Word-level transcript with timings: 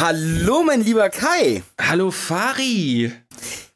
Hallo, 0.00 0.62
mein 0.62 0.82
lieber 0.82 1.10
Kai. 1.10 1.62
Hallo 1.78 2.10
Fari. 2.10 3.12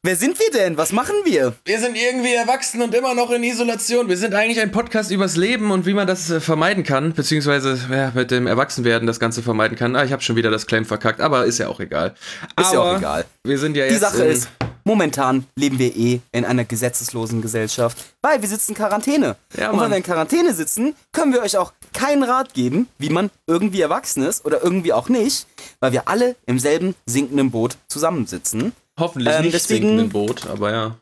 Wer 0.03 0.17
sind 0.17 0.39
wir 0.39 0.51
denn? 0.59 0.79
Was 0.79 0.91
machen 0.91 1.15
wir? 1.27 1.53
Wir 1.67 1.79
sind 1.79 1.99
irgendwie 1.99 2.33
erwachsen 2.33 2.81
und 2.81 2.95
immer 2.95 3.13
noch 3.13 3.31
in 3.31 3.43
Isolation. 3.43 4.09
Wir 4.09 4.17
sind 4.17 4.35
eigentlich 4.35 4.59
ein 4.59 4.73
Podcast 4.73 5.11
übers 5.11 5.37
Leben 5.37 5.71
und 5.71 5.85
wie 5.85 5.93
man 5.93 6.07
das 6.07 6.31
äh, 6.31 6.41
vermeiden 6.41 6.83
kann, 6.83 7.13
beziehungsweise 7.13 7.79
ja, 7.91 8.11
mit 8.15 8.31
dem 8.31 8.47
Erwachsenwerden 8.47 9.07
das 9.07 9.21
Ganze 9.21 9.43
vermeiden 9.43 9.77
kann. 9.77 9.97
Ah, 9.97 10.05
ich 10.05 10.13
habe 10.13 10.23
schon 10.23 10.35
wieder 10.37 10.51
das 10.51 10.67
Claim 10.67 10.87
verkackt, 10.87 11.21
aber 11.21 11.45
ist 11.45 11.59
ja 11.59 11.69
auch 11.69 11.79
egal. 11.79 12.15
Ist 12.59 12.73
ja 12.73 12.81
auch 12.81 12.97
egal. 12.97 13.27
Wir 13.43 13.59
sind 13.59 13.77
ja 13.77 13.85
Die 13.85 13.93
jetzt 13.93 14.01
Sache 14.01 14.25
in, 14.25 14.31
ist, 14.31 14.49
momentan 14.85 15.47
leben 15.57 15.79
wir 15.79 15.95
eh 15.97 16.21
in 16.33 16.45
einer 16.45 16.65
gesetzeslosen 16.65 17.43
Gesellschaft, 17.43 17.99
weil 18.23 18.41
wir 18.41 18.49
sitzen 18.49 18.73
in 18.73 18.77
Quarantäne. 18.77 19.37
Ja, 19.57 19.71
und 19.71 19.77
weil 19.79 19.85
Mann. 19.85 19.91
wir 19.93 19.97
in 19.99 20.03
Quarantäne 20.03 20.55
sitzen, 20.55 20.95
können 21.13 21.33
wir 21.33 21.43
euch 21.43 21.57
auch 21.57 21.73
keinen 21.93 22.23
Rat 22.23 22.55
geben, 22.55 22.89
wie 22.99 23.09
man 23.11 23.31
irgendwie 23.47 23.81
erwachsen 23.81 24.23
ist 24.25 24.45
oder 24.45 24.63
irgendwie 24.63 24.93
auch 24.93 25.09
nicht, 25.09 25.47
weil 25.81 25.93
wir 25.93 26.09
alle 26.09 26.37
im 26.47 26.59
selben 26.59 26.95
sinkenden 27.07 27.51
Boot 27.51 27.77
zusammensitzen. 27.89 28.73
hoffentlich 28.99 29.35
ähm, 29.35 29.43
nicht 29.43 29.55
deswegen- 29.55 29.87
sinkenden 29.89 30.09
Boot, 30.11 30.47
aber 30.47 30.71
ja. 30.73 30.97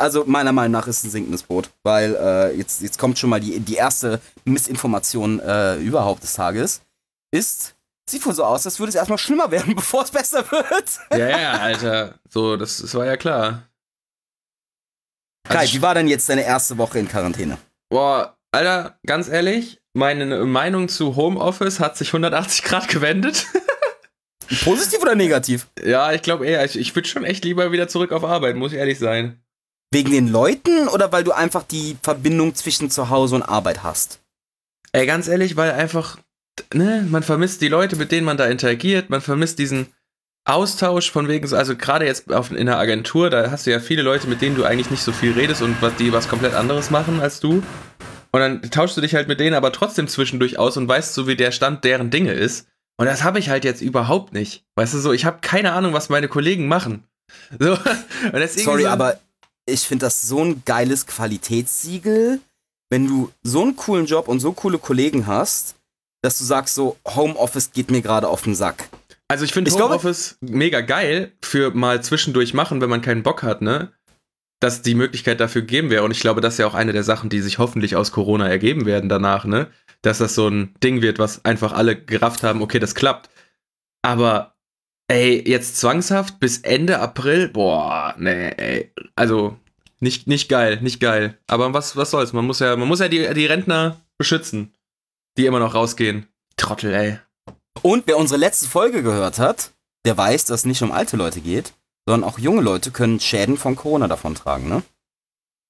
Also 0.00 0.24
meiner 0.26 0.52
Meinung 0.52 0.72
nach 0.72 0.86
ist 0.86 0.98
es 0.98 1.04
ein 1.04 1.10
sinkendes 1.10 1.42
Boot, 1.42 1.70
weil 1.82 2.14
äh, 2.14 2.56
jetzt, 2.56 2.82
jetzt 2.82 2.98
kommt 2.98 3.18
schon 3.18 3.30
mal 3.30 3.40
die, 3.40 3.58
die 3.58 3.74
erste 3.74 4.20
Missinformation 4.44 5.40
äh, 5.40 5.76
überhaupt 5.78 6.22
des 6.22 6.34
Tages. 6.34 6.82
Ist, 7.32 7.74
sieht 8.10 8.24
wohl 8.26 8.34
so 8.34 8.44
aus, 8.44 8.64
als 8.66 8.78
würde 8.78 8.90
es 8.90 8.94
erstmal 8.94 9.18
schlimmer 9.18 9.50
werden, 9.50 9.74
bevor 9.76 10.02
es 10.02 10.10
besser 10.10 10.50
wird. 10.50 10.98
Ja, 11.12 11.28
ja, 11.28 11.52
Alter. 11.52 12.14
So, 12.28 12.56
das, 12.56 12.78
das 12.78 12.94
war 12.94 13.06
ja 13.06 13.16
klar. 13.16 13.62
Kai, 15.48 15.58
Also, 15.60 15.74
wie 15.74 15.82
war 15.82 15.94
denn 15.94 16.08
jetzt 16.08 16.28
deine 16.28 16.44
erste 16.44 16.76
Woche 16.78 16.98
in 16.98 17.08
Quarantäne? 17.08 17.58
Boah, 17.90 18.36
Alter, 18.52 18.98
ganz 19.06 19.28
ehrlich, 19.28 19.80
meine 19.94 20.44
Meinung 20.44 20.88
zu 20.88 21.16
Homeoffice 21.16 21.80
hat 21.80 21.96
sich 21.96 22.08
180 22.08 22.62
Grad 22.62 22.88
gewendet. 22.88 23.46
Positiv 24.64 25.00
oder 25.00 25.14
negativ? 25.14 25.66
ja, 25.84 26.12
ich 26.12 26.22
glaube 26.22 26.46
eher, 26.46 26.64
ich, 26.64 26.78
ich 26.78 26.94
würde 26.94 27.08
schon 27.08 27.24
echt 27.24 27.44
lieber 27.44 27.70
wieder 27.72 27.88
zurück 27.88 28.12
auf 28.12 28.24
Arbeit, 28.24 28.56
muss 28.56 28.72
ich 28.72 28.78
ehrlich 28.78 28.98
sein. 28.98 29.42
Wegen 29.90 30.10
den 30.10 30.28
Leuten 30.28 30.88
oder 30.88 31.12
weil 31.12 31.24
du 31.24 31.32
einfach 31.32 31.62
die 31.62 31.96
Verbindung 32.02 32.54
zwischen 32.54 32.90
Zuhause 32.90 33.34
und 33.34 33.42
Arbeit 33.42 33.82
hast? 33.82 34.20
Ey, 34.92 35.06
ganz 35.06 35.28
ehrlich, 35.28 35.56
weil 35.56 35.72
einfach, 35.72 36.18
ne, 36.74 37.06
man 37.08 37.22
vermisst 37.22 37.60
die 37.60 37.68
Leute, 37.68 37.96
mit 37.96 38.12
denen 38.12 38.24
man 38.26 38.36
da 38.36 38.46
interagiert, 38.46 39.10
man 39.10 39.20
vermisst 39.20 39.58
diesen 39.58 39.86
Austausch 40.44 41.10
von 41.10 41.28
wegen, 41.28 41.46
so- 41.46 41.56
also 41.56 41.76
gerade 41.76 42.06
jetzt 42.06 42.32
auf, 42.32 42.50
in 42.50 42.66
der 42.66 42.78
Agentur, 42.78 43.28
da 43.30 43.50
hast 43.50 43.66
du 43.66 43.70
ja 43.70 43.80
viele 43.80 44.02
Leute, 44.02 44.26
mit 44.28 44.40
denen 44.40 44.56
du 44.56 44.64
eigentlich 44.64 44.90
nicht 44.90 45.02
so 45.02 45.12
viel 45.12 45.32
redest 45.32 45.60
und 45.62 45.80
was, 45.82 45.94
die 45.96 46.12
was 46.12 46.28
komplett 46.28 46.54
anderes 46.54 46.90
machen 46.90 47.20
als 47.20 47.40
du. 47.40 47.62
Und 48.30 48.40
dann 48.40 48.62
tauschst 48.62 48.96
du 48.96 49.00
dich 49.00 49.14
halt 49.14 49.28
mit 49.28 49.40
denen 49.40 49.54
aber 49.54 49.72
trotzdem 49.72 50.08
zwischendurch 50.08 50.58
aus 50.58 50.76
und 50.76 50.88
weißt 50.88 51.14
so, 51.14 51.26
wie 51.26 51.36
der 51.36 51.50
Stand 51.52 51.84
deren 51.84 52.10
Dinge 52.10 52.32
ist. 52.32 52.66
Und 52.98 53.06
das 53.06 53.22
habe 53.24 53.38
ich 53.38 53.48
halt 53.50 53.64
jetzt 53.64 53.80
überhaupt 53.82 54.32
nicht. 54.32 54.64
Weißt 54.74 54.92
du 54.94 54.98
so, 54.98 55.12
ich 55.12 55.24
habe 55.24 55.38
keine 55.40 55.72
Ahnung, 55.72 55.92
was 55.92 56.08
meine 56.08 56.28
Kollegen 56.28 56.66
machen. 56.68 57.04
So, 57.60 57.72
und 57.72 58.32
deswegen 58.34 58.64
Sorry, 58.64 58.82
so, 58.84 58.88
aber 58.88 59.18
ich 59.66 59.80
finde 59.82 60.06
das 60.06 60.22
so 60.22 60.42
ein 60.42 60.62
geiles 60.64 61.06
Qualitätssiegel, 61.06 62.40
wenn 62.90 63.06
du 63.06 63.30
so 63.42 63.62
einen 63.62 63.76
coolen 63.76 64.06
Job 64.06 64.28
und 64.28 64.40
so 64.40 64.52
coole 64.52 64.78
Kollegen 64.78 65.26
hast, 65.26 65.74
dass 66.22 66.38
du 66.38 66.44
sagst 66.44 66.74
so, 66.74 66.96
Homeoffice 67.06 67.72
geht 67.72 67.90
mir 67.90 68.02
gerade 68.02 68.28
auf 68.28 68.42
den 68.42 68.54
Sack. 68.54 68.88
Also 69.28 69.44
ich 69.44 69.52
finde 69.52 69.70
Homeoffice 69.70 70.38
mega 70.40 70.80
geil 70.80 71.32
für 71.42 71.70
mal 71.72 72.02
zwischendurch 72.02 72.54
machen, 72.54 72.80
wenn 72.80 72.88
man 72.90 73.02
keinen 73.02 73.22
Bock 73.22 73.42
hat, 73.42 73.60
ne? 73.60 73.92
Dass 74.60 74.82
die 74.82 74.94
Möglichkeit 74.94 75.38
dafür 75.38 75.62
gegeben 75.62 75.90
wäre. 75.90 76.02
Und 76.02 76.10
ich 76.10 76.20
glaube, 76.20 76.40
das 76.40 76.54
ist 76.54 76.58
ja 76.58 76.66
auch 76.66 76.74
eine 76.74 76.92
der 76.92 77.04
Sachen, 77.04 77.28
die 77.28 77.40
sich 77.40 77.58
hoffentlich 77.58 77.94
aus 77.94 78.10
Corona 78.10 78.48
ergeben 78.48 78.86
werden 78.86 79.08
danach, 79.08 79.44
ne? 79.44 79.68
Dass 80.00 80.18
das 80.18 80.34
so 80.34 80.48
ein 80.48 80.74
Ding 80.82 81.02
wird, 81.02 81.18
was 81.18 81.44
einfach 81.44 81.72
alle 81.72 81.94
gerafft 81.94 82.42
haben, 82.42 82.62
okay, 82.62 82.78
das 82.78 82.94
klappt. 82.94 83.28
Aber, 84.02 84.54
ey, 85.08 85.44
jetzt 85.46 85.76
zwangshaft 85.76 86.40
bis 86.40 86.58
Ende 86.58 86.98
April, 86.98 87.48
boah, 87.48 88.14
nee, 88.18 88.48
ey. 88.56 88.92
Also, 89.14 89.58
nicht, 90.00 90.26
nicht 90.26 90.48
geil, 90.48 90.78
nicht 90.80 91.00
geil. 91.00 91.36
Aber 91.46 91.74
was, 91.74 91.96
was 91.96 92.10
soll's? 92.10 92.32
Man 92.32 92.46
muss 92.46 92.60
ja, 92.60 92.76
man 92.76 92.88
muss 92.88 93.00
ja 93.00 93.08
die, 93.08 93.34
die 93.34 93.46
Rentner 93.46 94.00
beschützen, 94.16 94.72
die 95.38 95.46
immer 95.46 95.60
noch 95.60 95.74
rausgehen. 95.74 96.28
Trottel, 96.56 96.92
ey. 96.92 97.18
Und 97.82 98.06
wer 98.06 98.18
unsere 98.18 98.38
letzte 98.38 98.68
Folge 98.68 99.02
gehört 99.02 99.38
hat, 99.38 99.72
der 100.04 100.16
weiß, 100.16 100.46
dass 100.46 100.60
es 100.60 100.66
nicht 100.66 100.82
um 100.82 100.92
alte 100.92 101.16
Leute 101.16 101.40
geht, 101.40 101.72
sondern 102.06 102.28
auch 102.28 102.38
junge 102.38 102.60
Leute 102.60 102.90
können 102.90 103.20
Schäden 103.20 103.56
von 103.56 103.76
Corona 103.76 104.08
davontragen, 104.08 104.68
ne? 104.68 104.82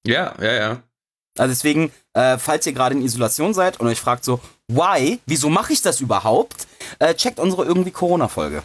Ja, 0.05 0.33
ja, 0.41 0.53
ja. 0.53 0.83
Also 1.37 1.51
deswegen, 1.51 1.91
äh, 2.13 2.37
falls 2.37 2.65
ihr 2.65 2.73
gerade 2.73 2.95
in 2.95 3.03
Isolation 3.03 3.53
seid 3.53 3.79
und 3.79 3.87
euch 3.87 3.99
fragt 3.99 4.25
so, 4.25 4.41
why, 4.67 5.19
wieso 5.25 5.49
mache 5.49 5.73
ich 5.73 5.81
das 5.81 6.01
überhaupt, 6.01 6.67
äh, 6.97 7.13
checkt 7.13 7.39
unsere 7.39 7.65
irgendwie 7.65 7.91
Corona-Folge. 7.91 8.63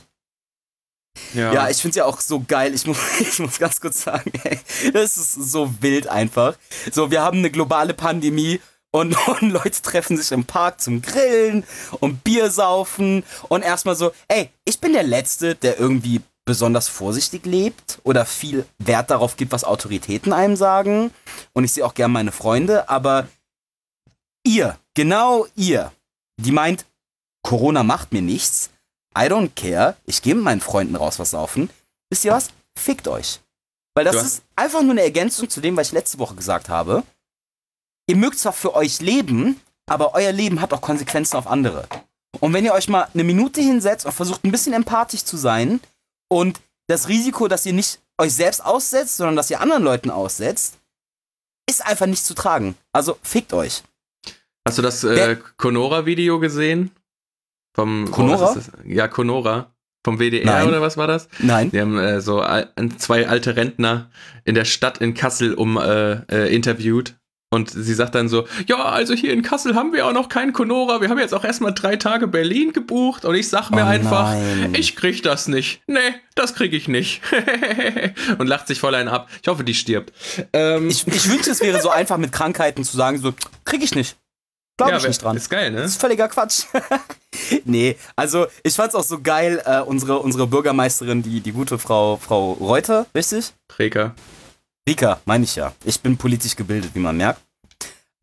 Ja, 1.32 1.68
ich 1.68 1.76
find's 1.76 1.96
ja 1.96 2.06
auch 2.06 2.20
so 2.20 2.42
geil. 2.46 2.74
Ich 2.74 2.86
muss, 2.86 2.98
ich 3.20 3.38
muss 3.38 3.58
ganz 3.58 3.80
kurz 3.80 4.02
sagen, 4.02 4.32
ey, 4.42 4.58
das 4.92 5.16
ist 5.16 5.34
so 5.34 5.72
wild 5.80 6.08
einfach. 6.08 6.56
So, 6.90 7.10
wir 7.10 7.22
haben 7.22 7.38
eine 7.38 7.50
globale 7.50 7.94
Pandemie 7.94 8.60
und, 8.94 9.16
und 9.28 9.50
Leute 9.50 9.82
treffen 9.82 10.16
sich 10.16 10.30
im 10.30 10.44
Park 10.44 10.80
zum 10.80 11.02
Grillen 11.02 11.64
und 12.00 12.22
Bier 12.22 12.48
saufen 12.50 13.24
und 13.48 13.62
erstmal 13.62 13.96
so, 13.96 14.12
ey, 14.28 14.50
ich 14.64 14.78
bin 14.80 14.92
der 14.92 15.02
Letzte, 15.02 15.56
der 15.56 15.80
irgendwie 15.80 16.20
besonders 16.44 16.86
vorsichtig 16.88 17.44
lebt 17.44 17.98
oder 18.04 18.24
viel 18.24 18.66
Wert 18.78 19.10
darauf 19.10 19.36
gibt, 19.36 19.50
was 19.50 19.64
Autoritäten 19.64 20.32
einem 20.32 20.54
sagen. 20.56 21.10
Und 21.54 21.64
ich 21.64 21.72
sehe 21.72 21.84
auch 21.84 21.94
gern 21.94 22.12
meine 22.12 22.32
Freunde, 22.32 22.88
aber 22.88 23.26
ihr, 24.46 24.78
genau 24.94 25.46
ihr, 25.56 25.90
die 26.40 26.52
meint, 26.52 26.84
Corona 27.42 27.82
macht 27.82 28.12
mir 28.12 28.22
nichts, 28.22 28.70
I 29.16 29.22
don't 29.22 29.50
care. 29.56 29.96
Ich 30.06 30.22
gehe 30.22 30.34
mit 30.34 30.44
meinen 30.44 30.60
Freunden 30.60 30.96
raus 30.96 31.18
was 31.18 31.30
saufen. 31.30 31.68
Wisst 32.10 32.24
ihr 32.24 32.32
was? 32.32 32.50
Fickt 32.78 33.08
euch. 33.08 33.40
Weil 33.96 34.04
das 34.04 34.16
hast- 34.16 34.24
ist 34.24 34.42
einfach 34.54 34.82
nur 34.82 34.92
eine 34.92 35.02
Ergänzung 35.02 35.48
zu 35.48 35.60
dem, 35.60 35.76
was 35.76 35.88
ich 35.88 35.92
letzte 35.92 36.18
Woche 36.18 36.34
gesagt 36.34 36.68
habe. 36.68 37.02
Ihr 38.06 38.16
mögt 38.16 38.38
zwar 38.38 38.52
für 38.52 38.74
euch 38.74 39.00
leben, 39.00 39.60
aber 39.86 40.14
euer 40.14 40.32
Leben 40.32 40.60
hat 40.60 40.72
auch 40.72 40.80
Konsequenzen 40.80 41.36
auf 41.36 41.46
andere. 41.46 41.86
Und 42.40 42.52
wenn 42.52 42.64
ihr 42.64 42.74
euch 42.74 42.88
mal 42.88 43.08
eine 43.12 43.24
Minute 43.24 43.60
hinsetzt 43.60 44.06
und 44.06 44.12
versucht 44.12 44.44
ein 44.44 44.50
bisschen 44.52 44.72
empathisch 44.72 45.24
zu 45.24 45.36
sein 45.36 45.80
und 46.28 46.60
das 46.86 47.08
Risiko, 47.08 47.48
dass 47.48 47.64
ihr 47.64 47.72
nicht 47.72 48.00
euch 48.18 48.34
selbst 48.34 48.64
aussetzt, 48.64 49.16
sondern 49.16 49.36
dass 49.36 49.50
ihr 49.50 49.60
anderen 49.60 49.82
Leuten 49.82 50.10
aussetzt, 50.10 50.78
ist 51.68 51.84
einfach 51.84 52.06
nicht 52.06 52.24
zu 52.24 52.34
tragen. 52.34 52.76
Also 52.92 53.18
fickt 53.22 53.52
euch. 53.52 53.82
Hast 54.66 54.78
du 54.78 54.82
das 54.82 55.04
äh, 55.04 55.36
Conora-Video 55.56 56.38
gesehen? 56.40 56.90
Vom 57.74 58.10
Conora? 58.10 58.52
oh, 58.52 58.58
ist 58.58 58.68
das? 58.68 58.72
Ja, 58.84 59.08
Conora. 59.08 59.70
Vom 60.04 60.18
WDR 60.18 60.44
Nein. 60.44 60.68
oder 60.68 60.82
was 60.82 60.98
war 60.98 61.06
das? 61.06 61.28
Nein. 61.38 61.70
Die 61.70 61.80
haben 61.80 61.98
äh, 61.98 62.20
so 62.20 62.40
al 62.40 62.70
zwei 62.98 63.26
alte 63.26 63.56
Rentner 63.56 64.10
in 64.44 64.54
der 64.54 64.66
Stadt 64.66 64.98
in 64.98 65.14
Kassel 65.14 65.54
um 65.54 65.78
äh, 65.78 66.12
äh, 66.30 66.54
interviewt. 66.54 67.14
Und 67.54 67.70
sie 67.70 67.94
sagt 67.94 68.14
dann 68.14 68.28
so, 68.28 68.46
ja, 68.66 68.84
also 68.84 69.14
hier 69.14 69.32
in 69.32 69.42
Kassel 69.42 69.74
haben 69.74 69.92
wir 69.92 70.06
auch 70.06 70.12
noch 70.12 70.28
keinen 70.28 70.52
Conora. 70.52 71.00
Wir 71.00 71.08
haben 71.08 71.18
jetzt 71.18 71.32
auch 71.32 71.44
erstmal 71.44 71.72
drei 71.72 71.96
Tage 71.96 72.26
Berlin 72.26 72.72
gebucht. 72.72 73.24
Und 73.24 73.34
ich 73.36 73.48
sag 73.48 73.70
mir 73.70 73.82
Oh 73.82 73.86
einfach, 73.86 74.32
nein. 74.32 74.74
ich 74.76 74.96
krieg 74.96 75.22
das 75.22 75.46
nicht. 75.46 75.82
Nee, 75.86 76.00
das 76.34 76.54
krieg 76.54 76.72
ich 76.72 76.88
nicht. 76.88 77.22
und 78.38 78.46
lacht 78.48 78.66
sich 78.66 78.80
voll 78.80 78.94
einen 78.94 79.08
ab. 79.08 79.28
Ich 79.40 79.48
hoffe, 79.48 79.62
die 79.64 79.74
stirbt. 79.74 80.12
Ähm, 80.52 80.88
Ich, 80.88 81.06
ich 81.06 81.30
wünschte, 81.30 81.52
es 81.52 81.60
wäre 81.60 81.80
so 81.80 81.90
einfach 82.00 82.18
mit 82.18 82.32
Krankheiten 82.32 82.84
zu 82.84 82.96
sagen, 82.96 83.18
so, 83.18 83.32
krieg 83.64 83.82
ich 83.82 83.94
nicht. 83.94 84.16
Glaube 84.76 84.92
ja, 84.92 84.98
ich 84.98 85.06
nicht 85.06 85.22
dran. 85.22 85.36
Ist 85.36 85.50
geil, 85.50 85.70
ne? 85.70 85.82
Das 85.82 85.92
ist 85.92 86.00
völliger 86.00 86.26
Quatsch. 86.28 86.64
nee, 87.64 87.96
also 88.16 88.46
ich 88.64 88.74
fand's 88.74 88.96
auch 88.96 89.04
so 89.04 89.20
geil, 89.20 89.62
äh, 89.64 89.80
unsere, 89.80 90.18
unsere 90.18 90.48
Bürgermeisterin, 90.48 91.22
die, 91.22 91.40
die 91.40 91.52
gute 91.52 91.78
Frau, 91.78 92.16
Frau 92.16 92.54
Reuter, 92.54 93.06
richtig? 93.14 93.52
Reker. 93.78 94.16
Rika, 94.88 95.20
meine 95.24 95.44
ich 95.44 95.56
ja. 95.56 95.72
Ich 95.84 96.00
bin 96.00 96.16
politisch 96.16 96.56
gebildet, 96.56 96.90
wie 96.94 96.98
man 96.98 97.16
merkt. 97.16 97.40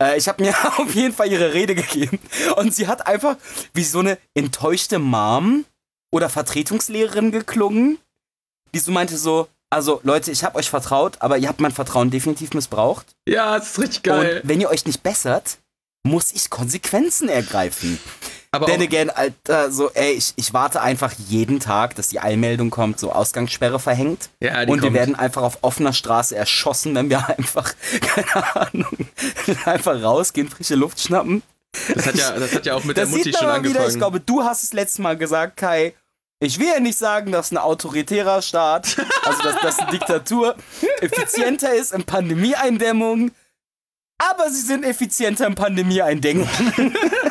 Äh, 0.01 0.17
ich 0.17 0.27
habe 0.27 0.43
mir 0.43 0.53
auf 0.77 0.93
jeden 0.95 1.13
Fall 1.13 1.31
ihre 1.31 1.53
Rede 1.53 1.75
gegeben. 1.75 2.19
Und 2.55 2.73
sie 2.73 2.87
hat 2.87 3.07
einfach 3.07 3.37
wie 3.73 3.83
so 3.83 3.99
eine 3.99 4.17
enttäuschte 4.33 4.99
Mom 4.99 5.65
oder 6.11 6.29
Vertretungslehrerin 6.29 7.31
geklungen, 7.31 7.99
die 8.73 8.79
so 8.79 8.91
meinte 8.91 9.17
so, 9.17 9.47
also 9.69 10.01
Leute, 10.03 10.31
ich 10.31 10.43
habe 10.43 10.57
euch 10.57 10.69
vertraut, 10.69 11.17
aber 11.19 11.37
ihr 11.37 11.47
habt 11.47 11.61
mein 11.61 11.71
Vertrauen 11.71 12.09
definitiv 12.09 12.53
missbraucht. 12.53 13.05
Ja, 13.27 13.57
das 13.57 13.71
ist 13.71 13.79
richtig 13.79 14.03
geil. 14.03 14.41
Und 14.41 14.49
wenn 14.49 14.59
ihr 14.59 14.69
euch 14.69 14.85
nicht 14.85 15.03
bessert, 15.03 15.59
muss 16.03 16.33
ich 16.33 16.49
Konsequenzen 16.49 17.29
ergreifen. 17.29 17.99
Aber 18.53 18.65
Then 18.65 18.81
auch, 18.81 18.85
again, 18.85 19.09
Alter, 19.09 19.71
so, 19.71 19.91
ey, 19.91 20.11
ich, 20.11 20.33
ich 20.35 20.53
warte 20.53 20.81
einfach 20.81 21.13
jeden 21.29 21.61
Tag, 21.61 21.95
dass 21.95 22.09
die 22.09 22.19
Eilmeldung 22.19 22.69
kommt, 22.69 22.99
so 22.99 23.13
Ausgangssperre 23.13 23.79
verhängt. 23.79 24.29
ja, 24.41 24.65
die 24.65 24.71
Und 24.71 24.79
wir 24.81 24.87
kommt. 24.89 24.93
werden 24.95 25.15
einfach 25.15 25.41
auf 25.41 25.59
offener 25.61 25.93
Straße 25.93 26.35
erschossen, 26.35 26.93
wenn 26.95 27.09
wir 27.09 27.29
einfach, 27.37 27.73
keine 28.01 28.55
Ahnung, 28.55 28.97
einfach 29.65 30.01
rausgehen, 30.03 30.49
frische 30.49 30.75
Luft 30.75 30.99
schnappen. 30.99 31.43
Das 31.95 32.05
hat 32.07 32.15
ja, 32.15 32.31
das 32.37 32.53
hat 32.53 32.65
ja 32.65 32.75
auch 32.75 32.83
mit 32.83 32.97
der 32.97 33.05
Das 33.05 33.11
Mutti 33.11 33.23
sieht 33.23 33.37
schon 33.37 33.47
mal 33.47 33.59
wieder, 33.63 33.69
angefangen. 33.69 33.91
ich 33.91 33.97
glaube, 33.97 34.19
du 34.19 34.43
hast 34.43 34.63
es 34.63 34.73
letztes 34.73 34.99
Mal 34.99 35.15
gesagt, 35.17 35.55
Kai. 35.55 35.93
Ich 36.43 36.59
will 36.59 36.67
ja 36.67 36.79
nicht 36.81 36.97
sagen, 36.97 37.31
dass 37.31 37.51
ein 37.51 37.57
autoritärer 37.57 38.41
Staat, 38.41 38.97
also 39.23 39.43
dass 39.43 39.61
das 39.61 39.79
eine 39.79 39.91
Diktatur, 39.91 40.55
effizienter 40.99 41.73
ist 41.73 41.93
in 41.93 42.03
Pandemieeindämmung, 42.03 43.31
aber 44.17 44.49
sie 44.49 44.61
sind 44.61 44.83
effizienter 44.83 45.47
in 45.47 45.55
Pandemieeindämmung. 45.55 46.49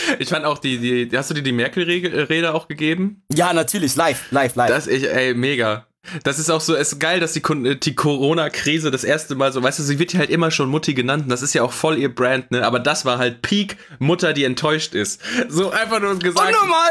Ich 0.18 0.28
fand 0.28 0.44
auch 0.44 0.58
die, 0.58 1.08
die 1.08 1.16
hast 1.16 1.30
du 1.30 1.34
dir 1.34 1.42
die 1.42 1.52
Merkel-Rede 1.52 2.54
auch 2.54 2.68
gegeben? 2.68 3.22
Ja, 3.32 3.52
natürlich, 3.52 3.96
live, 3.96 4.30
live, 4.30 4.54
live. 4.56 4.68
Das 4.68 4.86
ich, 4.86 5.08
ey, 5.08 5.34
mega. 5.34 5.86
Das 6.22 6.38
ist 6.38 6.50
auch 6.50 6.60
so, 6.60 6.74
es 6.74 6.92
ist 6.92 6.98
geil, 7.00 7.20
dass 7.20 7.32
die, 7.32 7.42
die 7.80 7.94
Corona-Krise 7.94 8.90
das 8.90 9.04
erste 9.04 9.34
Mal 9.34 9.52
so, 9.52 9.62
weißt 9.62 9.78
du, 9.78 9.82
sie 9.82 9.98
wird 9.98 10.12
ja 10.12 10.20
halt 10.20 10.30
immer 10.30 10.50
schon 10.50 10.68
Mutti 10.68 10.94
genannt, 10.94 11.24
und 11.24 11.30
das 11.30 11.42
ist 11.42 11.54
ja 11.54 11.62
auch 11.62 11.72
voll 11.72 11.98
ihr 11.98 12.14
Brand, 12.14 12.50
ne? 12.50 12.64
Aber 12.64 12.78
das 12.78 13.04
war 13.04 13.18
halt 13.18 13.42
Peak 13.42 13.76
Mutter, 13.98 14.32
die 14.32 14.44
enttäuscht 14.44 14.94
ist. 14.94 15.20
So 15.48 15.70
einfach 15.70 16.00
nur 16.00 16.16
gesagt. 16.18 16.46
Und 16.46 16.60
normal, 16.60 16.90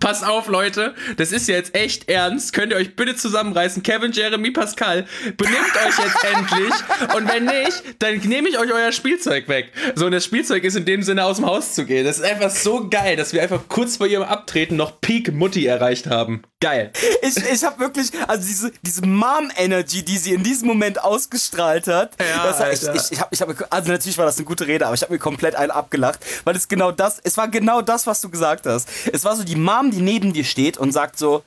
Pass 0.00 0.22
auf, 0.22 0.48
Leute, 0.48 0.94
das 1.16 1.32
ist 1.32 1.48
jetzt 1.48 1.74
echt 1.74 2.08
ernst. 2.08 2.52
Könnt 2.52 2.72
ihr 2.72 2.78
euch 2.78 2.96
bitte 2.96 3.16
zusammenreißen? 3.16 3.82
Kevin, 3.82 4.12
Jeremy, 4.12 4.50
Pascal, 4.50 5.06
benimmt 5.36 5.76
euch 5.86 5.98
jetzt 5.98 6.24
endlich. 6.34 6.74
Und 7.16 7.32
wenn 7.32 7.44
nicht, 7.44 7.82
dann 7.98 8.16
nehme 8.18 8.48
ich 8.48 8.58
euch 8.58 8.72
euer 8.72 8.92
Spielzeug 8.92 9.48
weg. 9.48 9.72
So, 9.94 10.06
und 10.06 10.12
das 10.12 10.24
Spielzeug 10.24 10.64
ist 10.64 10.76
in 10.76 10.84
dem 10.84 11.02
Sinne 11.02 11.24
aus 11.24 11.36
dem 11.36 11.46
Haus 11.46 11.74
zu 11.74 11.84
gehen. 11.84 12.04
Das 12.04 12.18
ist 12.18 12.24
einfach 12.24 12.50
so 12.50 12.88
geil, 12.88 13.16
dass 13.16 13.32
wir 13.32 13.42
einfach 13.42 13.62
kurz 13.68 13.96
vor 13.96 14.06
ihrem 14.06 14.24
Abtreten 14.24 14.76
noch 14.76 15.00
Peak 15.00 15.32
Mutti 15.32 15.66
erreicht 15.66 16.06
haben. 16.06 16.42
Geil. 16.60 16.90
Ich, 17.22 17.36
ich 17.36 17.64
habe 17.64 17.78
wirklich, 17.80 18.10
also 18.26 18.46
diese, 18.46 18.72
diese 18.82 19.06
Mom-Energy, 19.06 20.02
die 20.02 20.16
sie 20.16 20.32
in 20.32 20.42
diesem 20.42 20.68
Moment 20.68 21.02
ausgestrahlt 21.02 21.86
hat. 21.86 22.16
Ja, 22.18 22.46
das 22.46 22.60
war, 22.60 22.72
ich, 22.72 22.82
ich, 22.82 23.12
ich 23.12 23.20
hab, 23.20 23.32
ich 23.32 23.40
hab, 23.42 23.72
also 23.72 23.92
natürlich 23.92 24.16
war 24.16 24.24
das 24.24 24.38
eine 24.38 24.46
gute 24.46 24.66
Rede, 24.66 24.86
aber 24.86 24.94
ich 24.94 25.02
habe 25.02 25.12
mir 25.12 25.18
komplett 25.18 25.54
einen 25.54 25.70
abgelacht, 25.70 26.20
weil 26.44 26.56
es 26.56 26.66
genau 26.66 26.92
das, 26.92 27.20
es 27.22 27.36
war 27.36 27.48
genau 27.48 27.82
das, 27.82 28.06
was 28.06 28.20
du 28.20 28.30
gesagt 28.30 28.66
hast. 28.66 28.88
Es 29.12 29.24
war 29.24 29.36
so 29.36 29.44
die 29.44 29.56
Mom 29.56 29.85
Mom, 29.86 29.90
die 29.90 30.02
neben 30.02 30.32
dir 30.32 30.44
steht 30.44 30.78
und 30.78 30.92
sagt 30.92 31.18
so, 31.18 31.44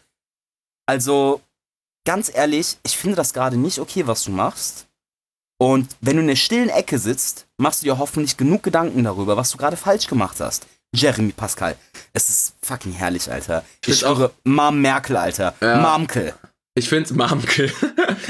also 0.86 1.42
ganz 2.06 2.32
ehrlich, 2.34 2.78
ich 2.84 2.98
finde 2.98 3.16
das 3.18 3.34
gerade 3.34 3.58
nicht 3.58 3.80
okay, 3.80 4.08
was 4.08 4.24
du 4.24 4.32
machst. 4.32 4.88
Und 5.58 5.96
wenn 6.00 6.16
du 6.16 6.22
in 6.22 6.28
der 6.28 6.36
stillen 6.38 6.70
Ecke 6.70 7.00
sitzt, 7.00 7.46
machst 7.58 7.82
du 7.82 7.86
dir 7.86 7.98
hoffentlich 7.98 8.38
genug 8.38 8.64
Gedanken 8.64 9.04
darüber, 9.04 9.36
was 9.36 9.52
du 9.52 9.58
gerade 9.58 9.76
falsch 9.76 10.08
gemacht 10.08 10.40
hast. 10.40 10.68
Jeremy 10.94 11.34
Pascal. 11.34 11.76
Es 12.14 12.30
ist 12.30 12.54
fucking 12.64 12.94
herrlich, 12.94 13.30
Alter. 13.30 13.64
Ich 13.86 14.00
schwöre, 14.00 14.32
Mom 14.46 14.82
Merkel, 14.82 15.18
Alter. 15.18 15.54
Ja. 15.62 15.82
Mamkel. 15.82 16.34
Ich 16.80 16.88
find's 16.88 17.12
Mamke. 17.12 17.72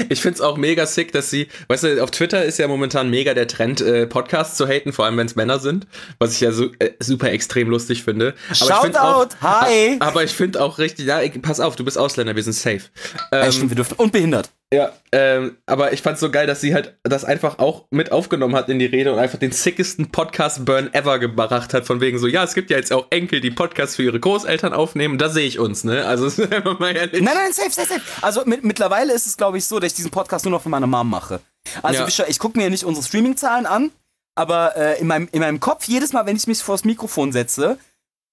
Ich 0.08 0.22
find's 0.22 0.40
auch 0.40 0.56
mega 0.56 0.86
sick, 0.86 1.12
dass 1.12 1.30
sie, 1.30 1.48
weißt 1.68 1.84
du, 1.84 2.02
auf 2.02 2.10
Twitter 2.10 2.44
ist 2.44 2.58
ja 2.58 2.66
momentan 2.66 3.10
mega 3.10 3.34
der 3.34 3.46
Trend, 3.46 3.80
äh, 3.80 4.06
Podcasts 4.06 4.56
zu 4.56 4.66
haten, 4.66 4.92
vor 4.92 5.04
allem 5.04 5.16
wenn 5.16 5.26
es 5.26 5.36
Männer 5.36 5.58
sind, 5.58 5.86
was 6.18 6.32
ich 6.32 6.40
ja 6.40 6.52
so, 6.52 6.70
äh, 6.78 6.92
super 6.98 7.30
extrem 7.30 7.68
lustig 7.68 8.02
finde. 8.02 8.34
Aber 8.48 8.54
Shoutout, 8.56 8.98
auch, 8.98 9.28
hi! 9.42 9.96
Aber 10.00 10.24
ich 10.24 10.32
finde 10.32 10.62
auch 10.62 10.78
richtig, 10.78 11.06
ja, 11.06 11.20
pass 11.42 11.60
auf, 11.60 11.76
du 11.76 11.84
bist 11.84 11.98
Ausländer, 11.98 12.34
wir 12.34 12.42
sind 12.42 12.54
safe. 12.54 12.82
Ähm, 13.30 13.44
ja, 13.44 13.52
stimmt, 13.52 13.70
wir 13.70 13.76
dürfen, 13.76 13.94
und 13.94 14.12
behindert. 14.12 14.50
Ja, 14.72 14.92
ähm, 15.10 15.56
aber 15.66 15.92
ich 15.92 16.00
fand's 16.00 16.20
so 16.20 16.30
geil, 16.30 16.46
dass 16.46 16.60
sie 16.60 16.74
halt 16.74 16.96
das 17.02 17.24
einfach 17.24 17.58
auch 17.58 17.86
mit 17.90 18.12
aufgenommen 18.12 18.54
hat 18.54 18.68
in 18.68 18.78
die 18.78 18.86
Rede 18.86 19.12
und 19.12 19.18
einfach 19.18 19.38
den 19.40 19.50
sickesten 19.50 20.12
Podcast-Burn 20.12 20.94
ever 20.94 21.18
gebracht 21.18 21.74
hat, 21.74 21.86
von 21.86 22.00
wegen 22.00 22.20
so, 22.20 22.28
ja, 22.28 22.44
es 22.44 22.54
gibt 22.54 22.70
ja 22.70 22.76
jetzt 22.76 22.92
auch 22.92 23.08
Enkel, 23.10 23.40
die 23.40 23.50
Podcasts 23.50 23.96
für 23.96 24.04
ihre 24.04 24.20
Großeltern 24.20 24.72
aufnehmen, 24.72 25.18
da 25.18 25.28
sehe 25.28 25.44
ich 25.44 25.58
uns, 25.58 25.82
ne? 25.82 26.06
Also, 26.06 26.26
mal 26.78 26.94
ehrlich. 26.94 27.20
Nein, 27.20 27.34
nein, 27.34 27.52
safe, 27.52 27.72
safe, 27.72 27.88
safe. 27.88 28.00
Also, 28.22 28.44
mit, 28.44 28.62
mittlerweile 28.62 29.12
ist 29.12 29.26
es, 29.26 29.36
glaube 29.36 29.58
ich, 29.58 29.66
so, 29.66 29.80
dass 29.80 29.88
ich 29.88 29.96
diesen 29.96 30.12
Podcast 30.12 30.44
nur 30.44 30.52
noch 30.52 30.62
für 30.62 30.68
meine 30.68 30.86
Mom 30.86 31.10
mache. 31.10 31.40
Also, 31.82 32.04
ja. 32.04 32.28
ich 32.28 32.38
gucke 32.38 32.56
mir 32.56 32.64
ja 32.64 32.70
nicht 32.70 32.84
unsere 32.84 33.04
Streaming-Zahlen 33.04 33.66
an, 33.66 33.90
aber 34.36 34.76
äh, 34.76 35.00
in, 35.00 35.08
meinem, 35.08 35.28
in 35.32 35.40
meinem 35.40 35.58
Kopf, 35.58 35.88
jedes 35.88 36.12
Mal, 36.12 36.26
wenn 36.26 36.36
ich 36.36 36.46
mich 36.46 36.62
vor 36.62 36.76
das 36.76 36.84
Mikrofon 36.84 37.32
setze, 37.32 37.76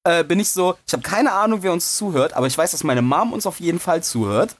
äh, 0.04 0.24
bin 0.24 0.40
ich 0.40 0.50
so, 0.50 0.76
ich 0.86 0.94
habe 0.94 1.02
keine 1.02 1.32
Ahnung, 1.32 1.64
wer 1.64 1.74
uns 1.74 1.98
zuhört, 1.98 2.34
aber 2.34 2.46
ich 2.46 2.56
weiß, 2.56 2.72
dass 2.72 2.84
meine 2.84 3.02
Mom 3.02 3.34
uns 3.34 3.48
auf 3.48 3.60
jeden 3.60 3.80
Fall 3.80 4.04
zuhört. 4.04 4.56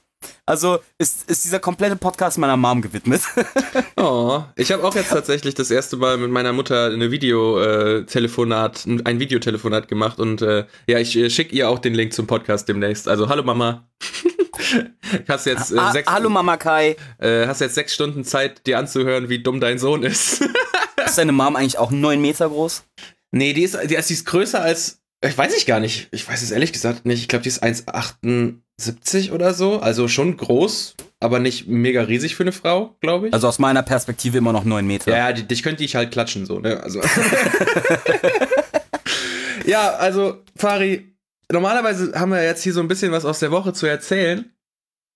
Also 0.46 0.78
ist, 0.96 1.30
ist 1.30 1.44
dieser 1.44 1.60
komplette 1.60 1.96
Podcast 1.96 2.38
meiner 2.38 2.56
Mom 2.56 2.80
gewidmet. 2.80 3.20
oh, 3.96 4.42
ich 4.56 4.72
habe 4.72 4.82
auch 4.82 4.94
jetzt 4.94 5.10
tatsächlich 5.10 5.54
das 5.54 5.70
erste 5.70 5.96
Mal 5.96 6.16
mit 6.16 6.30
meiner 6.30 6.54
Mutter 6.54 6.86
eine 6.86 7.10
Videotelefonat, 7.10 8.86
äh, 8.86 8.98
ein 9.04 9.20
Videotelefonat 9.20 9.88
gemacht 9.88 10.18
und 10.18 10.40
äh, 10.40 10.64
ja, 10.86 10.98
ich 10.98 11.16
äh, 11.16 11.28
schicke 11.28 11.54
ihr 11.54 11.68
auch 11.68 11.78
den 11.78 11.94
Link 11.94 12.14
zum 12.14 12.26
Podcast 12.26 12.68
demnächst. 12.68 13.08
Also 13.08 13.28
hallo 13.28 13.42
Mama. 13.42 13.88
hast 15.28 15.46
jetzt 15.46 15.70
äh, 15.70 15.92
sechs, 15.92 16.10
Hallo 16.10 16.30
Mama 16.30 16.56
Kai. 16.56 16.96
Äh, 17.18 17.46
hast 17.46 17.60
jetzt 17.60 17.74
sechs 17.74 17.94
Stunden 17.94 18.24
Zeit, 18.24 18.66
dir 18.66 18.78
anzuhören, 18.78 19.28
wie 19.28 19.42
dumm 19.42 19.60
dein 19.60 19.78
Sohn 19.78 20.02
ist. 20.02 20.40
ist 21.04 21.18
deine 21.18 21.32
Mom 21.32 21.56
eigentlich 21.56 21.78
auch 21.78 21.90
neun 21.90 22.20
Meter 22.20 22.48
groß? 22.48 22.84
Nee, 23.32 23.52
die 23.52 23.64
ist, 23.64 23.76
die 23.84 23.94
ist, 23.94 24.08
die 24.08 24.14
ist 24.14 24.24
größer 24.24 24.62
als. 24.62 25.02
Ich 25.22 25.36
weiß 25.36 25.54
ich 25.56 25.66
gar 25.66 25.80
nicht. 25.80 26.08
Ich 26.12 26.28
weiß 26.28 26.42
es 26.42 26.52
ehrlich 26.52 26.72
gesagt 26.72 27.04
nicht. 27.04 27.20
Ich 27.20 27.28
glaube, 27.28 27.42
die 27.42 27.48
ist 27.48 27.62
1,88 27.62 28.60
70 28.78 29.32
oder 29.32 29.54
so. 29.54 29.80
Also 29.80 30.08
schon 30.08 30.36
groß, 30.36 30.94
aber 31.20 31.40
nicht 31.40 31.66
mega 31.66 32.02
riesig 32.02 32.36
für 32.36 32.44
eine 32.44 32.52
Frau, 32.52 32.96
glaube 33.00 33.28
ich. 33.28 33.34
Also 33.34 33.48
aus 33.48 33.58
meiner 33.58 33.82
Perspektive 33.82 34.38
immer 34.38 34.52
noch 34.52 34.64
9 34.64 34.86
Meter. 34.86 35.16
Ja, 35.16 35.32
die, 35.32 35.42
dich 35.42 35.62
könnte 35.62 35.84
ich 35.84 35.96
halt 35.96 36.12
klatschen, 36.12 36.46
so, 36.46 36.60
ne? 36.60 36.80
Also. 36.82 37.00
ja, 39.66 39.90
also, 39.94 40.42
Fari, 40.56 41.14
normalerweise 41.50 42.12
haben 42.14 42.30
wir 42.30 42.42
jetzt 42.42 42.62
hier 42.62 42.72
so 42.72 42.80
ein 42.80 42.88
bisschen 42.88 43.12
was 43.12 43.24
aus 43.24 43.40
der 43.40 43.50
Woche 43.50 43.72
zu 43.72 43.86
erzählen, 43.86 44.50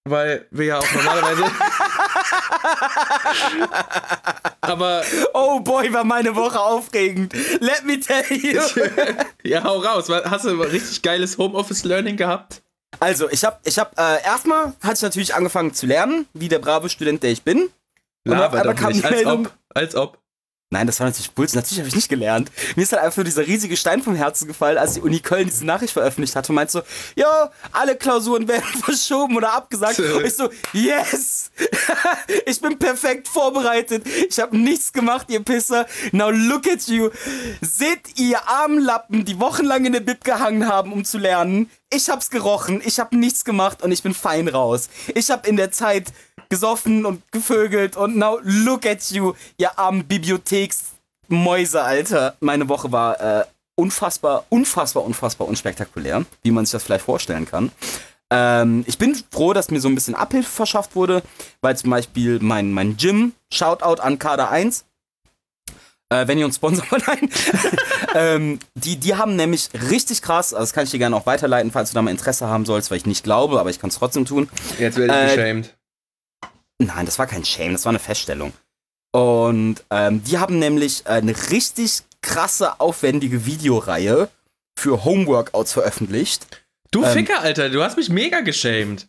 weil 0.05 0.47
wir 0.51 0.67
ja 0.67 0.79
auch 0.79 0.95
normalerweise. 0.95 1.45
aber. 4.61 5.03
Oh 5.35 5.61
boy, 5.61 5.93
war 5.93 6.05
meine 6.05 6.35
Woche 6.35 6.59
aufregend. 6.59 7.33
Let 7.61 7.85
me 7.85 8.01
tell 8.01 8.25
you. 8.29 8.61
ja, 9.45 9.63
hau 9.63 9.79
raus. 9.79 10.09
Hast 10.09 10.47
du 10.47 10.61
richtig 10.61 11.03
geiles 11.03 11.39
Homeoffice-Learning 11.39 12.17
gehabt? 12.17 12.63
Also, 13.01 13.29
ich 13.31 13.45
habe 13.45 13.59
ich 13.65 13.79
hab, 13.79 13.99
äh, 13.99 14.23
erstmal 14.25 14.75
hatte 14.83 14.95
ich 14.95 15.03
natürlich 15.03 15.35
angefangen 15.35 15.75
zu 15.75 15.87
lernen, 15.87 16.27
wie 16.35 16.49
der 16.49 16.59
brave 16.59 16.89
Student, 16.89 17.23
der 17.23 17.31
ich 17.31 17.43
bin. 17.43 17.69
Laber 18.25 18.63
doch 18.63 18.89
nicht, 18.89 19.05
als 19.05 19.27
ob, 19.27 19.53
als 19.75 19.95
ob. 19.97 20.19
Nein, 20.73 20.87
das 20.87 20.99
war 21.01 21.07
natürlich 21.07 21.31
Bullshit. 21.33 21.57
Natürlich 21.57 21.81
habe 21.81 21.89
ich 21.89 21.95
nicht 21.95 22.09
gelernt. 22.09 22.51
Mir 22.77 22.83
ist 22.83 22.93
halt 22.93 23.03
einfach 23.03 23.19
nur 23.19 23.27
dieser 23.27 23.47
riesige 23.47 23.77
Stein 23.77 24.03
vom 24.03 24.15
Herzen 24.15 24.49
gefallen, 24.49 24.79
als 24.79 24.95
die 24.95 25.03
Uni 25.03 25.21
Köln 25.21 25.45
diese 25.45 25.67
Nachricht 25.67 25.93
veröffentlicht 25.93 26.35
hat 26.35 26.49
und 26.49 26.55
meinte 26.55 26.73
so, 26.73 26.83
ja, 27.15 27.51
alle 27.73 27.95
Klausuren 27.95 28.49
werden 28.49 28.65
verschoben 28.83 29.37
oder 29.37 29.53
abgesagt. 29.53 29.99
und 29.99 30.25
ich 30.25 30.35
so, 30.35 30.49
yes! 30.73 31.51
ich 32.47 32.59
bin 32.59 32.79
perfekt 32.79 33.29
vorbereitet. 33.29 34.05
Ich 34.27 34.41
habe 34.41 34.57
nichts 34.57 34.95
gemacht, 34.95 35.27
ihr 35.29 35.41
Pisser. 35.41 35.87
Now 36.13 36.31
look 36.31 36.67
at 36.67 36.87
you. 36.87 37.11
Seht 37.61 38.19
ihr 38.19 38.49
armen 38.49 38.79
Lappen, 38.79 39.27
die 39.27 39.39
wochenlang 39.39 39.85
in 39.85 39.93
der 39.93 40.01
Bib 40.01 40.25
gehangen 40.25 40.67
haben, 40.67 40.95
um 40.95 41.05
zu 41.05 41.19
lernen. 41.19 41.69
Ich 41.91 42.09
hab's 42.09 42.31
gerochen, 42.31 42.81
ich 42.83 42.99
hab 42.99 43.13
nichts 43.13 43.45
gemacht 43.45 43.83
und 43.83 43.93
ich 43.93 44.03
bin 44.03 44.15
fein 44.15 44.49
raus. 44.49 44.89
Ich 45.15 45.31
hab 45.31 45.47
in 45.47 45.57
der 45.59 45.71
Zeit 45.71 46.15
gesoffen 46.53 47.07
und 47.07 47.23
gevögelt 47.33 47.97
und 47.97 48.15
now 48.19 48.39
look 48.43 48.85
at 48.85 49.11
you, 49.11 49.33
ihr 49.57 49.79
armen 49.79 50.05
Bibliotheksmäuse, 50.05 51.83
Alter. 51.83 52.37
Meine 52.41 52.69
Woche 52.69 52.93
war 52.93 53.19
äh, 53.19 53.45
unfassbar, 53.75 54.45
unfassbar, 54.51 55.03
unfassbar 55.03 55.49
unspektakulär, 55.49 56.27
wie 56.43 56.51
man 56.51 56.67
sich 56.67 56.73
das 56.73 56.83
vielleicht 56.83 57.07
vorstellen 57.07 57.47
kann. 57.47 57.73
Ähm, 58.31 58.85
ich 58.87 58.99
bin 58.99 59.17
froh, 59.31 59.55
dass 59.55 59.71
mir 59.71 59.81
so 59.81 59.89
ein 59.89 59.95
bisschen 59.95 60.15
Abhilfe 60.15 60.51
verschafft 60.51 60.95
wurde, 60.95 61.23
weil 61.63 61.75
zum 61.75 61.89
Beispiel 61.89 62.39
mein, 62.43 62.71
mein 62.71 62.99
Gym, 62.99 63.33
Shoutout 63.51 64.03
an 64.03 64.19
Kader 64.19 64.51
1, 64.51 64.85
äh, 66.11 66.29
wenn 66.29 66.37
ihr 66.37 66.45
uns 66.45 66.57
sponsert, 66.57 66.87
nein. 67.07 67.31
ähm, 68.15 68.59
die, 68.75 68.97
die 68.97 69.15
haben 69.15 69.37
nämlich 69.37 69.71
richtig 69.91 70.21
krass, 70.21 70.53
also 70.53 70.65
das 70.65 70.75
kann 70.75 70.85
ich 70.85 70.91
dir 70.91 70.99
gerne 70.99 71.17
auch 71.17 71.25
weiterleiten, 71.25 71.73
falls 71.73 71.89
du 71.89 71.95
da 71.95 72.03
mal 72.03 72.11
Interesse 72.11 72.47
haben 72.47 72.67
sollst, 72.67 72.91
weil 72.91 72.99
ich 72.99 73.07
nicht 73.07 73.25
glaube, 73.25 73.59
aber 73.59 73.71
ich 73.71 73.79
kann 73.79 73.89
es 73.89 73.97
trotzdem 73.97 74.27
tun. 74.27 74.51
Jetzt 74.79 74.99
werde 74.99 75.15
ich 75.15 75.33
äh, 75.33 75.37
geschämt. 75.37 75.75
Nein, 76.87 77.07
das 77.07 77.19
war 77.19 77.27
kein 77.27 77.45
Shame, 77.45 77.73
das 77.73 77.85
war 77.85 77.91
eine 77.91 77.99
Feststellung. 77.99 78.53
Und 79.13 79.85
ähm, 79.91 80.23
die 80.25 80.39
haben 80.39 80.59
nämlich 80.59 81.07
eine 81.07 81.35
richtig 81.51 82.03
krasse, 82.23 82.81
aufwendige 82.81 83.45
Videoreihe 83.47 84.29
für 84.79 85.05
Homeworkouts 85.05 85.73
veröffentlicht. 85.73 86.47
Du 86.91 87.05
ähm, 87.05 87.11
Ficker, 87.11 87.41
Alter, 87.41 87.69
du 87.69 87.83
hast 87.83 87.97
mich 87.97 88.09
mega 88.09 88.41
geschämt. 88.41 89.09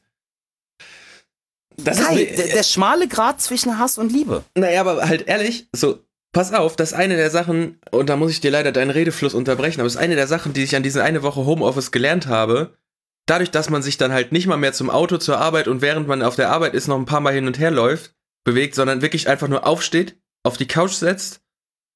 Das 1.77 2.00
Kai, 2.00 2.24
ist, 2.24 2.38
der, 2.38 2.48
der 2.53 2.63
schmale 2.63 3.08
Grad 3.08 3.42
zwischen 3.42 3.80
Hass 3.80 3.98
und 3.98 4.12
Liebe. 4.12 4.44
Naja, 4.56 4.82
aber 4.82 5.08
halt 5.08 5.27
ehrlich, 5.27 5.68
so, 5.74 6.00
pass 6.32 6.53
auf, 6.53 6.75
das 6.75 6.92
ist 6.92 6.98
eine 6.98 7.15
der 7.15 7.30
Sachen, 7.30 7.80
und 7.92 8.10
da 8.10 8.15
muss 8.15 8.32
ich 8.32 8.42
dir 8.42 8.51
leider 8.51 8.72
deinen 8.72 8.92
Redefluss 8.92 9.34
unterbrechen, 9.34 9.80
aber 9.80 9.86
das 9.88 9.96
ist 9.96 10.01
eine 10.01 10.15
der 10.15 10.27
Sachen, 10.27 10.53
die 10.53 10.63
ich 10.63 10.75
an 10.75 10.84
diese 10.84 11.03
eine 11.03 11.24
Woche 11.24 11.46
Homeoffice 11.46 11.92
gelernt 11.92 12.27
habe, 12.27 12.77
dadurch, 13.25 13.51
dass 13.51 13.70
man 13.70 13.82
sich 13.82 13.98
dann 13.98 14.12
halt 14.12 14.32
nicht 14.32 14.48
mal 14.48 14.58
mehr 14.58 14.74
zum 14.74 14.89
Auto, 14.89 15.18
zur 15.18 15.39
Arbeit 15.39 15.68
und 15.68 15.82
während 15.82 16.08
man 16.08 16.22
auf 16.22 16.36
der 16.36 16.50
Arbeit 16.50 16.74
ist, 16.74 16.88
noch 16.88 16.98
ein 16.98 17.06
paar 17.06 17.22
Mal 17.22 17.34
hin 17.34 17.48
und 17.48 17.60
her 17.60 17.72
läuft, 17.72 18.15
bewegt, 18.44 18.75
sondern 18.75 19.01
wirklich 19.01 19.27
einfach 19.27 19.48
nur 19.48 19.65
aufsteht, 19.65 20.18
auf 20.44 20.58
die 20.58 20.68
Couch 20.68 20.94
setzt, 20.94 21.42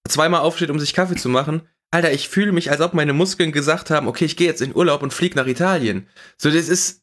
zweimal 0.08 0.42
aufsteht, 0.42 0.70
um 0.70 0.80
sich 0.80 0.94
Kaffee 0.94 1.16
zu 1.16 1.30
machen. 1.30 1.68
Alter, 1.92 2.12
ich 2.12 2.30
fühle 2.30 2.52
mich, 2.52 2.72
als 2.72 2.82
ob 2.82 2.94
meine 2.94 3.14
Muskeln 3.14 3.52
gesagt 3.52 3.90
haben, 3.90 4.08
okay, 4.08 4.26
ich 4.26 4.36
gehe 4.36 4.48
jetzt 4.48 4.62
in 4.62 4.76
Urlaub 4.76 5.04
und 5.04 5.14
flieg 5.14 5.36
nach 5.36 5.48
Italien. 5.48 6.08
So, 6.38 6.50
das 6.50 6.68
ist. 6.68 7.02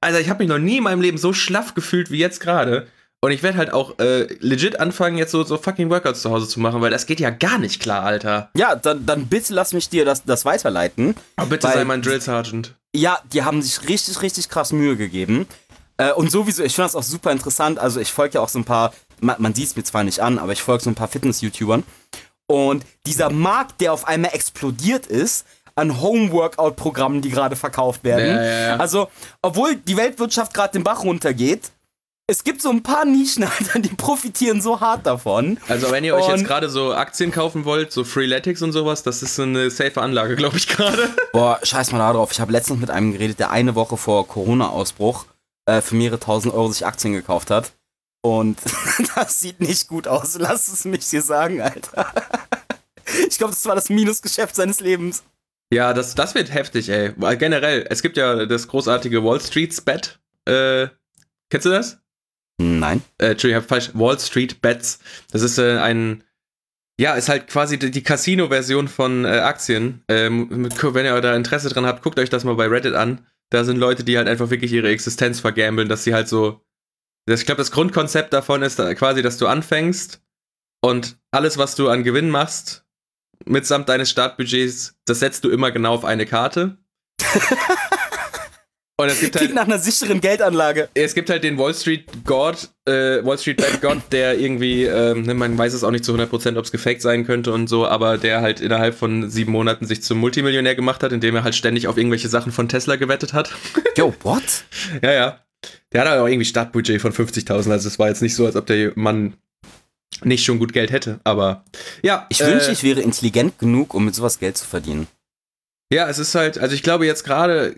Alter, 0.00 0.20
ich 0.20 0.28
habe 0.28 0.42
mich 0.42 0.48
noch 0.48 0.58
nie 0.58 0.78
in 0.78 0.84
meinem 0.84 1.02
Leben 1.02 1.18
so 1.18 1.32
schlaff 1.32 1.74
gefühlt 1.74 2.10
wie 2.10 2.18
jetzt 2.18 2.40
gerade. 2.40 2.88
Und 3.20 3.32
ich 3.32 3.42
werde 3.42 3.58
halt 3.58 3.72
auch 3.72 3.98
äh, 3.98 4.32
legit 4.38 4.78
anfangen, 4.78 5.18
jetzt 5.18 5.32
so, 5.32 5.42
so 5.42 5.58
fucking 5.58 5.90
Workouts 5.90 6.22
zu 6.22 6.30
Hause 6.30 6.46
zu 6.46 6.60
machen, 6.60 6.80
weil 6.80 6.90
das 6.90 7.06
geht 7.06 7.18
ja 7.18 7.30
gar 7.30 7.58
nicht 7.58 7.80
klar, 7.80 8.04
Alter. 8.04 8.48
Ja, 8.56 8.76
dann, 8.76 9.06
dann 9.06 9.26
bitte 9.26 9.54
lass 9.54 9.72
mich 9.72 9.88
dir 9.88 10.04
das, 10.04 10.24
das 10.24 10.44
weiterleiten. 10.44 11.16
Aber 11.34 11.50
bitte 11.50 11.66
sei 11.66 11.84
mein 11.84 12.00
Drill 12.00 12.20
Sergeant. 12.20 12.74
Ja, 12.94 13.18
die 13.32 13.42
haben 13.42 13.60
sich 13.60 13.88
richtig, 13.88 14.22
richtig 14.22 14.48
krass 14.48 14.72
Mühe 14.72 14.96
gegeben. 14.96 15.48
Äh, 15.96 16.12
und 16.12 16.30
sowieso, 16.30 16.62
ich 16.62 16.74
finde 16.76 16.86
das 16.86 16.94
auch 16.94 17.02
super 17.02 17.32
interessant. 17.32 17.80
Also, 17.80 17.98
ich 17.98 18.12
folge 18.12 18.36
ja 18.36 18.40
auch 18.40 18.48
so 18.48 18.60
ein 18.60 18.64
paar, 18.64 18.94
man, 19.20 19.36
man 19.38 19.52
sieht 19.52 19.66
es 19.66 19.76
mir 19.76 19.82
zwar 19.82 20.04
nicht 20.04 20.20
an, 20.20 20.38
aber 20.38 20.52
ich 20.52 20.62
folge 20.62 20.84
so 20.84 20.90
ein 20.90 20.94
paar 20.94 21.08
Fitness-YouTubern. 21.08 21.82
Und 22.46 22.84
dieser 23.04 23.30
Markt, 23.30 23.80
der 23.80 23.92
auf 23.92 24.06
einmal 24.06 24.32
explodiert 24.32 25.06
ist, 25.06 25.44
an 25.74 26.00
Home-Workout-Programmen, 26.00 27.20
die 27.20 27.30
gerade 27.30 27.56
verkauft 27.56 28.04
werden. 28.04 28.36
Ja, 28.36 28.42
ja, 28.44 28.60
ja. 28.60 28.76
Also, 28.76 29.08
obwohl 29.42 29.74
die 29.74 29.96
Weltwirtschaft 29.96 30.54
gerade 30.54 30.72
den 30.72 30.84
Bach 30.84 31.02
runtergeht, 31.02 31.72
es 32.30 32.44
gibt 32.44 32.60
so 32.60 32.68
ein 32.70 32.82
paar 32.82 33.04
Nischen, 33.06 33.42
Alter, 33.58 33.78
die 33.80 33.88
profitieren 33.88 34.60
so 34.60 34.80
hart 34.80 35.06
davon. 35.06 35.58
Also 35.66 35.90
wenn 35.90 36.04
ihr 36.04 36.14
euch 36.14 36.26
Und- 36.28 36.36
jetzt 36.36 36.46
gerade 36.46 36.68
so 36.68 36.92
Aktien 36.94 37.32
kaufen 37.32 37.64
wollt, 37.64 37.90
so 37.90 38.04
Freeletics 38.04 38.60
und 38.62 38.72
sowas, 38.72 39.02
das 39.02 39.22
ist 39.22 39.34
so 39.34 39.42
eine 39.42 39.70
safe 39.70 40.00
Anlage, 40.00 40.36
glaube 40.36 40.58
ich 40.58 40.68
gerade. 40.68 41.08
Boah, 41.32 41.58
scheiß 41.62 41.90
mal 41.92 41.98
da 41.98 42.12
drauf. 42.12 42.30
Ich 42.32 42.40
habe 42.40 42.52
letztens 42.52 42.80
mit 42.80 42.90
einem 42.90 43.12
geredet, 43.12 43.38
der 43.40 43.50
eine 43.50 43.74
Woche 43.74 43.96
vor 43.96 44.28
Corona-Ausbruch 44.28 45.24
äh, 45.66 45.80
für 45.80 45.94
mehrere 45.94 46.20
tausend 46.20 46.52
Euro 46.54 46.70
sich 46.70 46.84
Aktien 46.86 47.14
gekauft 47.14 47.50
hat. 47.50 47.72
Und 48.20 48.58
das 49.14 49.40
sieht 49.40 49.60
nicht 49.60 49.88
gut 49.88 50.06
aus. 50.06 50.36
Lass 50.38 50.68
es 50.68 50.84
mich 50.84 51.08
dir 51.08 51.22
sagen, 51.22 51.62
Alter. 51.62 52.12
Ich 53.28 53.38
glaube, 53.38 53.54
das 53.54 53.64
war 53.64 53.74
das 53.74 53.88
Minusgeschäft 53.88 54.54
seines 54.54 54.80
Lebens. 54.80 55.22
Ja, 55.72 55.94
das, 55.94 56.14
das 56.14 56.34
wird 56.34 56.52
heftig, 56.52 56.90
ey. 56.90 57.12
Weil 57.16 57.38
generell, 57.38 57.86
es 57.88 58.02
gibt 58.02 58.18
ja 58.18 58.44
das 58.44 58.68
großartige 58.68 59.24
Wall 59.24 59.40
Street's 59.40 59.80
Bet. 59.80 60.18
Äh, 60.46 60.88
kennst 61.50 61.64
du 61.64 61.70
das? 61.70 61.98
Nein. 62.58 63.02
Äh, 63.18 63.28
Entschuldigung, 63.30 63.62
ich 63.62 63.68
falsch. 63.68 63.90
Wall 63.94 64.18
Street 64.18 64.60
Bets. 64.60 64.98
Das 65.30 65.42
ist 65.42 65.58
äh, 65.58 65.78
ein, 65.78 66.24
ja, 67.00 67.14
ist 67.14 67.28
halt 67.28 67.46
quasi 67.46 67.78
die, 67.78 67.90
die 67.90 68.02
Casino-Version 68.02 68.88
von 68.88 69.24
äh, 69.24 69.28
Aktien. 69.28 70.02
Ähm, 70.08 70.68
wenn 70.82 71.06
ihr 71.06 71.20
da 71.20 71.36
Interesse 71.36 71.68
dran 71.68 71.86
habt, 71.86 72.02
guckt 72.02 72.18
euch 72.18 72.30
das 72.30 72.44
mal 72.44 72.56
bei 72.56 72.66
Reddit 72.66 72.94
an. 72.94 73.26
Da 73.50 73.64
sind 73.64 73.78
Leute, 73.78 74.04
die 74.04 74.18
halt 74.18 74.28
einfach 74.28 74.50
wirklich 74.50 74.72
ihre 74.72 74.90
Existenz 74.90 75.40
vergambeln, 75.40 75.88
dass 75.88 76.04
sie 76.04 76.14
halt 76.14 76.28
so. 76.28 76.60
Das, 77.26 77.40
ich 77.40 77.46
glaube, 77.46 77.60
das 77.60 77.70
Grundkonzept 77.70 78.32
davon 78.32 78.62
ist 78.62 78.78
da 78.78 78.92
quasi, 78.94 79.22
dass 79.22 79.38
du 79.38 79.46
anfängst 79.46 80.22
und 80.80 81.18
alles, 81.30 81.58
was 81.58 81.74
du 81.74 81.88
an 81.88 82.02
Gewinn 82.02 82.30
machst, 82.30 82.84
mitsamt 83.44 83.88
deines 83.88 84.10
Startbudgets, 84.10 84.98
das 85.04 85.20
setzt 85.20 85.44
du 85.44 85.50
immer 85.50 85.70
genau 85.70 85.94
auf 85.94 86.04
eine 86.04 86.26
Karte. 86.26 86.78
und 89.00 89.08
es 89.08 89.20
gibt 89.20 89.34
halt 89.36 89.44
Klingt 89.44 89.54
nach 89.54 89.64
einer 89.64 89.78
sicheren 89.78 90.20
Geldanlage. 90.20 90.88
es 90.94 91.14
gibt 91.14 91.30
halt 91.30 91.44
den 91.44 91.56
Wall 91.56 91.72
Street 91.74 92.04
God, 92.24 92.68
äh, 92.84 93.24
Wall 93.24 93.38
Street 93.38 93.58
Bad 93.58 93.80
God, 93.80 94.02
der 94.10 94.38
irgendwie, 94.38 94.84
ähm, 94.84 95.22
ne, 95.22 95.34
man 95.34 95.56
weiß 95.56 95.72
es 95.72 95.84
auch 95.84 95.90
nicht 95.90 96.04
zu 96.04 96.14
100%, 96.14 96.58
ob 96.58 96.64
es 96.64 96.72
gefaked 96.72 97.00
sein 97.00 97.24
könnte 97.24 97.52
und 97.52 97.68
so, 97.68 97.86
aber 97.86 98.18
der 98.18 98.40
halt 98.40 98.60
innerhalb 98.60 98.94
von 98.94 99.30
sieben 99.30 99.52
Monaten 99.52 99.86
sich 99.86 100.02
zum 100.02 100.18
Multimillionär 100.18 100.74
gemacht 100.74 101.02
hat, 101.02 101.12
indem 101.12 101.36
er 101.36 101.44
halt 101.44 101.54
ständig 101.54 101.86
auf 101.86 101.96
irgendwelche 101.96 102.28
Sachen 102.28 102.52
von 102.52 102.68
Tesla 102.68 102.96
gewettet 102.96 103.32
hat. 103.32 103.52
Yo, 103.96 104.14
what? 104.22 104.64
ja, 105.02 105.12
ja. 105.12 105.44
Der 105.92 106.02
hat 106.02 106.08
aber 106.08 106.22
auch 106.22 106.28
irgendwie 106.28 106.44
Startbudget 106.44 107.00
von 107.00 107.12
50.000, 107.12 107.70
also 107.70 107.88
es 107.88 107.98
war 107.98 108.08
jetzt 108.08 108.22
nicht 108.22 108.34
so, 108.34 108.46
als 108.46 108.56
ob 108.56 108.66
der 108.66 108.92
Mann 108.94 109.34
nicht 110.24 110.44
schon 110.44 110.58
gut 110.58 110.72
Geld 110.72 110.90
hätte, 110.90 111.20
aber 111.24 111.64
ja. 112.02 112.26
Ich 112.28 112.40
äh, 112.40 112.46
wünschte, 112.46 112.72
ich 112.72 112.82
wäre 112.82 113.00
intelligent 113.00 113.58
genug, 113.58 113.94
um 113.94 114.04
mit 114.04 114.14
sowas 114.14 114.38
Geld 114.38 114.56
zu 114.56 114.66
verdienen. 114.66 115.06
Ja, 115.92 116.08
es 116.08 116.18
ist 116.18 116.34
halt, 116.34 116.58
also 116.58 116.74
ich 116.74 116.82
glaube 116.82 117.06
jetzt 117.06 117.24
gerade 117.24 117.76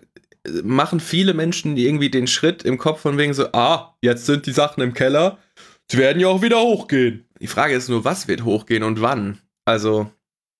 machen 0.63 1.01
viele 1.01 1.35
Menschen 1.35 1.77
irgendwie 1.77 2.11
den 2.11 2.27
Schritt 2.27 2.63
im 2.63 2.79
Kopf 2.79 3.01
von 3.01 3.19
wegen 3.19 3.35
so, 3.35 3.47
ah, 3.53 3.97
jetzt 4.01 4.27
sind 4.27 4.47
die 4.47 4.53
Sachen 4.53 4.83
im 4.83 4.95
Keller, 4.95 5.39
sie 5.91 5.99
werden 5.99 6.21
ja 6.21 6.29
auch 6.29 6.43
wieder 6.43 6.61
hochgehen. 6.61 7.27
Die 7.41 7.47
Frage 7.47 7.75
ist 7.75 7.89
nur, 7.89 8.05
was 8.05 8.29
wird 8.29 8.45
hochgehen 8.45 8.83
und 8.83 9.01
wann? 9.01 9.39
Also, 9.65 10.11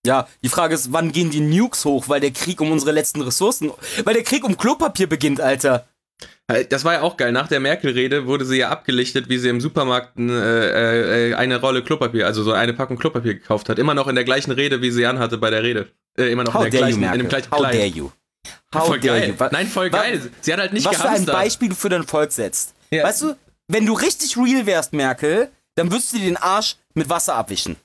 Ja, 0.07 0.29
die 0.43 0.49
Frage 0.49 0.75
ist, 0.75 0.93
wann 0.93 1.13
gehen 1.13 1.31
die 1.31 1.41
Nukes 1.41 1.85
hoch, 1.85 2.09
weil 2.09 2.21
der 2.21 2.31
Krieg 2.31 2.61
um 2.61 2.71
unsere 2.73 2.93
letzten 2.93 3.21
Ressourcen, 3.21 3.71
weil 4.05 4.15
der 4.15 4.23
Krieg 4.23 4.45
um 4.45 4.57
Klopapier 4.57 5.09
beginnt, 5.09 5.41
Alter. 5.41 5.87
das 6.69 6.85
war 6.85 6.95
ja 6.95 7.03
auch 7.03 7.17
geil. 7.17 7.33
Nach 7.33 7.49
der 7.49 7.61
Merkel-Rede 7.61 8.27
wurde 8.27 8.45
sie 8.45 8.59
ja 8.59 8.69
abgelichtet, 8.71 9.29
wie 9.29 9.39
sie 9.39 9.49
im 9.49 9.61
Supermarkt 9.61 10.19
äh, 10.19 11.31
äh, 11.31 11.35
eine 11.35 11.61
Rolle 11.61 11.83
Klopapier, 11.83 12.27
also 12.27 12.43
so 12.43 12.53
eine 12.53 12.73
Packung 12.75 12.99
Klopapier 12.99 13.35
gekauft 13.35 13.69
hat. 13.69 13.79
Immer 13.79 13.95
noch 13.95 14.09
in 14.09 14.15
der 14.15 14.25
gleichen 14.25 14.53
Rede, 14.53 14.83
wie 14.83 14.91
sie 14.91 15.07
anhatte 15.07 15.39
bei 15.39 15.51
der 15.51 15.63
Rede. 15.63 15.89
Äh, 16.19 16.33
immer 16.33 16.45
noch 16.45 16.55
How 16.55 16.65
in, 16.65 16.71
der 16.71 16.81
gleichen, 16.81 17.03
in 17.03 17.19
dem 17.19 17.29
gleichen 17.29 17.51
How 17.51 17.61
Kleid. 17.61 17.75
dare 17.75 17.87
you? 17.87 18.11
How 18.75 18.87
voll 18.87 19.01
geil. 19.01 19.31
you? 19.31 19.49
Nein, 19.51 19.67
voll 19.67 19.91
geil. 19.91 20.31
Sie 20.41 20.53
hat 20.53 20.61
halt 20.61 20.73
nicht 20.73 20.87
Was 20.87 20.97
für 20.97 21.09
ein. 21.09 21.25
Beispiel 21.25 21.71
du 21.71 21.75
für 21.75 21.89
dein 21.89 22.07
Volk 22.07 22.31
setzt. 22.33 22.75
Ja. 22.91 23.05
Weißt 23.05 23.23
du, 23.23 23.37
wenn 23.69 23.87
du 23.87 23.95
richtig 23.95 24.37
real 24.37 24.67
wärst, 24.67 24.93
Merkel, 24.93 25.51
dann 25.75 25.91
würdest 25.91 26.13
du 26.13 26.19
dir 26.19 26.25
den 26.25 26.37
Arsch 26.37 26.77
mit 26.95 27.09
Wasser 27.09 27.35
abwischen. 27.35 27.77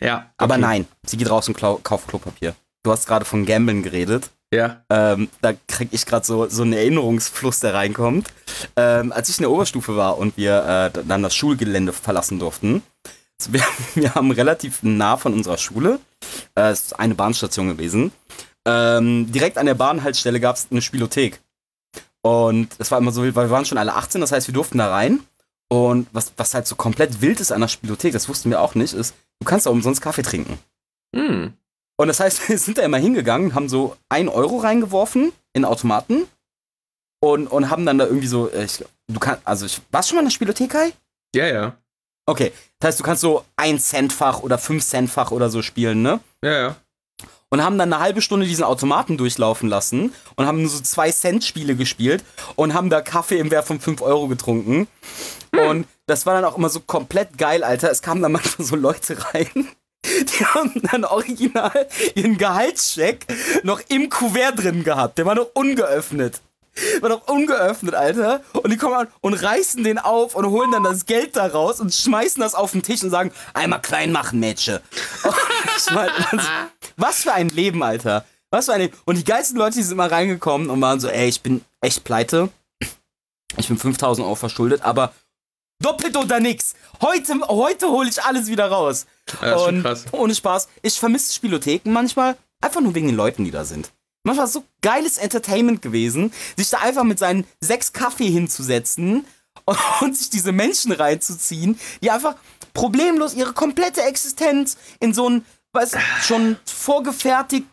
Ja. 0.00 0.30
Aber 0.36 0.54
okay. 0.54 0.60
nein, 0.60 0.88
sie 1.06 1.16
geht 1.16 1.30
raus 1.30 1.48
und 1.48 1.54
kauft 1.54 2.08
Klopapier. 2.08 2.54
Du 2.82 2.92
hast 2.92 3.06
gerade 3.06 3.24
von 3.24 3.46
Gambeln 3.46 3.82
geredet. 3.82 4.30
Ja. 4.52 4.84
Ähm, 4.90 5.28
da 5.40 5.52
krieg 5.66 5.88
ich 5.92 6.06
gerade 6.06 6.24
so, 6.24 6.48
so 6.48 6.62
einen 6.62 6.74
Erinnerungsfluss, 6.74 7.60
der 7.60 7.74
reinkommt. 7.74 8.28
Ähm, 8.76 9.12
als 9.12 9.28
ich 9.28 9.38
in 9.38 9.42
der 9.42 9.50
Oberstufe 9.50 9.96
war 9.96 10.18
und 10.18 10.36
wir 10.36 10.92
äh, 10.94 11.04
dann 11.06 11.22
das 11.22 11.34
Schulgelände 11.34 11.92
verlassen 11.92 12.38
durften, 12.38 12.82
wir, 13.48 13.62
wir 13.94 14.14
haben 14.14 14.30
relativ 14.30 14.82
nah 14.82 15.16
von 15.16 15.32
unserer 15.32 15.58
Schule, 15.58 15.98
äh, 16.54 16.70
es 16.70 16.86
ist 16.86 16.98
eine 16.98 17.14
Bahnstation 17.14 17.68
gewesen, 17.68 18.12
ähm, 18.66 19.30
direkt 19.30 19.58
an 19.58 19.66
der 19.66 19.74
Bahnhaltestelle 19.74 20.40
gab 20.40 20.56
es 20.56 20.68
eine 20.70 20.82
Spielothek. 20.82 21.40
Und 22.22 22.68
es 22.78 22.90
war 22.90 22.98
immer 22.98 23.12
so 23.12 23.22
wild, 23.22 23.34
weil 23.34 23.48
wir 23.48 23.50
waren 23.50 23.66
schon 23.66 23.78
alle 23.78 23.94
18, 23.94 24.20
das 24.20 24.32
heißt, 24.32 24.48
wir 24.48 24.54
durften 24.54 24.78
da 24.78 24.90
rein. 24.90 25.20
Und 25.68 26.08
was, 26.12 26.32
was 26.36 26.54
halt 26.54 26.66
so 26.66 26.76
komplett 26.76 27.20
wild 27.20 27.40
ist 27.40 27.52
an 27.52 27.60
der 27.60 27.68
Spielothek, 27.68 28.12
das 28.12 28.28
wussten 28.28 28.50
wir 28.50 28.60
auch 28.60 28.74
nicht, 28.74 28.94
ist, 28.94 29.14
du 29.40 29.46
kannst 29.46 29.66
da 29.66 29.70
umsonst 29.70 30.00
Kaffee 30.00 30.22
trinken. 30.22 30.58
Hm. 31.14 31.52
Und 31.96 32.08
das 32.08 32.20
heißt, 32.20 32.48
wir 32.48 32.58
sind 32.58 32.78
da 32.78 32.82
immer 32.82 32.98
hingegangen, 32.98 33.54
haben 33.54 33.68
so 33.68 33.96
ein 34.08 34.28
Euro 34.28 34.58
reingeworfen 34.58 35.32
in 35.52 35.64
Automaten 35.64 36.26
und, 37.20 37.46
und 37.46 37.70
haben 37.70 37.86
dann 37.86 37.98
da 37.98 38.06
irgendwie 38.06 38.26
so, 38.26 38.48
äh, 38.50 38.64
ich, 38.64 38.84
du 39.08 39.20
kannst, 39.20 39.46
also 39.46 39.66
ich, 39.66 39.80
warst 39.90 40.08
du 40.08 40.10
schon 40.10 40.16
mal 40.16 40.22
in 40.22 40.26
der 40.26 40.34
Spielothek, 40.34 40.70
Kai? 40.70 40.92
Ja, 41.34 41.46
ja. 41.46 41.76
Okay, 42.26 42.52
das 42.78 42.88
heißt, 42.88 43.00
du 43.00 43.04
kannst 43.04 43.20
so 43.20 43.44
ein 43.56 43.78
Centfach 43.78 44.40
oder 44.40 44.58
fünf 44.58 44.84
Centfach 44.84 45.30
oder 45.30 45.50
so 45.50 45.62
spielen, 45.62 46.02
ne? 46.02 46.20
Ja, 46.42 46.52
ja. 46.52 46.76
Und 47.50 47.62
haben 47.62 47.78
dann 47.78 47.92
eine 47.92 48.02
halbe 48.02 48.20
Stunde 48.20 48.46
diesen 48.46 48.64
Automaten 48.64 49.16
durchlaufen 49.16 49.68
lassen 49.68 50.12
und 50.34 50.46
haben 50.46 50.62
nur 50.62 50.70
so 50.70 50.80
zwei 50.80 51.12
Cent 51.12 51.44
Spiele 51.44 51.76
gespielt 51.76 52.24
und 52.56 52.74
haben 52.74 52.90
da 52.90 53.00
Kaffee 53.00 53.38
im 53.38 53.50
Wert 53.50 53.66
von 53.66 53.78
5 53.78 54.02
Euro 54.02 54.26
getrunken. 54.26 54.88
Und 55.52 55.86
das 56.06 56.26
war 56.26 56.34
dann 56.34 56.44
auch 56.44 56.58
immer 56.58 56.68
so 56.68 56.80
komplett 56.80 57.38
geil, 57.38 57.62
Alter. 57.62 57.90
Es 57.90 58.02
kamen 58.02 58.22
dann 58.22 58.32
manchmal 58.32 58.66
so 58.66 58.74
Leute 58.74 59.16
rein, 59.34 59.68
die 60.04 60.44
haben 60.44 60.82
dann 60.90 61.04
original 61.04 61.86
ihren 62.14 62.38
Gehaltscheck 62.38 63.26
noch 63.62 63.80
im 63.88 64.10
Kuvert 64.10 64.62
drin 64.62 64.82
gehabt. 64.82 65.18
Der 65.18 65.26
war 65.26 65.34
noch 65.34 65.50
ungeöffnet. 65.54 66.40
War 67.00 67.08
noch 67.08 67.28
ungeöffnet, 67.28 67.94
Alter. 67.94 68.42
Und 68.52 68.70
die 68.70 68.76
kommen 68.76 68.94
an 68.94 69.08
und 69.20 69.34
reißen 69.34 69.84
den 69.84 69.98
auf 69.98 70.34
und 70.34 70.46
holen 70.46 70.72
dann 70.72 70.82
das 70.82 71.06
Geld 71.06 71.36
da 71.36 71.46
raus 71.46 71.80
und 71.80 71.94
schmeißen 71.94 72.40
das 72.40 72.54
auf 72.54 72.72
den 72.72 72.82
Tisch 72.82 73.02
und 73.02 73.10
sagen, 73.10 73.32
einmal 73.52 73.80
klein 73.80 74.12
machen, 74.12 74.40
Mädchen. 74.40 74.80
Also, 75.76 76.46
was 76.96 77.22
für 77.22 77.32
ein 77.32 77.48
Leben, 77.48 77.82
Alter. 77.82 78.24
Was 78.50 78.66
für 78.66 78.74
ein 78.74 78.82
Leben. 78.82 78.96
Und 79.06 79.18
die 79.18 79.24
geilsten 79.24 79.56
Leute, 79.58 79.76
die 79.76 79.82
sind 79.82 79.94
immer 79.94 80.10
reingekommen 80.10 80.70
und 80.70 80.80
waren 80.80 81.00
so, 81.00 81.08
ey, 81.08 81.28
ich 81.28 81.42
bin 81.42 81.64
echt 81.80 82.04
pleite. 82.04 82.48
Ich 83.56 83.66
bin 83.66 83.76
5000 83.76 84.24
Euro 84.24 84.36
verschuldet, 84.36 84.82
aber 84.82 85.12
doppelt 85.82 86.16
oder 86.16 86.38
nix. 86.38 86.74
Heute, 87.00 87.34
heute 87.48 87.88
hole 87.88 88.08
ich 88.08 88.22
alles 88.22 88.46
wieder 88.46 88.68
raus. 88.70 89.06
Ja, 89.42 89.56
und 89.56 89.84
ohne 90.12 90.34
Spaß. 90.34 90.68
Ich 90.82 90.98
vermisse 90.98 91.34
Spielotheken 91.34 91.90
manchmal, 91.92 92.36
einfach 92.60 92.80
nur 92.80 92.94
wegen 92.94 93.08
den 93.08 93.16
Leuten, 93.16 93.44
die 93.44 93.50
da 93.50 93.64
sind. 93.64 93.90
Manchmal 94.24 94.46
so 94.46 94.64
geiles 94.80 95.18
Entertainment 95.18 95.82
gewesen, 95.82 96.32
sich 96.56 96.70
da 96.70 96.78
einfach 96.78 97.04
mit 97.04 97.18
seinen 97.18 97.46
sechs 97.60 97.92
Kaffee 97.92 98.30
hinzusetzen 98.30 99.26
und, 100.00 100.16
sich 100.16 100.30
diese 100.30 100.52
Menschen 100.52 100.92
reinzuziehen, 100.92 101.78
die 102.02 102.10
einfach 102.10 102.34
problemlos 102.72 103.34
ihre 103.34 103.52
komplette 103.52 104.02
Existenz 104.02 104.76
in 104.98 105.14
so 105.14 105.28
ein, 105.28 105.44
weißt 105.72 105.94
du, 105.94 105.98
schon 106.22 106.56
vorgefertigt, 106.64 107.66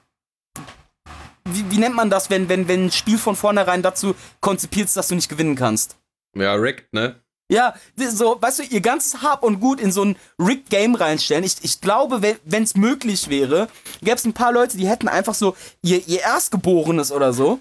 wie, 1.46 1.72
wie 1.72 1.77
nennt 1.77 1.96
man 1.96 2.10
das, 2.10 2.29
wenn, 2.29 2.50
wenn, 2.50 2.67
wenn 2.67 2.86
ein 2.86 2.91
Spiel 2.91 3.17
von 3.17 3.36
vornherein 3.36 3.81
dazu 3.81 4.15
konzipiert 4.41 4.88
ist, 4.88 4.98
dass 4.98 5.08
du 5.08 5.15
nicht 5.15 5.29
gewinnen 5.29 5.55
kannst? 5.55 5.98
Ja, 6.36 6.53
rigged, 6.53 6.93
ne? 6.93 7.21
Ja, 7.51 7.74
so, 7.98 8.41
weißt 8.41 8.60
du, 8.60 8.63
ihr 8.63 8.79
ganzes 8.81 9.22
Hab 9.22 9.43
und 9.43 9.60
Gut 9.60 9.81
in 9.81 9.91
so 9.91 10.05
ein 10.05 10.15
Rigged 10.39 10.70
Game 10.70 10.96
reinstellen. 10.96 11.43
Ich, 11.43 11.55
ich 11.62 11.81
glaube, 11.81 12.22
wenn 12.46 12.63
es 12.63 12.75
möglich 12.75 13.29
wäre, 13.29 13.67
gäbe 14.01 14.15
es 14.15 14.24
ein 14.25 14.34
paar 14.34 14.53
Leute, 14.53 14.77
die 14.77 14.88
hätten 14.88 15.10
einfach 15.10 15.34
so 15.34 15.55
ihr, 15.81 16.08
ihr 16.08 16.22
Erstgeborenes 16.22 17.12
oder 17.12 17.34
so 17.34 17.60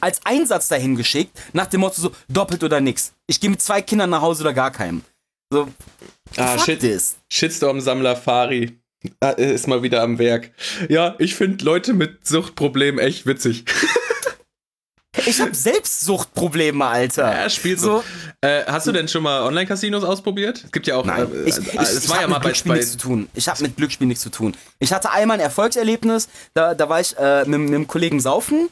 als 0.00 0.20
Einsatz 0.24 0.68
dahin 0.68 0.96
geschickt, 0.96 1.38
nach 1.52 1.66
dem 1.66 1.80
Motto 1.80 2.00
so, 2.00 2.12
doppelt 2.28 2.62
oder 2.64 2.80
nix. 2.80 3.12
Ich 3.26 3.40
gehe 3.40 3.50
mit 3.50 3.60
zwei 3.60 3.82
Kindern 3.82 4.10
nach 4.10 4.22
Hause 4.22 4.42
oder 4.42 4.54
gar 4.54 4.70
keinem. 4.70 5.02
So, 5.52 5.68
Ah, 6.36 6.58
shit. 6.58 6.80
this. 6.80 7.16
Shitstorm-Sammler 7.32 8.16
Fari 8.16 8.78
ah, 9.20 9.30
ist 9.30 9.66
mal 9.68 9.82
wieder 9.82 10.02
am 10.02 10.18
Werk. 10.18 10.52
Ja, 10.88 11.14
ich 11.18 11.34
finde 11.34 11.64
Leute 11.64 11.92
mit 11.92 12.26
Suchtproblemen 12.26 12.98
echt 12.98 13.26
witzig. 13.26 13.64
Ich 15.26 15.40
habe 15.40 15.54
selbst 15.54 16.00
Suchtprobleme, 16.02 16.84
Alter. 16.84 17.32
Ja, 17.42 17.48
spielt 17.50 17.80
so. 17.80 17.98
So. 17.98 18.04
Äh, 18.40 18.64
hast 18.66 18.86
du 18.86 18.92
denn 18.92 19.08
schon 19.08 19.22
mal 19.22 19.42
Online-Casinos 19.42 20.04
ausprobiert? 20.04 20.62
Es 20.64 20.72
gibt 20.72 20.86
ja 20.86 20.96
auch. 20.96 21.04
Nein, 21.04 21.28
Äh, 21.32 21.48
ich, 21.48 21.56
äh, 21.56 21.60
ich, 21.60 21.80
es 21.80 22.04
ich 22.04 22.10
war 22.10 22.20
ja 22.20 22.28
mal 22.28 22.40
bei, 22.40 22.52
bei 22.64 22.74
nichts 22.74 22.92
zu 22.92 22.98
tun. 22.98 23.28
Ich 23.34 23.48
habe 23.48 23.62
mit 23.62 23.76
Glücksspiel 23.76 24.06
nichts 24.06 24.22
zu 24.22 24.30
tun. 24.30 24.56
Ich 24.78 24.92
hatte 24.92 25.10
einmal 25.10 25.36
ein 25.36 25.40
Erfolgserlebnis, 25.40 26.28
da, 26.54 26.74
da 26.74 26.88
war 26.88 27.00
ich 27.00 27.16
äh, 27.18 27.44
mit, 27.44 27.60
mit 27.60 27.74
einem 27.74 27.86
Kollegen 27.86 28.20
saufen 28.20 28.68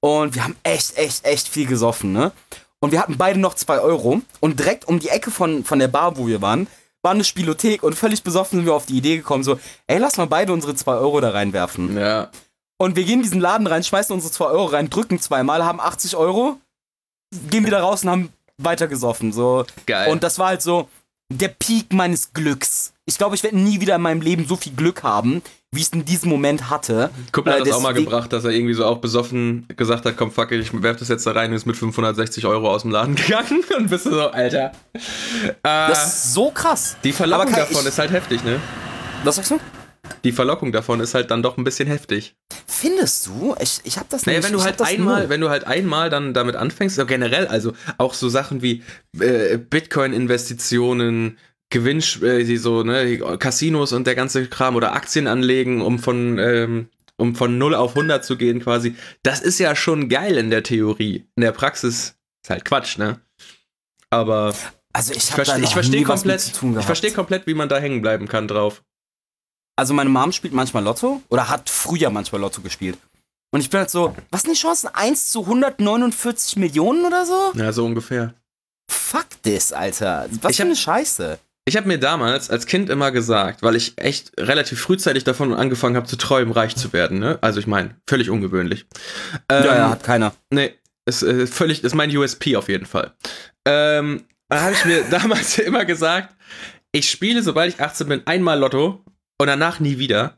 und 0.00 0.34
wir 0.34 0.44
haben 0.44 0.56
echt, 0.62 0.96
echt, 0.98 1.24
echt 1.24 1.48
viel 1.48 1.66
gesoffen, 1.66 2.12
ne? 2.12 2.32
Und 2.80 2.92
wir 2.92 3.00
hatten 3.00 3.16
beide 3.16 3.38
noch 3.40 3.54
zwei 3.54 3.78
Euro 3.80 4.20
und 4.40 4.58
direkt 4.60 4.86
um 4.86 4.98
die 5.00 5.08
Ecke 5.08 5.30
von, 5.30 5.64
von 5.64 5.78
der 5.78 5.88
Bar, 5.88 6.18
wo 6.18 6.26
wir 6.26 6.42
waren, 6.42 6.66
war 7.02 7.12
eine 7.12 7.24
Spielothek 7.24 7.82
und 7.82 7.94
völlig 7.94 8.22
besoffen 8.22 8.58
sind 8.58 8.66
wir 8.66 8.74
auf 8.74 8.86
die 8.86 8.96
Idee 8.98 9.16
gekommen, 9.16 9.44
so, 9.44 9.58
ey, 9.86 9.98
lass 9.98 10.16
mal 10.16 10.26
beide 10.26 10.52
unsere 10.52 10.74
2 10.74 10.92
Euro 10.96 11.20
da 11.20 11.30
reinwerfen. 11.30 11.96
Ja. 11.96 12.30
Und 12.78 12.96
wir 12.96 13.04
gehen 13.04 13.20
in 13.20 13.22
diesen 13.22 13.40
Laden 13.40 13.66
rein, 13.66 13.82
schmeißen 13.82 14.14
unsere 14.14 14.32
2 14.32 14.44
Euro 14.46 14.64
rein, 14.66 14.90
drücken 14.90 15.18
zweimal, 15.20 15.64
haben 15.64 15.80
80 15.80 16.16
Euro, 16.16 16.58
gehen 17.50 17.64
wieder 17.66 17.80
raus 17.80 18.04
und 18.04 18.10
haben 18.10 18.28
weitergesoffen. 18.58 19.32
So. 19.32 19.64
Geil. 19.86 20.10
Und 20.10 20.22
das 20.22 20.38
war 20.38 20.48
halt 20.48 20.62
so 20.62 20.88
der 21.32 21.48
Peak 21.48 21.92
meines 21.92 22.32
Glücks. 22.32 22.92
Ich 23.06 23.18
glaube, 23.18 23.34
ich 23.34 23.42
werde 23.42 23.58
nie 23.58 23.80
wieder 23.80 23.94
in 23.96 24.02
meinem 24.02 24.20
Leben 24.20 24.46
so 24.46 24.56
viel 24.56 24.72
Glück 24.74 25.02
haben, 25.02 25.40
wie 25.72 25.80
ich 25.80 25.86
es 25.86 25.92
in 25.92 26.04
diesem 26.04 26.28
Moment 26.28 26.68
hatte. 26.70 27.10
Kuppel 27.32 27.52
hat 27.52 27.60
Äh, 27.60 27.64
das 27.64 27.74
auch 27.76 27.80
mal 27.80 27.94
gebracht, 27.94 28.32
dass 28.32 28.44
er 28.44 28.50
irgendwie 28.50 28.74
so 28.74 28.84
auch 28.84 28.98
besoffen 28.98 29.66
gesagt 29.76 30.04
hat, 30.06 30.16
komm 30.16 30.30
fuck 30.30 30.52
it, 30.52 30.60
ich 30.60 30.82
werf 30.82 30.96
das 30.98 31.08
jetzt 31.08 31.26
da 31.26 31.32
rein 31.32 31.50
und 31.50 31.56
ist 31.56 31.66
mit 31.66 31.76
560 31.76 32.46
Euro 32.46 32.70
aus 32.70 32.82
dem 32.82 32.90
Laden 32.90 33.14
gegangen 33.16 33.62
und 33.76 33.88
bist 33.88 34.06
du 34.06 34.10
so, 34.10 34.28
Alter. 34.28 34.72
Äh, 34.92 35.50
Das 35.62 36.06
ist 36.06 36.34
so 36.34 36.50
krass. 36.50 36.96
die 37.04 37.12
Kai, 37.12 37.26
davon 37.26 37.48
ich- 37.80 37.86
ist 37.86 37.98
halt 37.98 38.10
heftig, 38.10 38.42
ne? 38.44 38.60
Was 39.24 39.36
sagst 39.36 39.50
du? 39.52 39.58
Die 40.26 40.32
Verlockung 40.32 40.72
davon 40.72 40.98
ist 40.98 41.14
halt 41.14 41.30
dann 41.30 41.40
doch 41.40 41.56
ein 41.56 41.62
bisschen 41.62 41.86
heftig. 41.86 42.34
Findest 42.66 43.28
du? 43.28 43.54
Ich, 43.60 43.80
ich 43.84 43.96
habe 43.96 44.08
das 44.10 44.26
Naja, 44.26 44.38
nicht. 44.40 44.48
wenn 44.48 44.54
du 44.54 44.62
halt 44.64 44.82
einmal, 44.82 45.28
wenn 45.28 45.40
du 45.40 45.50
halt 45.50 45.64
einmal 45.68 46.10
dann 46.10 46.34
damit 46.34 46.56
anfängst, 46.56 46.96
so 46.96 47.06
generell, 47.06 47.46
also 47.46 47.74
auch 47.96 48.12
so 48.12 48.28
Sachen 48.28 48.60
wie 48.60 48.82
äh, 49.20 49.56
Bitcoin-Investitionen, 49.56 51.38
Gewinn, 51.70 52.02
äh, 52.22 52.42
die 52.42 52.56
so, 52.56 52.82
ne, 52.82 53.18
Casinos 53.38 53.92
und 53.92 54.06
der 54.08 54.16
ganze 54.16 54.48
Kram 54.48 54.74
oder 54.74 54.94
Aktien 54.94 55.28
anlegen, 55.28 55.80
um 55.80 56.00
von, 56.00 56.38
ähm, 56.38 56.88
um 57.16 57.36
von 57.36 57.56
0 57.56 57.76
auf 57.76 57.92
100 57.96 58.24
zu 58.24 58.36
gehen 58.36 58.60
quasi, 58.60 58.96
das 59.22 59.40
ist 59.40 59.60
ja 59.60 59.76
schon 59.76 60.08
geil 60.08 60.36
in 60.38 60.50
der 60.50 60.64
Theorie. 60.64 61.24
In 61.36 61.42
der 61.42 61.52
Praxis 61.52 62.16
ist 62.42 62.50
halt 62.50 62.64
Quatsch, 62.64 62.98
ne? 62.98 63.20
Aber 64.10 64.54
Also 64.92 65.12
ich 65.12 65.18
ich, 65.18 65.30
verstehe 65.30 66.00
mit 66.00 66.04
komplett, 66.04 66.52
ich 66.78 66.84
verstehe 66.84 67.12
komplett, 67.12 67.46
wie 67.46 67.54
man 67.54 67.68
da 67.68 67.78
hängen 67.78 68.02
bleiben 68.02 68.26
kann 68.26 68.48
drauf. 68.48 68.82
Also 69.76 69.92
meine 69.94 70.10
Mom 70.10 70.32
spielt 70.32 70.54
manchmal 70.54 70.82
Lotto 70.82 71.22
oder 71.28 71.48
hat 71.48 71.68
früher 71.68 72.10
manchmal 72.10 72.40
Lotto 72.40 72.60
gespielt. 72.62 72.98
Und 73.52 73.60
ich 73.60 73.70
bin 73.70 73.80
halt 73.80 73.90
so, 73.90 74.14
was 74.30 74.42
sind 74.42 74.54
die 74.56 74.60
Chancen? 74.60 74.88
1 74.92 75.30
zu 75.30 75.40
149 75.42 76.56
Millionen 76.56 77.04
oder 77.04 77.24
so? 77.26 77.52
Ja, 77.54 77.72
so 77.72 77.84
ungefähr. 77.84 78.34
Fuck 78.90 79.26
this, 79.42 79.72
Alter. 79.72 80.26
Was 80.42 80.50
Ich 80.52 80.56
für 80.56 80.62
hab- 80.62 80.68
eine 80.68 80.76
Scheiße. 80.76 81.38
Ich 81.68 81.76
habe 81.76 81.88
mir 81.88 81.98
damals 81.98 82.48
als 82.48 82.66
Kind 82.66 82.90
immer 82.90 83.10
gesagt, 83.10 83.62
weil 83.62 83.74
ich 83.74 83.94
echt 83.96 84.32
relativ 84.38 84.80
frühzeitig 84.80 85.24
davon 85.24 85.52
angefangen 85.52 85.96
habe 85.96 86.06
zu 86.06 86.16
träumen, 86.16 86.52
reich 86.52 86.76
zu 86.76 86.92
werden. 86.92 87.18
Ne? 87.18 87.38
Also 87.40 87.58
ich 87.58 87.66
meine, 87.66 87.96
völlig 88.08 88.30
ungewöhnlich. 88.30 88.86
Ähm, 89.48 89.64
ja, 89.64 89.74
ja, 89.76 89.90
hat 89.90 90.04
keiner. 90.04 90.32
Nee, 90.50 90.74
ist 91.06 91.22
äh, 91.24 91.46
völlig, 91.48 91.82
ist 91.82 91.94
mein 91.96 92.16
USP 92.16 92.54
auf 92.56 92.68
jeden 92.68 92.86
Fall. 92.86 93.12
Ähm, 93.66 94.24
da 94.48 94.60
habe 94.62 94.72
ich 94.74 94.84
mir 94.84 95.02
damals 95.10 95.58
immer 95.58 95.84
gesagt, 95.84 96.36
ich 96.92 97.10
spiele, 97.10 97.42
sobald 97.42 97.74
ich 97.74 97.80
18 97.80 98.06
bin, 98.08 98.22
einmal 98.26 98.58
Lotto 98.60 99.02
und 99.38 99.46
danach 99.46 99.80
nie 99.80 99.98
wieder. 99.98 100.34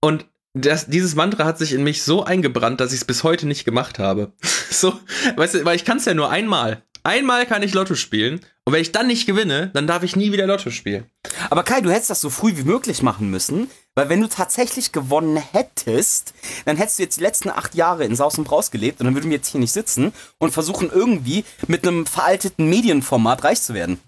Und 0.00 0.26
das, 0.54 0.86
dieses 0.86 1.14
Mantra 1.14 1.44
hat 1.44 1.58
sich 1.58 1.72
in 1.72 1.82
mich 1.82 2.02
so 2.02 2.24
eingebrannt, 2.24 2.80
dass 2.80 2.92
ich 2.92 3.00
es 3.00 3.04
bis 3.04 3.24
heute 3.24 3.46
nicht 3.46 3.64
gemacht 3.64 3.98
habe. 3.98 4.32
so, 4.70 4.98
weißt 5.36 5.54
du, 5.54 5.64
weil 5.64 5.76
ich 5.76 5.84
kann 5.84 5.98
es 5.98 6.04
ja 6.04 6.14
nur 6.14 6.30
einmal. 6.30 6.82
Einmal 7.02 7.44
kann 7.44 7.62
ich 7.62 7.74
Lotto 7.74 7.96
spielen 7.96 8.40
und 8.64 8.72
wenn 8.72 8.80
ich 8.80 8.92
dann 8.92 9.08
nicht 9.08 9.26
gewinne, 9.26 9.70
dann 9.74 9.86
darf 9.86 10.04
ich 10.04 10.16
nie 10.16 10.32
wieder 10.32 10.46
Lotto 10.46 10.70
spielen. 10.70 11.04
Aber 11.50 11.62
Kai, 11.62 11.82
du 11.82 11.90
hättest 11.90 12.08
das 12.08 12.22
so 12.22 12.30
früh 12.30 12.56
wie 12.56 12.62
möglich 12.62 13.02
machen 13.02 13.30
müssen, 13.30 13.70
weil 13.94 14.08
wenn 14.08 14.22
du 14.22 14.28
tatsächlich 14.28 14.90
gewonnen 14.90 15.36
hättest, 15.36 16.32
dann 16.64 16.78
hättest 16.78 16.98
du 16.98 17.02
jetzt 17.02 17.18
die 17.18 17.22
letzten 17.22 17.50
acht 17.50 17.74
Jahre 17.74 18.04
in 18.04 18.16
Saus 18.16 18.38
und 18.38 18.44
Braus 18.44 18.70
gelebt 18.70 19.00
und 19.00 19.06
dann 19.06 19.14
würden 19.14 19.28
wir 19.28 19.36
jetzt 19.36 19.48
hier 19.48 19.60
nicht 19.60 19.72
sitzen 19.72 20.14
und 20.38 20.52
versuchen 20.52 20.90
irgendwie 20.90 21.44
mit 21.66 21.86
einem 21.86 22.06
veralteten 22.06 22.70
Medienformat 22.70 23.44
reich 23.44 23.60
zu 23.60 23.74
werden. 23.74 24.00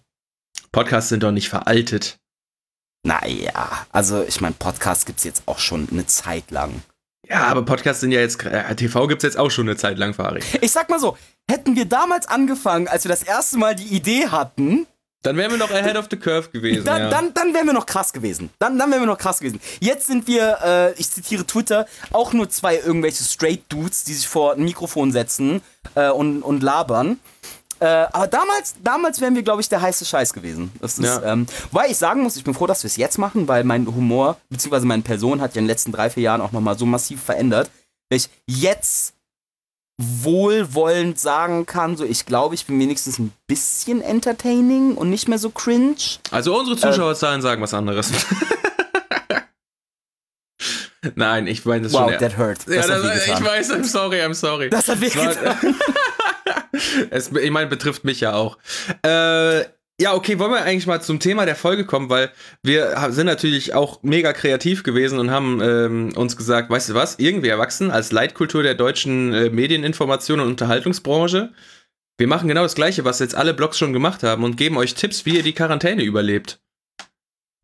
Podcasts 0.73 1.11
sind 1.11 1.23
doch 1.23 1.33
nicht 1.33 1.51
veraltet. 1.51 2.19
Naja, 3.07 3.87
also 3.93 4.25
ich 4.25 4.41
meine, 4.41 4.57
Podcasts 4.59 5.07
gibt's 5.07 5.23
jetzt 5.23 5.45
auch 5.47 5.61
schon 5.61 5.87
eine 5.93 6.07
Zeit 6.07 6.51
lang. 6.51 6.83
Ja, 7.29 7.45
aber 7.45 7.63
Podcasts 7.65 8.01
sind 8.01 8.11
ja 8.11 8.19
jetzt, 8.21 8.45
äh, 8.45 8.75
TV 8.75 9.07
gibt's 9.07 9.23
jetzt 9.23 9.39
auch 9.39 9.51
schon 9.51 9.69
eine 9.69 9.77
Zeit 9.77 9.97
lang, 9.97 10.13
Fari. 10.13 10.41
Ich 10.61 10.73
sag 10.73 10.89
mal 10.91 10.99
so, 10.99 11.17
hätten 11.49 11.77
wir 11.77 11.85
damals 11.85 12.27
angefangen, 12.27 12.89
als 12.89 13.05
wir 13.05 13.09
das 13.09 13.23
erste 13.23 13.59
Mal 13.59 13.77
die 13.77 13.95
Idee 13.95 14.27
hatten, 14.29 14.87
Dann 15.23 15.37
wären 15.37 15.53
wir 15.53 15.59
noch 15.59 15.71
ahead 15.71 15.97
of 15.97 16.07
the 16.11 16.17
curve 16.17 16.51
gewesen. 16.51 16.85
dann, 16.85 17.03
ja. 17.03 17.09
dann, 17.09 17.33
dann 17.35 17.55
wären 17.55 17.67
wir 17.67 17.73
noch 17.73 17.87
krass 17.87 18.13
gewesen. 18.13 18.51
Dann, 18.59 18.79
dann 18.79 18.91
wären 18.91 19.03
wir 19.03 19.07
noch 19.07 19.19
krass 19.19 19.39
gewesen. 19.39 19.61
Jetzt 19.81 20.07
sind 20.07 20.27
wir, 20.27 20.59
äh, 20.65 20.93
ich 21.01 21.11
zitiere 21.11 21.45
Twitter, 21.47 21.87
auch 22.13 22.33
nur 22.33 22.49
zwei 22.49 22.77
irgendwelche 22.77 23.23
Straight 23.25 23.63
Dudes, 23.69 24.05
die 24.05 24.15
sich 24.15 24.29
vor 24.29 24.55
ein 24.55 24.65
Mikrofon 24.65 25.11
setzen 25.13 25.63
äh, 25.95 26.11
und, 26.11 26.43
und 26.43 26.63
labern. 26.63 27.19
Äh, 27.79 27.85
aber 27.87 28.27
damals, 28.27 28.75
damals 28.83 29.21
wären 29.21 29.35
wir, 29.35 29.43
glaube 29.43 29.61
ich, 29.61 29.69
der 29.69 29.83
heiße 29.83 30.05
Scheiß 30.05 30.33
gewesen. 30.33 30.73
Das 30.81 30.99
ist, 30.99 31.05
Ja. 31.05 31.23
ähm, 31.33 31.47
wobei 31.71 31.89
ich 31.89 31.97
sagen 31.99 32.23
muss, 32.23 32.37
ich 32.37 32.45
bin 32.45 32.55
froh, 32.55 32.67
dass 32.67 32.83
wir 32.83 32.89
es 32.89 32.97
jetzt 32.97 33.19
machen, 33.19 33.49
weil 33.49 33.65
mein 33.65 33.87
Humor, 33.87 34.39
beziehungsweise 34.49 34.87
meine 34.87 35.03
Person 35.03 35.41
hat 35.41 35.55
ja 35.55 35.59
in 35.59 35.65
den 35.65 35.69
letzten 35.69 35.93
drei, 35.93 36.09
vier 36.09 36.23
Jahren 36.23 36.41
auch 36.41 36.53
nochmal 36.53 36.79
so 36.79 36.87
massiv 36.87 37.23
verändert, 37.23 37.71
dass 38.09 38.23
ich 38.25 38.31
jetzt 38.47 39.13
wohlwollend 39.99 41.19
sagen 41.19 41.65
kann, 41.67 41.97
so 41.97 42.05
ich 42.05 42.27
glaube, 42.27 42.55
ich 42.55 42.67
bin 42.67 42.79
wenigstens 42.79 43.19
ein 43.19 43.33
bisschen 43.47 44.03
entertaining 44.03 44.95
und 44.95 45.09
nicht 45.11 45.27
mehr 45.29 45.39
so 45.39 45.49
cringe. 45.51 45.97
Also 46.31 46.59
unsere 46.59 46.77
Zuschauerzahlen 46.77 47.41
sagen 47.43 47.63
was 47.63 47.73
anderes. 47.75 48.11
Nein, 51.15 51.47
ich 51.47 51.65
meine 51.65 51.83
das 51.85 51.93
Wow, 51.93 52.11
schon. 52.11 52.19
that 52.19 52.37
hurt. 52.37 52.59
Das 52.67 52.75
ja, 52.75 52.87
das, 52.99 53.27
ich 53.27 53.45
weiß, 53.45 53.71
I'm 53.73 53.85
sorry, 53.85 54.21
I'm 54.23 54.35
sorry. 54.35 54.71
Das 54.71 54.89
hat 54.89 55.01
wehgetan. 55.01 55.57
es, 57.11 57.31
ich 57.33 57.51
meine, 57.51 57.69
betrifft 57.69 58.05
mich 58.05 58.21
ja 58.21 58.35
auch. 58.35 58.59
Äh, 59.05 59.61
ja, 59.99 60.13
okay, 60.15 60.39
wollen 60.39 60.53
wir 60.53 60.63
eigentlich 60.63 60.87
mal 60.87 61.01
zum 61.01 61.21
Thema 61.21 61.47
der 61.47 61.57
Folge 61.57 61.87
kommen, 61.87 62.11
weil 62.11 62.31
wir 62.63 62.95
sind 63.11 63.27
natürlich 63.27 63.73
auch 63.73 64.03
mega 64.03 64.35
kreativ 64.35 64.83
gewesen 64.83 65.19
und 65.19 65.31
haben 65.31 65.61
ähm, 65.63 66.13
uns 66.17 66.37
gesagt, 66.37 66.69
weißt 66.69 66.91
du 66.91 66.95
was, 66.95 67.19
irgendwie 67.19 67.49
erwachsen 67.49 67.91
als 67.91 68.13
Leitkultur 68.13 68.63
der 68.63 68.75
deutschen 68.75 69.33
äh, 69.33 69.49
Medieninformation 69.49 70.41
und 70.41 70.49
Unterhaltungsbranche. 70.49 71.53
Wir 72.19 72.27
machen 72.27 72.49
genau 72.49 72.63
das 72.63 72.75
Gleiche, 72.75 73.05
was 73.07 73.21
jetzt 73.21 73.35
alle 73.35 73.55
Blogs 73.55 73.79
schon 73.79 73.95
gemacht 73.95 74.23
haben 74.23 74.45
und 74.45 74.57
geben 74.57 74.77
euch 74.77 74.95
Tipps, 74.95 75.25
wie 75.25 75.37
ihr 75.37 75.43
die 75.43 75.55
Quarantäne 75.55 76.03
überlebt. 76.03 76.61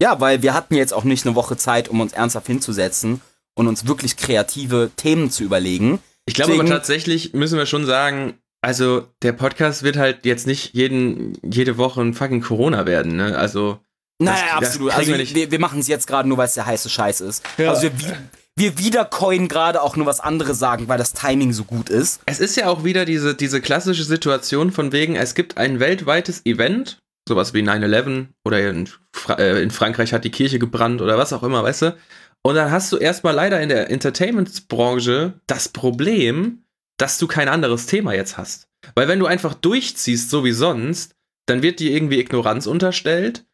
Ja, 0.00 0.18
weil 0.20 0.42
wir 0.42 0.54
hatten 0.54 0.74
jetzt 0.74 0.94
auch 0.94 1.04
nicht 1.04 1.26
eine 1.26 1.34
Woche 1.36 1.56
Zeit, 1.56 1.88
um 1.88 2.00
uns 2.00 2.12
ernsthaft 2.12 2.46
hinzusetzen 2.46 3.20
und 3.54 3.68
uns 3.68 3.86
wirklich 3.86 4.16
kreative 4.16 4.90
Themen 4.96 5.30
zu 5.30 5.44
überlegen. 5.44 6.00
Ich 6.24 6.34
glaube 6.34 6.52
aber 6.52 6.62
Deswegen- 6.62 6.74
tatsächlich 6.76 7.32
müssen 7.34 7.58
wir 7.58 7.66
schon 7.66 7.84
sagen, 7.84 8.34
also 8.62 9.06
der 9.22 9.32
Podcast 9.32 9.82
wird 9.82 9.96
halt 9.96 10.24
jetzt 10.24 10.46
nicht 10.46 10.72
jeden, 10.74 11.34
jede 11.44 11.76
Woche 11.76 12.00
ein 12.00 12.14
fucking 12.14 12.40
Corona 12.40 12.86
werden, 12.86 13.16
ne? 13.16 13.36
Also. 13.36 13.78
Naja, 14.20 14.60
das 14.60 14.68
absolut. 14.70 14.92
kriegen 14.92 15.12
Also 15.12 15.18
wir 15.28 15.34
wir, 15.34 15.50
wir, 15.50 15.58
machen 15.58 15.80
es 15.80 15.88
jetzt 15.88 16.06
gerade 16.06 16.28
nur, 16.28 16.38
weil 16.38 16.46
es 16.46 16.54
der 16.54 16.66
heiße 16.66 16.88
Scheiß 16.88 17.20
ist. 17.22 17.42
Ja. 17.58 17.70
Also 17.70 17.82
wir, 17.82 17.98
wi- 17.98 18.16
wir 18.56 18.78
wiedercoin 18.78 19.48
gerade 19.48 19.82
auch 19.82 19.96
nur 19.96 20.06
was 20.06 20.20
anderes 20.20 20.58
sagen, 20.58 20.86
weil 20.86 20.98
das 20.98 21.12
Timing 21.12 21.52
so 21.52 21.64
gut 21.64 21.88
ist. 21.88 22.20
Es 22.26 22.38
ist 22.38 22.56
ja 22.56 22.68
auch 22.68 22.84
wieder 22.84 23.04
diese, 23.04 23.34
diese 23.34 23.60
klassische 23.60 24.04
Situation 24.04 24.70
von 24.70 24.92
wegen, 24.92 25.16
es 25.16 25.34
gibt 25.34 25.56
ein 25.56 25.80
weltweites 25.80 26.42
Event, 26.44 26.98
sowas 27.28 27.52
wie 27.54 27.62
9-11 27.62 28.26
oder 28.44 28.60
in, 28.70 28.88
Fra 29.12 29.34
äh, 29.38 29.60
in 29.62 29.70
Frankreich 29.72 30.12
hat 30.12 30.24
die 30.24 30.30
Kirche 30.30 30.58
gebrannt 30.60 31.00
oder 31.00 31.18
was 31.18 31.32
auch 31.32 31.42
immer, 31.42 31.64
weißt 31.64 31.82
du? 31.82 31.96
Und 32.44 32.54
dann 32.54 32.70
hast 32.70 32.92
du 32.92 32.98
erstmal 32.98 33.34
leider 33.34 33.60
in 33.60 33.70
der 33.70 33.90
Entertainment-Branche 33.90 35.32
das 35.46 35.68
Problem, 35.68 36.62
dass 37.02 37.18
du 37.18 37.26
kein 37.26 37.48
anderes 37.48 37.86
Thema 37.86 38.14
jetzt 38.14 38.38
hast. 38.38 38.68
Weil 38.94 39.08
wenn 39.08 39.18
du 39.18 39.26
einfach 39.26 39.54
durchziehst, 39.54 40.30
so 40.30 40.44
wie 40.44 40.52
sonst, 40.52 41.16
dann 41.46 41.60
wird 41.60 41.80
dir 41.80 41.90
irgendwie 41.90 42.20
Ignoranz 42.20 42.68
unterstellt. 42.68 43.44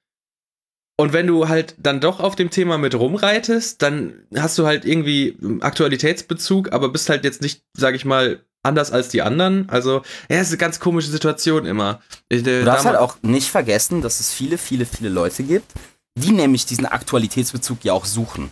Und 1.01 1.15
wenn 1.15 1.27
du 1.27 1.49
halt 1.49 1.75
dann 1.79 2.01
doch 2.01 2.21
auf 2.21 2.37
dem 2.37 2.51
Thema 2.51 2.77
mit 2.77 2.95
rumreitest, 2.95 3.81
dann 3.81 4.27
hast 4.37 4.59
du 4.59 4.67
halt 4.67 4.85
irgendwie 4.85 5.39
Aktualitätsbezug, 5.61 6.73
aber 6.73 6.91
bist 6.91 7.09
halt 7.09 7.25
jetzt 7.25 7.41
nicht, 7.41 7.63
sag 7.73 7.95
ich 7.95 8.05
mal, 8.05 8.45
anders 8.63 8.93
als 8.93 9.09
die 9.09 9.23
anderen. 9.23 9.67
Also, 9.71 10.03
ja, 10.29 10.37
es 10.37 10.49
ist 10.49 10.53
eine 10.53 10.59
ganz 10.59 10.79
komische 10.79 11.09
Situation 11.09 11.65
immer. 11.65 12.03
Äh, 12.29 12.43
Du 12.43 12.65
darfst 12.65 12.85
halt 12.85 12.97
auch 12.99 13.17
nicht 13.23 13.49
vergessen, 13.49 14.03
dass 14.03 14.21
es 14.21 14.31
viele, 14.31 14.59
viele, 14.59 14.85
viele 14.85 15.09
Leute 15.09 15.43
gibt, 15.43 15.73
die 16.19 16.33
nämlich 16.33 16.67
diesen 16.67 16.85
Aktualitätsbezug 16.85 17.83
ja 17.83 17.95
auch 17.95 18.05
suchen. 18.05 18.51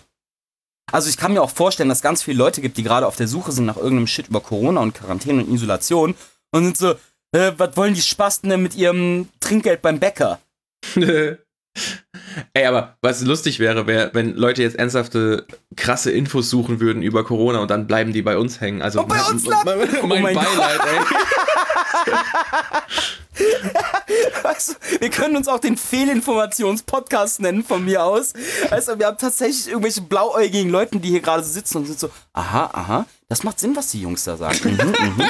Also 0.93 1.09
ich 1.09 1.17
kann 1.17 1.33
mir 1.33 1.43
auch 1.43 1.51
vorstellen, 1.51 1.89
dass 1.89 1.99
es 1.99 2.03
ganz 2.03 2.23
viele 2.23 2.39
Leute 2.39 2.61
gibt, 2.61 2.77
die 2.79 2.83
gerade 2.83 3.07
auf 3.07 3.17
der 3.17 3.27
Suche 3.29 3.53
sind 3.53 3.67
nach 3.67 3.77
irgendeinem 3.77 4.07
Shit 4.07 4.29
über 4.29 4.41
Corona 4.41 4.81
und 4.81 4.95
Quarantäne 4.95 5.43
und 5.43 5.53
Isolation 5.53 6.15
und 6.53 6.65
sind 6.65 6.77
so, 6.77 6.91
äh, 7.33 7.53
was 7.57 7.77
wollen 7.77 7.95
die 7.95 8.01
Spasten 8.03 8.51
denn 8.51 8.63
mit 8.63 8.75
ihrem 8.77 9.29
Trinkgeld 9.41 9.83
beim 9.83 9.99
Bäcker? 9.99 10.39
Ey, 12.55 12.65
aber 12.65 12.97
was 13.03 13.23
lustig 13.23 13.59
wäre, 13.59 13.87
wäre, 13.87 14.11
wenn 14.15 14.35
Leute 14.35 14.63
jetzt 14.63 14.77
ernsthafte, 14.77 15.47
krasse 15.77 16.11
Infos 16.11 16.49
suchen 16.49 16.81
würden 16.81 17.03
über 17.03 17.25
Corona 17.25 17.59
und 17.59 17.71
dann 17.71 17.87
bleiben 17.87 18.13
die 18.13 18.23
bei 18.23 18.39
uns 18.39 18.61
hängen. 18.61 18.81
Also 18.81 19.01
Und 19.01 19.09
bei 19.09 19.21
uns 19.23 19.45
mein, 19.45 19.67
landen. 19.67 19.93
mein, 19.93 20.01
Oh 20.03 20.07
mein 20.07 20.23
mein 20.23 20.35
Beileid, 20.37 20.81
ey. 20.81 21.17
Weißt 24.43 24.71
du, 24.71 24.75
wir 25.01 25.11
können 25.11 25.37
uns 25.37 25.49
auch 25.49 25.61
den 25.61 25.77
Fehlinformations-Podcast 25.77 27.41
nennen 27.41 27.65
von 27.65 27.85
mir 27.85 28.05
aus. 28.05 28.33
Also 28.71 28.99
wir 28.99 29.07
haben 29.07 29.19
tatsächlich 29.19 29.69
irgendwelche 29.69 30.01
blauäugigen 30.01 30.71
Leuten, 30.71 31.01
die 31.03 31.11
hier 31.11 31.21
gerade 31.21 31.43
so 31.43 31.53
sitzen 31.53 31.79
und 31.79 31.87
sind 31.87 31.99
so, 31.99 32.11
aha, 32.33 32.71
aha, 32.73 33.07
das 33.29 33.43
macht 33.43 33.61
Sinn, 33.61 33.77
was 33.77 33.91
die 33.91 34.01
Jungs 34.01 34.25
da 34.25 34.37
sagen. 34.37 34.59
Mhm, 34.63 34.95
mhm. 35.17 35.29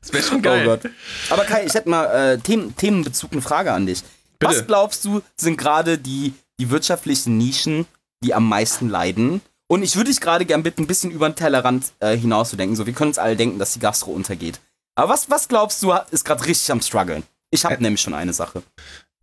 Das 0.00 0.12
wäre 0.12 0.22
schon 0.22 0.42
geil. 0.42 0.66
Oh 0.66 0.70
Gott. 0.70 0.90
Aber 1.30 1.44
Kai, 1.44 1.64
ich 1.64 1.74
hätte 1.74 1.88
mal 1.88 2.04
äh, 2.04 2.38
Themen, 2.38 2.76
Themenbezug 2.76 3.32
eine 3.32 3.42
Frage 3.42 3.72
an 3.72 3.86
dich. 3.86 4.02
Bitte. 4.38 4.52
Was 4.52 4.66
glaubst 4.66 5.04
du, 5.04 5.22
sind 5.36 5.56
gerade 5.56 5.98
die, 5.98 6.34
die 6.60 6.70
wirtschaftlichen 6.70 7.38
Nischen, 7.38 7.86
die 8.22 8.34
am 8.34 8.48
meisten 8.48 8.88
leiden? 8.88 9.40
Und 9.68 9.82
ich 9.82 9.96
würde 9.96 10.10
dich 10.10 10.20
gerade 10.20 10.44
gern 10.44 10.62
bitten, 10.62 10.82
ein 10.82 10.86
bisschen 10.86 11.10
über 11.10 11.28
den 11.28 11.34
Tellerrand 11.34 11.86
äh, 11.98 12.16
hinauszudenken. 12.16 12.76
So, 12.76 12.86
wir 12.86 12.92
können 12.92 13.10
uns 13.10 13.18
alle 13.18 13.34
denken, 13.34 13.58
dass 13.58 13.72
die 13.72 13.80
Gastro 13.80 14.12
untergeht. 14.12 14.60
Aber 14.96 15.12
was, 15.12 15.30
was 15.30 15.46
glaubst 15.46 15.82
du, 15.82 15.92
ist 16.10 16.24
gerade 16.24 16.44
richtig 16.44 16.70
am 16.72 16.80
struggeln? 16.80 17.22
Ich 17.50 17.64
habe 17.64 17.76
äh, 17.76 17.80
nämlich 17.80 18.00
schon 18.00 18.14
eine 18.14 18.32
Sache. 18.32 18.62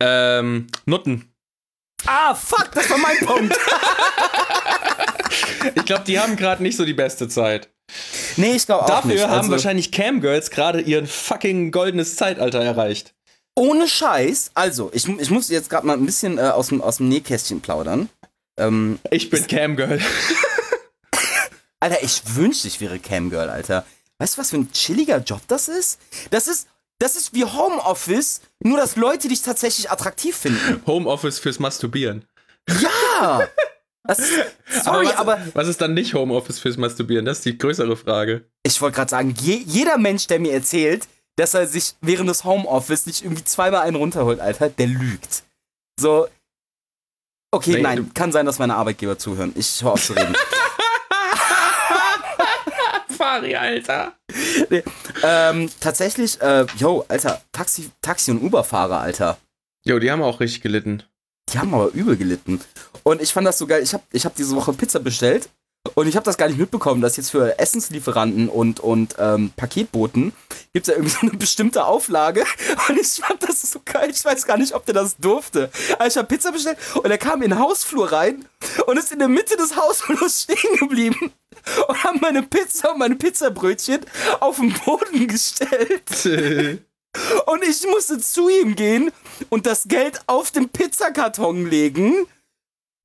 Ähm, 0.00 0.68
Nutten. 0.86 1.30
Ah, 2.06 2.34
fuck, 2.34 2.70
das 2.72 2.88
war 2.90 2.98
mein 2.98 3.18
Punkt. 3.18 3.56
ich 5.74 5.84
glaube, 5.84 6.04
die 6.04 6.18
haben 6.18 6.36
gerade 6.36 6.62
nicht 6.62 6.76
so 6.76 6.84
die 6.84 6.94
beste 6.94 7.28
Zeit. 7.28 7.68
Nee, 8.36 8.54
ich 8.56 8.66
glaube 8.66 8.84
auch 8.84 8.88
Dafür 8.88 9.08
nicht. 9.08 9.20
Dafür 9.20 9.30
haben 9.30 9.40
also, 9.40 9.52
wahrscheinlich 9.52 9.92
Camgirls 9.92 10.50
gerade 10.50 10.80
ihren 10.80 11.06
fucking 11.06 11.70
goldenes 11.70 12.16
Zeitalter 12.16 12.62
erreicht. 12.62 13.14
Ohne 13.56 13.86
Scheiß. 13.86 14.50
Also, 14.54 14.90
ich, 14.92 15.06
ich 15.06 15.30
muss 15.30 15.48
jetzt 15.48 15.70
gerade 15.70 15.86
mal 15.86 15.96
ein 15.96 16.06
bisschen 16.06 16.38
äh, 16.38 16.42
aus, 16.42 16.68
dem, 16.68 16.80
aus 16.80 16.96
dem 16.96 17.08
Nähkästchen 17.08 17.60
plaudern. 17.60 18.08
Ähm, 18.58 18.98
ich 19.10 19.30
bin 19.30 19.46
Camgirl. 19.46 20.00
Alter, 21.80 22.02
ich 22.02 22.22
wünschte, 22.34 22.68
ich 22.68 22.80
wäre 22.80 22.98
Camgirl, 22.98 23.48
Alter. 23.48 23.84
Weißt 24.18 24.36
du, 24.36 24.40
was 24.40 24.50
für 24.50 24.56
ein 24.56 24.70
chilliger 24.72 25.18
Job 25.18 25.40
das 25.48 25.68
ist? 25.68 26.00
Das 26.30 26.46
ist, 26.46 26.68
das 26.98 27.16
ist 27.16 27.34
wie 27.34 27.44
Homeoffice, 27.44 28.40
nur 28.60 28.78
dass 28.78 28.96
Leute 28.96 29.28
dich 29.28 29.42
tatsächlich 29.42 29.90
attraktiv 29.90 30.36
finden. 30.36 30.82
Homeoffice 30.86 31.38
fürs 31.38 31.58
Masturbieren. 31.58 32.24
Ja! 32.80 33.48
Ist, 34.06 34.22
sorry, 34.84 35.06
aber 35.06 35.08
was, 35.08 35.16
aber. 35.16 35.38
Was 35.54 35.68
ist 35.68 35.80
dann 35.80 35.94
nicht 35.94 36.14
Homeoffice 36.14 36.58
fürs 36.58 36.76
Masturbieren? 36.76 37.24
Das 37.24 37.38
ist 37.38 37.46
die 37.46 37.56
größere 37.56 37.96
Frage. 37.96 38.44
Ich 38.62 38.80
wollte 38.80 38.96
gerade 38.96 39.10
sagen, 39.10 39.34
je, 39.40 39.62
jeder 39.66 39.96
Mensch, 39.96 40.26
der 40.26 40.40
mir 40.40 40.52
erzählt, 40.52 41.08
dass 41.36 41.54
er 41.54 41.66
sich 41.66 41.94
während 42.00 42.28
des 42.28 42.44
Homeoffice 42.44 43.06
nicht 43.06 43.24
irgendwie 43.24 43.44
zweimal 43.44 43.80
einen 43.80 43.96
runterholt, 43.96 44.40
Alter, 44.40 44.68
der 44.68 44.86
lügt. 44.86 45.42
So. 45.98 46.28
Okay, 47.50 47.74
nee, 47.76 47.82
nein, 47.82 48.12
kann 48.14 48.30
sein, 48.30 48.46
dass 48.46 48.58
meine 48.58 48.74
Arbeitgeber 48.74 49.18
zuhören. 49.18 49.52
Ich 49.56 49.82
höre 49.82 49.92
auf 49.92 50.04
zu 50.04 50.12
reden. 50.12 50.34
Fari, 53.34 53.56
Alter. 53.56 54.12
Nee, 54.70 54.84
ähm, 55.24 55.68
tatsächlich, 55.80 56.40
äh, 56.40 56.66
yo, 56.78 57.04
Alter, 57.08 57.42
Taxi, 57.50 57.90
Taxi- 58.00 58.30
und 58.30 58.40
Uber-Fahrer, 58.42 59.00
Alter. 59.00 59.38
Jo, 59.84 59.98
die 59.98 60.10
haben 60.12 60.22
auch 60.22 60.38
richtig 60.38 60.62
gelitten. 60.62 61.02
Die 61.52 61.58
haben 61.58 61.74
aber 61.74 61.88
übel 61.88 62.16
gelitten. 62.16 62.60
Und 63.02 63.20
ich 63.20 63.32
fand 63.32 63.46
das 63.46 63.58
so 63.58 63.66
geil. 63.66 63.82
Ich 63.82 63.92
habe 63.92 64.04
ich 64.12 64.24
hab 64.24 64.36
diese 64.36 64.54
Woche 64.54 64.72
Pizza 64.72 65.00
bestellt 65.00 65.48
und 65.94 66.08
ich 66.08 66.16
habe 66.16 66.24
das 66.24 66.38
gar 66.38 66.48
nicht 66.48 66.58
mitbekommen, 66.58 67.02
dass 67.02 67.16
jetzt 67.16 67.30
für 67.30 67.58
Essenslieferanten 67.58 68.48
und, 68.48 68.80
und 68.80 69.16
ähm, 69.18 69.52
Paketboten 69.54 70.32
gibt 70.72 70.88
es 70.88 70.92
ja 70.92 70.94
irgendwie 70.94 71.14
so 71.14 71.26
eine 71.26 71.36
bestimmte 71.36 71.84
Auflage. 71.84 72.44
Und 72.88 72.98
ich 72.98 73.08
fand 73.08 73.42
das 73.42 73.62
so 73.62 73.80
geil. 73.84 74.10
Ich 74.10 74.24
weiß 74.24 74.46
gar 74.46 74.56
nicht, 74.56 74.74
ob 74.74 74.84
der 74.86 74.94
das 74.94 75.16
durfte. 75.16 75.70
Also 75.98 76.14
ich 76.14 76.16
habe 76.16 76.28
Pizza 76.28 76.52
bestellt 76.52 76.78
und 76.96 77.10
er 77.10 77.18
kam 77.18 77.42
in 77.42 77.50
den 77.50 77.58
Hausflur 77.58 78.10
rein 78.10 78.46
und 78.86 78.98
ist 78.98 79.12
in 79.12 79.18
der 79.18 79.28
Mitte 79.28 79.56
des 79.56 79.76
Hausflurs 79.76 80.42
stehen 80.44 80.76
geblieben 80.78 81.32
und 81.88 82.04
haben 82.04 82.18
meine 82.20 82.42
Pizza 82.42 82.92
und 82.92 82.98
meine 82.98 83.16
Pizzabrötchen 83.16 84.04
auf 84.40 84.56
den 84.56 84.72
Boden 84.84 85.26
gestellt. 85.28 86.04
und 87.46 87.64
ich 87.64 87.86
musste 87.86 88.18
zu 88.18 88.48
ihm 88.48 88.74
gehen 88.74 89.12
und 89.48 89.66
das 89.66 89.84
Geld 89.88 90.20
auf 90.26 90.50
den 90.50 90.68
Pizzakarton 90.68 91.66
legen. 91.66 92.26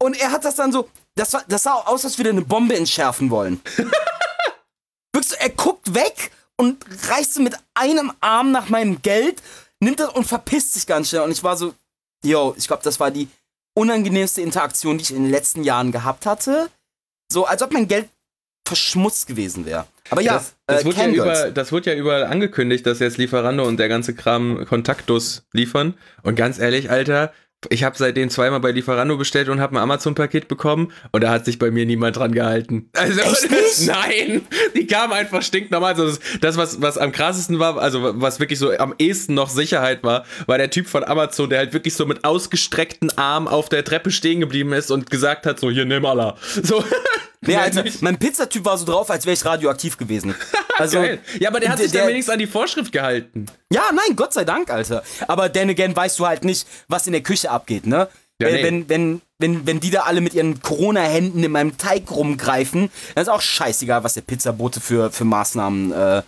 Und 0.01 0.19
er 0.19 0.31
hat 0.31 0.45
das 0.45 0.55
dann 0.55 0.71
so, 0.71 0.89
das, 1.15 1.33
war, 1.33 1.43
das 1.47 1.63
sah 1.63 1.73
aus, 1.73 2.05
als 2.05 2.17
würde 2.17 2.29
er 2.29 2.33
eine 2.33 2.41
Bombe 2.41 2.75
entschärfen 2.75 3.29
wollen. 3.29 3.61
Wirklich, 5.13 5.39
er 5.39 5.49
guckt 5.49 5.93
weg 5.93 6.31
und 6.57 6.85
reißt 7.09 7.35
so 7.35 7.41
mit 7.41 7.55
einem 7.73 8.11
Arm 8.19 8.51
nach 8.51 8.69
meinem 8.69 9.01
Geld, 9.01 9.41
nimmt 9.79 9.99
das 9.99 10.13
und 10.13 10.25
verpisst 10.25 10.73
sich 10.73 10.85
ganz 10.85 11.09
schnell. 11.09 11.21
Und 11.21 11.31
ich 11.31 11.43
war 11.43 11.57
so, 11.57 11.73
yo, 12.23 12.53
ich 12.57 12.67
glaube, 12.67 12.83
das 12.83 12.99
war 12.99 13.11
die 13.11 13.27
unangenehmste 13.77 14.41
Interaktion, 14.41 14.97
die 14.97 15.03
ich 15.03 15.11
in 15.11 15.23
den 15.23 15.31
letzten 15.31 15.63
Jahren 15.63 15.91
gehabt 15.91 16.25
hatte. 16.25 16.69
So, 17.31 17.45
als 17.45 17.61
ob 17.61 17.71
mein 17.71 17.87
Geld 17.87 18.09
verschmutzt 18.65 19.27
gewesen 19.27 19.65
wäre. 19.65 19.85
Aber 20.09 20.21
ja, 20.21 20.33
das, 20.33 20.55
das, 20.65 20.81
äh, 20.81 20.85
wird 20.85 20.97
ja 20.97 21.07
über, 21.07 21.51
das 21.51 21.71
wird 21.71 21.85
ja 21.85 21.93
überall 21.93 22.23
angekündigt, 22.23 22.85
dass 22.85 22.99
jetzt 22.99 23.17
Lieferando 23.17 23.63
und 23.63 23.77
der 23.77 23.89
ganze 23.89 24.15
Kram 24.15 24.65
Kontaktdos 24.65 25.43
liefern. 25.53 25.95
Und 26.23 26.35
ganz 26.35 26.59
ehrlich, 26.59 26.89
Alter, 26.89 27.31
ich 27.69 27.83
habe 27.83 27.97
seitdem 27.97 28.29
zweimal 28.29 28.61
bei 28.61 28.71
Lieferando 28.71 29.17
bestellt 29.17 29.49
und 29.49 29.59
habe 29.59 29.75
ein 29.75 29.83
Amazon-Paket 29.83 30.47
bekommen 30.47 30.93
und 31.11 31.21
da 31.21 31.29
hat 31.29 31.43
sich 31.43 31.59
bei 31.59 31.71
mir 31.71 31.85
niemand 31.85 32.15
dran 32.15 32.31
gehalten. 32.31 32.89
Also 32.93 33.21
nein, 33.85 34.47
die 34.75 34.87
kamen 34.87 35.11
einfach 35.11 35.41
stinknormal. 35.41 35.93
Also 35.93 36.05
das, 36.05 36.19
das, 36.39 36.57
was, 36.57 36.81
was 36.81 36.97
am 36.97 37.11
krassesten 37.11 37.59
war, 37.59 37.77
also 37.77 38.21
was 38.21 38.39
wirklich 38.39 38.59
so 38.59 38.71
am 38.71 38.95
ehesten 38.97 39.33
noch 39.33 39.49
Sicherheit 39.49 40.03
war, 40.03 40.25
war 40.45 40.57
der 40.57 40.69
Typ 40.69 40.87
von 40.87 41.03
Amazon, 41.03 41.49
der 41.49 41.59
halt 41.59 41.73
wirklich 41.73 41.95
so 41.95 42.05
mit 42.05 42.23
ausgestreckten 42.23 43.17
Armen 43.17 43.49
auf 43.49 43.67
der 43.67 43.83
Treppe 43.83 44.11
stehen 44.11 44.39
geblieben 44.39 44.71
ist 44.71 44.89
und 44.89 45.09
gesagt 45.09 45.45
hat, 45.45 45.59
so 45.59 45.69
hier 45.69 45.85
nimm 45.85 46.05
Allah. 46.05 46.37
So. 46.63 46.83
Nee, 47.41 47.55
also, 47.55 47.81
mein 48.01 48.17
Pizzatyp 48.17 48.65
war 48.65 48.77
so 48.77 48.85
drauf, 48.85 49.09
als 49.09 49.25
wäre 49.25 49.33
ich 49.33 49.45
radioaktiv 49.45 49.97
gewesen. 49.97 50.35
Also, 50.77 51.01
Geil. 51.01 51.19
Ja, 51.41 51.49
aber 51.49 51.59
der 51.59 51.71
hat 51.71 51.79
sich 51.79 51.91
der, 51.91 52.03
dann 52.03 52.11
wenigstens 52.11 52.31
an 52.31 52.39
die 52.39 52.47
Vorschrift 52.47 52.93
gehalten. 52.93 53.47
Ja, 53.69 53.81
nein, 53.91 54.15
Gott 54.15 54.31
sei 54.31 54.45
Dank, 54.45 54.71
Alter. 54.71 55.03
Aber 55.27 55.51
then 55.51 55.69
again 55.69 55.93
weißt 55.93 56.17
du 56.17 56.25
halt 56.25 56.45
nicht, 56.45 56.65
was 56.87 57.05
in 57.05 57.11
der 57.11 57.21
Küche 57.21 57.51
abgeht, 57.51 57.85
ne? 57.85 58.07
Ja, 58.41 58.49
nee. 58.49 58.63
wenn, 58.63 58.87
wenn, 58.87 59.21
wenn, 59.39 59.67
wenn 59.67 59.81
die 59.81 59.89
da 59.91 60.03
alle 60.03 60.21
mit 60.21 60.33
ihren 60.33 60.61
Corona-Händen 60.61 61.43
in 61.43 61.51
meinem 61.51 61.77
Teig 61.77 62.09
rumgreifen, 62.09 62.89
dann 63.13 63.21
ist 63.21 63.27
auch 63.27 63.41
scheißegal, 63.41 64.05
was 64.05 64.13
der 64.13 64.21
Pizzabote 64.21 64.79
für, 64.79 65.11
für 65.11 65.25
Maßnahmen 65.25 65.91
äh, 65.91 66.21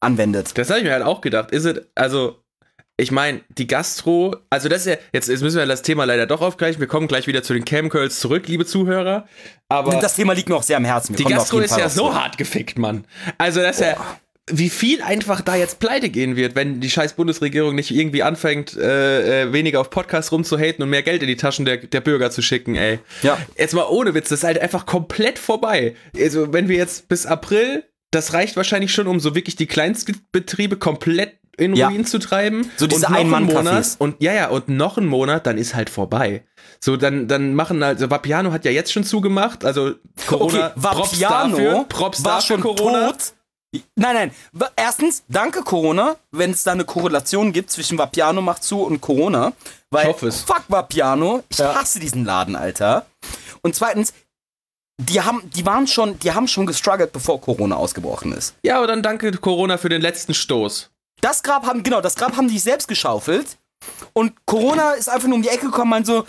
anwendet. 0.00 0.58
Das 0.58 0.70
habe 0.70 0.80
ich 0.80 0.84
mir 0.84 0.92
halt 0.92 1.04
auch 1.04 1.20
gedacht. 1.20 1.52
Ist 1.52 1.64
es, 1.64 1.80
also, 1.94 2.43
ich 2.96 3.10
meine, 3.10 3.40
die 3.48 3.66
Gastro, 3.66 4.36
also 4.50 4.68
das 4.68 4.86
ist 4.86 4.86
ja, 4.86 4.96
jetzt, 5.12 5.28
jetzt 5.28 5.42
müssen 5.42 5.58
wir 5.58 5.66
das 5.66 5.82
Thema 5.82 6.04
leider 6.04 6.26
doch 6.26 6.40
aufgleichen. 6.40 6.80
Wir 6.80 6.86
kommen 6.86 7.08
gleich 7.08 7.26
wieder 7.26 7.42
zu 7.42 7.52
den 7.52 7.64
Camcurls 7.64 8.20
zurück, 8.20 8.46
liebe 8.46 8.66
Zuhörer. 8.66 9.26
Aber 9.68 9.96
das 9.96 10.14
Thema 10.14 10.32
liegt 10.32 10.48
mir 10.48 10.54
auch 10.54 10.62
sehr 10.62 10.76
am 10.76 10.84
Herzen. 10.84 11.18
Wir 11.18 11.24
die 11.24 11.32
Gastro 11.32 11.58
ist 11.58 11.76
ja 11.76 11.88
so 11.88 12.14
hart 12.14 12.38
gefickt, 12.38 12.78
Mann. 12.78 13.04
Also 13.36 13.60
das 13.60 13.80
ist 13.80 13.86
ja, 13.86 13.96
wie 14.48 14.70
viel 14.70 15.02
einfach 15.02 15.40
da 15.40 15.56
jetzt 15.56 15.80
pleite 15.80 16.08
gehen 16.08 16.36
wird, 16.36 16.54
wenn 16.54 16.80
die 16.80 16.90
scheiß 16.90 17.14
Bundesregierung 17.14 17.74
nicht 17.74 17.90
irgendwie 17.90 18.22
anfängt, 18.22 18.76
äh, 18.76 19.42
äh, 19.42 19.52
weniger 19.52 19.80
auf 19.80 19.90
Podcasts 19.90 20.30
rumzuhaten 20.30 20.84
und 20.84 20.90
mehr 20.90 21.02
Geld 21.02 21.22
in 21.22 21.28
die 21.28 21.36
Taschen 21.36 21.64
der, 21.64 21.78
der 21.78 22.00
Bürger 22.00 22.30
zu 22.30 22.42
schicken, 22.42 22.76
ey. 22.76 23.00
Ja. 23.22 23.38
Jetzt 23.58 23.74
mal 23.74 23.86
ohne 23.88 24.14
Witz, 24.14 24.28
das 24.28 24.40
ist 24.40 24.44
halt 24.44 24.60
einfach 24.60 24.86
komplett 24.86 25.40
vorbei. 25.40 25.96
Also 26.16 26.52
wenn 26.52 26.68
wir 26.68 26.76
jetzt 26.76 27.08
bis 27.08 27.26
April, 27.26 27.82
das 28.12 28.34
reicht 28.34 28.56
wahrscheinlich 28.56 28.92
schon, 28.92 29.08
um 29.08 29.18
so 29.18 29.34
wirklich 29.34 29.56
die 29.56 29.66
Kleinstbetriebe 29.66 30.76
komplett 30.76 31.38
in 31.56 31.74
ja. 31.74 31.88
Ruin 31.88 32.04
zu 32.06 32.18
treiben. 32.18 32.70
So 32.76 32.86
diese 32.86 33.08
ein 33.08 33.28
Mann 33.28 33.44
Monat 33.44 33.96
und 33.98 34.22
ja 34.22 34.32
ja 34.32 34.48
und 34.48 34.68
noch 34.68 34.98
einen 34.98 35.06
Monat, 35.06 35.46
dann 35.46 35.58
ist 35.58 35.74
halt 35.74 35.90
vorbei. 35.90 36.44
So 36.80 36.96
dann 36.96 37.28
dann 37.28 37.54
machen 37.54 37.82
also 37.82 38.10
Vapiano 38.10 38.52
hat 38.52 38.64
ja 38.64 38.70
jetzt 38.70 38.92
schon 38.92 39.04
zugemacht, 39.04 39.64
also 39.64 39.92
Corona. 40.26 40.66
Okay, 40.66 40.72
Vapiano 40.76 41.56
dafür, 41.56 41.84
Props 41.88 42.24
war 42.24 42.40
schon 42.40 42.60
Corona. 42.60 43.10
tot. 43.10 43.34
Nein, 43.96 44.14
nein. 44.14 44.30
Erstens, 44.76 45.24
danke 45.28 45.62
Corona, 45.62 46.16
wenn 46.30 46.52
es 46.52 46.62
da 46.62 46.72
eine 46.72 46.84
Korrelation 46.84 47.52
gibt 47.52 47.70
zwischen 47.70 47.98
Vapiano 47.98 48.40
macht 48.40 48.62
zu 48.62 48.82
und 48.82 49.00
Corona. 49.00 49.52
Weil, 49.90 50.04
ich 50.04 50.08
hoffe 50.12 50.28
es. 50.28 50.42
fuck 50.42 50.64
Vapiano, 50.68 51.42
ich 51.48 51.58
ja. 51.58 51.74
hasse 51.74 51.98
diesen 51.98 52.24
Laden, 52.24 52.56
Alter. 52.56 53.06
Und 53.62 53.74
zweitens, 53.74 54.12
die 54.98 55.20
haben, 55.20 55.42
die 55.50 55.66
waren 55.66 55.86
schon, 55.86 56.18
die 56.20 56.32
haben 56.32 56.46
schon 56.46 56.66
gestruggelt, 56.66 57.12
bevor 57.12 57.40
Corona 57.40 57.76
ausgebrochen 57.76 58.32
ist. 58.32 58.54
Ja, 58.62 58.78
aber 58.78 58.86
dann 58.86 59.02
danke 59.02 59.32
Corona 59.32 59.76
für 59.76 59.88
den 59.88 60.02
letzten 60.02 60.34
Stoß. 60.34 60.90
Das 61.24 61.42
Grab 61.42 61.64
haben, 61.64 61.82
genau, 61.82 62.02
das 62.02 62.16
Grab 62.16 62.36
haben 62.36 62.48
die 62.48 62.58
selbst 62.58 62.86
geschaufelt. 62.86 63.56
Und 64.12 64.34
Corona 64.44 64.92
ist 64.92 65.08
einfach 65.08 65.26
nur 65.26 65.36
um 65.36 65.42
die 65.42 65.48
Ecke 65.48 65.66
gekommen 65.66 65.94
und 65.94 66.06
so, 66.06 66.26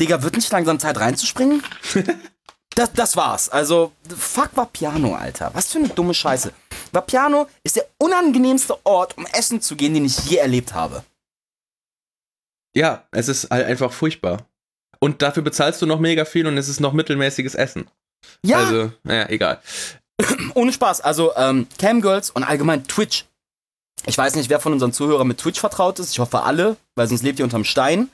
Digga, 0.00 0.22
wird 0.22 0.36
nicht 0.36 0.50
langsam 0.50 0.78
Zeit 0.78 0.98
reinzuspringen? 0.98 1.62
das, 2.74 2.94
das 2.94 3.16
war's. 3.18 3.50
Also, 3.50 3.92
fuck 4.08 4.56
Vapiano, 4.56 5.14
Alter. 5.14 5.50
Was 5.52 5.70
für 5.70 5.80
eine 5.80 5.90
dumme 5.90 6.14
Scheiße. 6.14 6.50
Vapiano 6.92 7.46
ist 7.62 7.76
der 7.76 7.88
unangenehmste 7.98 8.74
Ort, 8.86 9.18
um 9.18 9.26
essen 9.34 9.60
zu 9.60 9.76
gehen, 9.76 9.92
den 9.92 10.06
ich 10.06 10.18
je 10.30 10.38
erlebt 10.38 10.72
habe. 10.72 11.04
Ja, 12.74 13.04
es 13.10 13.28
ist 13.28 13.50
halt 13.50 13.66
einfach 13.66 13.92
furchtbar. 13.92 14.46
Und 14.98 15.20
dafür 15.20 15.42
bezahlst 15.42 15.82
du 15.82 15.84
noch 15.84 16.00
mega 16.00 16.24
viel 16.24 16.46
und 16.46 16.56
es 16.56 16.70
ist 16.70 16.80
noch 16.80 16.94
mittelmäßiges 16.94 17.54
Essen. 17.54 17.90
Ja. 18.42 18.60
Also, 18.60 18.92
naja, 19.02 19.28
egal. 19.28 19.60
Ohne 20.54 20.72
Spaß. 20.72 21.02
Also, 21.02 21.36
ähm, 21.36 21.66
Camgirls 21.78 22.30
und 22.30 22.44
allgemein 22.44 22.84
Twitch 22.84 23.26
ich 24.06 24.16
weiß 24.16 24.34
nicht, 24.36 24.50
wer 24.50 24.60
von 24.60 24.72
unseren 24.72 24.92
Zuhörern 24.92 25.26
mit 25.26 25.38
Twitch 25.38 25.60
vertraut 25.60 25.98
ist. 25.98 26.12
Ich 26.12 26.18
hoffe 26.18 26.42
alle, 26.42 26.76
weil 26.94 27.08
sonst 27.08 27.22
lebt 27.22 27.38
ihr 27.38 27.44
unterm 27.44 27.64
Stein. 27.64 28.08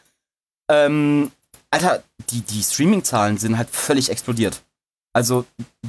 Ähm, 0.69 1.31
Alter, 1.71 2.03
die, 2.31 2.41
die 2.41 2.63
Streaming-Zahlen 2.63 3.39
sind 3.39 3.59
halt 3.59 3.71
völlig 3.71 4.11
explodiert. 4.11 4.63
Also, 5.13 5.45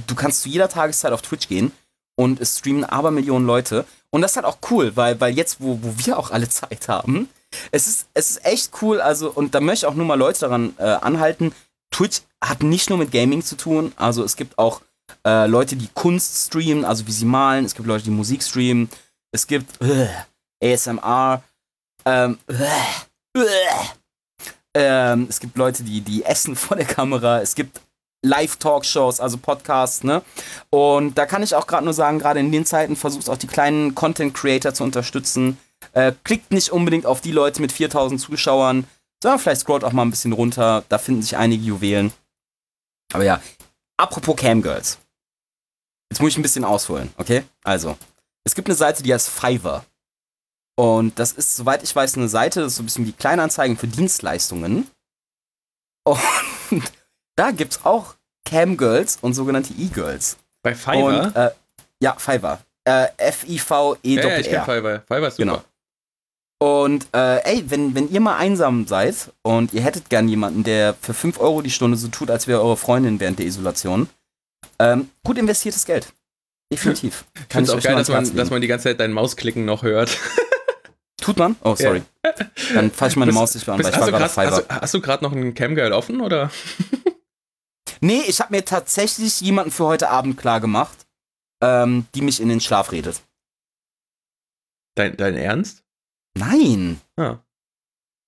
du 0.07 0.15
kannst 0.15 0.41
zu 0.41 0.49
jeder 0.49 0.69
Tageszeit 0.69 1.11
auf 1.11 1.21
Twitch 1.21 1.47
gehen 1.47 1.71
und 2.15 2.39
es 2.39 2.59
streamen 2.59 2.85
aber 2.85 3.11
Millionen 3.11 3.45
Leute. 3.45 3.85
Und 4.09 4.21
das 4.21 4.31
ist 4.31 4.35
halt 4.37 4.45
auch 4.45 4.59
cool, 4.71 4.95
weil, 4.95 5.19
weil 5.19 5.35
jetzt, 5.35 5.59
wo, 5.59 5.79
wo 5.81 5.93
wir 5.97 6.17
auch 6.17 6.31
alle 6.31 6.49
Zeit 6.49 6.87
haben, 6.87 7.29
es 7.71 7.87
ist, 7.87 8.07
es 8.13 8.31
ist 8.31 8.45
echt 8.45 8.71
cool. 8.81 9.01
Also, 9.01 9.29
und 9.29 9.55
da 9.55 9.59
möchte 9.59 9.85
ich 9.85 9.89
auch 9.91 9.95
nur 9.95 10.05
mal 10.05 10.17
Leute 10.17 10.41
daran 10.41 10.73
äh, 10.77 10.83
anhalten. 10.83 11.53
Twitch 11.91 12.21
hat 12.43 12.63
nicht 12.63 12.89
nur 12.89 12.99
mit 12.99 13.11
Gaming 13.11 13.43
zu 13.43 13.55
tun. 13.55 13.93
Also, 13.95 14.23
es 14.23 14.35
gibt 14.35 14.57
auch 14.57 14.81
äh, 15.25 15.47
Leute, 15.47 15.75
die 15.75 15.89
Kunst 15.93 16.47
streamen, 16.47 16.85
also 16.85 17.07
wie 17.07 17.11
sie 17.11 17.25
malen. 17.25 17.65
Es 17.65 17.75
gibt 17.75 17.87
Leute, 17.87 18.03
die 18.03 18.11
Musik 18.11 18.43
streamen. 18.43 18.89
Es 19.31 19.47
gibt 19.47 19.81
äh, 19.81 20.07
ASMR. 20.63 21.43
Ähm, 22.05 22.37
äh, 22.47 23.43
Ähm, 24.73 25.25
es 25.27 25.39
gibt 25.39 25.57
Leute, 25.57 25.83
die, 25.83 26.01
die 26.01 26.23
essen 26.23 26.55
vor 26.55 26.77
der 26.77 26.85
Kamera. 26.85 27.41
Es 27.41 27.55
gibt 27.55 27.81
Live-Talkshows, 28.23 29.19
also 29.19 29.37
Podcasts, 29.37 30.03
ne? 30.03 30.21
Und 30.69 31.17
da 31.17 31.25
kann 31.25 31.43
ich 31.43 31.55
auch 31.55 31.67
gerade 31.67 31.83
nur 31.83 31.93
sagen, 31.93 32.19
gerade 32.19 32.39
in 32.39 32.51
den 32.51 32.65
Zeiten 32.65 32.95
versucht 32.95 33.29
auch 33.29 33.37
die 33.37 33.47
kleinen 33.47 33.95
Content-Creator 33.95 34.73
zu 34.73 34.83
unterstützen. 34.83 35.57
Äh, 35.93 36.13
klickt 36.23 36.51
nicht 36.51 36.71
unbedingt 36.71 37.05
auf 37.05 37.21
die 37.21 37.31
Leute 37.31 37.61
mit 37.61 37.71
4000 37.71 38.19
Zuschauern, 38.19 38.87
sondern 39.21 39.39
vielleicht 39.39 39.61
scrollt 39.61 39.83
auch 39.83 39.93
mal 39.93 40.03
ein 40.03 40.11
bisschen 40.11 40.33
runter. 40.33 40.83
Da 40.89 40.97
finden 40.97 41.21
sich 41.21 41.37
einige 41.37 41.63
Juwelen. 41.63 42.13
Aber 43.13 43.23
ja, 43.23 43.41
apropos 43.97 44.35
Camgirls. 44.35 44.99
Jetzt 46.11 46.21
muss 46.21 46.31
ich 46.31 46.37
ein 46.37 46.43
bisschen 46.43 46.65
ausholen, 46.65 47.11
okay? 47.17 47.43
Also, 47.63 47.97
es 48.47 48.55
gibt 48.55 48.69
eine 48.69 48.75
Seite, 48.75 49.03
die 49.03 49.13
heißt 49.13 49.27
Fiverr. 49.29 49.83
Und 50.79 51.19
das 51.19 51.33
ist, 51.33 51.57
soweit 51.57 51.83
ich 51.83 51.93
weiß, 51.93 52.15
eine 52.15 52.29
Seite, 52.29 52.61
das 52.61 52.73
ist 52.73 52.77
so 52.77 52.83
ein 52.83 52.85
bisschen 52.85 53.05
wie 53.05 53.11
Kleinanzeigen 53.11 53.77
für 53.77 53.87
Dienstleistungen. 53.87 54.87
Und 56.05 56.19
da 57.35 57.51
gibt 57.51 57.73
es 57.73 57.85
auch 57.85 58.15
Camgirls 58.45 59.17
und 59.21 59.33
sogenannte 59.33 59.73
E-Girls. 59.73 60.37
Bei 60.63 60.73
Fiverr? 60.73 61.25
Und, 61.25 61.35
äh, 61.35 61.51
ja, 61.99 62.15
Fiverr. 62.17 62.59
Äh, 62.85 63.07
F-I-V-E-R. 63.17 64.23
Ja, 64.23 64.29
ja, 64.29 64.37
ich 64.37 64.47
kenn 64.47 64.63
Fiverr. 64.63 65.01
Fiverr 65.01 65.27
ist 65.27 65.37
super. 65.37 65.51
Genau. 65.51 65.63
Und 66.59 67.07
äh, 67.13 67.43
ey, 67.43 67.69
wenn, 67.69 67.93
wenn 67.95 68.09
ihr 68.09 68.21
mal 68.21 68.37
einsam 68.37 68.87
seid 68.87 69.31
und 69.41 69.73
ihr 69.73 69.81
hättet 69.81 70.09
gern 70.09 70.29
jemanden, 70.29 70.63
der 70.63 70.95
für 71.01 71.13
5 71.13 71.39
Euro 71.39 71.61
die 71.61 71.69
Stunde 71.69 71.97
so 71.97 72.07
tut, 72.07 72.31
als 72.31 72.47
wäre 72.47 72.61
eure 72.61 72.77
Freundin 72.77 73.19
während 73.19 73.39
der 73.39 73.45
Isolation, 73.45 74.09
ähm, 74.79 75.09
gut 75.23 75.37
investiertes 75.37 75.85
Geld. 75.85 76.13
Definitiv. 76.71 77.25
Kann 77.49 77.63
ich 77.63 77.69
auch 77.69 77.81
geil, 77.81 77.95
dass 77.95 78.09
man, 78.09 78.35
dass 78.35 78.49
man 78.49 78.61
die 78.61 78.67
ganze 78.67 78.83
Zeit 78.83 78.99
deinen 78.99 79.13
Mausklicken 79.13 79.65
noch 79.65 79.83
hört. 79.83 80.17
Tut 81.17 81.37
man? 81.37 81.55
Oh, 81.63 81.75
sorry. 81.75 82.03
Ja. 82.23 82.33
Dann 82.73 82.91
fasse 82.91 83.11
ich 83.11 83.15
meine 83.17 83.31
Maus 83.31 83.55
nicht 83.55 83.65
mehr 83.65 83.75
an, 83.75 83.83
weil 83.83 83.91
ich 83.91 83.99
war 83.99 84.11
gerade 84.11 84.51
Hast, 84.51 84.69
hast 84.69 84.93
du 84.93 85.01
gerade 85.01 85.23
noch 85.23 85.31
einen 85.31 85.53
Camgirl 85.55 85.91
offen, 85.91 86.21
oder? 86.21 86.51
nee, 88.01 88.21
ich 88.27 88.39
habe 88.39 88.55
mir 88.55 88.63
tatsächlich 88.63 89.41
jemanden 89.41 89.71
für 89.71 89.85
heute 89.85 90.09
Abend 90.09 90.37
klar 90.37 90.61
gemacht, 90.61 91.07
ähm, 91.61 92.05
die 92.13 92.21
mich 92.21 92.39
in 92.39 92.49
den 92.49 92.61
Schlaf 92.61 92.91
redet. 92.91 93.21
Dein, 94.95 95.17
dein 95.17 95.35
Ernst? 95.35 95.83
Nein. 96.37 97.01
Ah. 97.17 97.37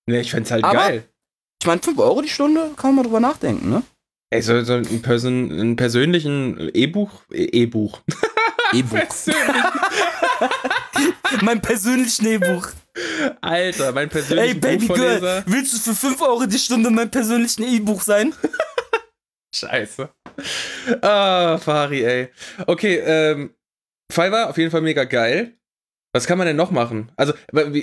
Nee, 0.06 0.20
ich 0.20 0.30
fände 0.30 0.50
halt 0.50 0.64
Aber, 0.64 0.74
geil. 0.74 1.08
Ich 1.62 1.66
meine, 1.66 1.80
5 1.80 1.98
Euro 1.98 2.22
die 2.22 2.28
Stunde, 2.28 2.72
kann 2.76 2.94
man 2.94 3.04
drüber 3.04 3.20
nachdenken, 3.20 3.70
ne? 3.70 3.82
Ey, 4.30 4.42
so, 4.42 4.62
so 4.62 4.74
einen, 4.74 5.02
Person, 5.02 5.50
einen 5.52 5.76
persönlichen 5.76 6.70
E-Buch? 6.74 7.22
E-Buch. 7.30 8.00
E-Buch. 8.72 8.98
mein 11.42 11.60
persönliches 11.60 12.20
E-Buch. 12.20 12.68
Alter, 13.40 13.92
mein 13.92 14.08
persönliches 14.08 14.54
Ey, 14.54 14.58
Baby 14.58 14.88
Girl, 14.88 15.42
willst 15.46 15.74
du 15.74 15.78
für 15.78 15.94
5 15.94 16.20
Euro 16.22 16.46
die 16.46 16.58
Stunde 16.58 16.90
mein 16.90 17.10
persönliches 17.10 17.58
E-Buch 17.58 18.02
sein? 18.02 18.34
Scheiße. 19.54 20.08
Ah, 21.02 21.58
Fari, 21.58 22.04
ey. 22.04 22.28
Okay, 22.66 22.96
ähm, 23.04 23.54
Fiverr 24.10 24.48
auf 24.48 24.58
jeden 24.58 24.70
Fall 24.70 24.80
mega 24.80 25.04
geil. 25.04 25.56
Was 26.12 26.26
kann 26.26 26.38
man 26.38 26.46
denn 26.46 26.56
noch 26.56 26.72
machen? 26.72 27.12
Also, 27.16 27.34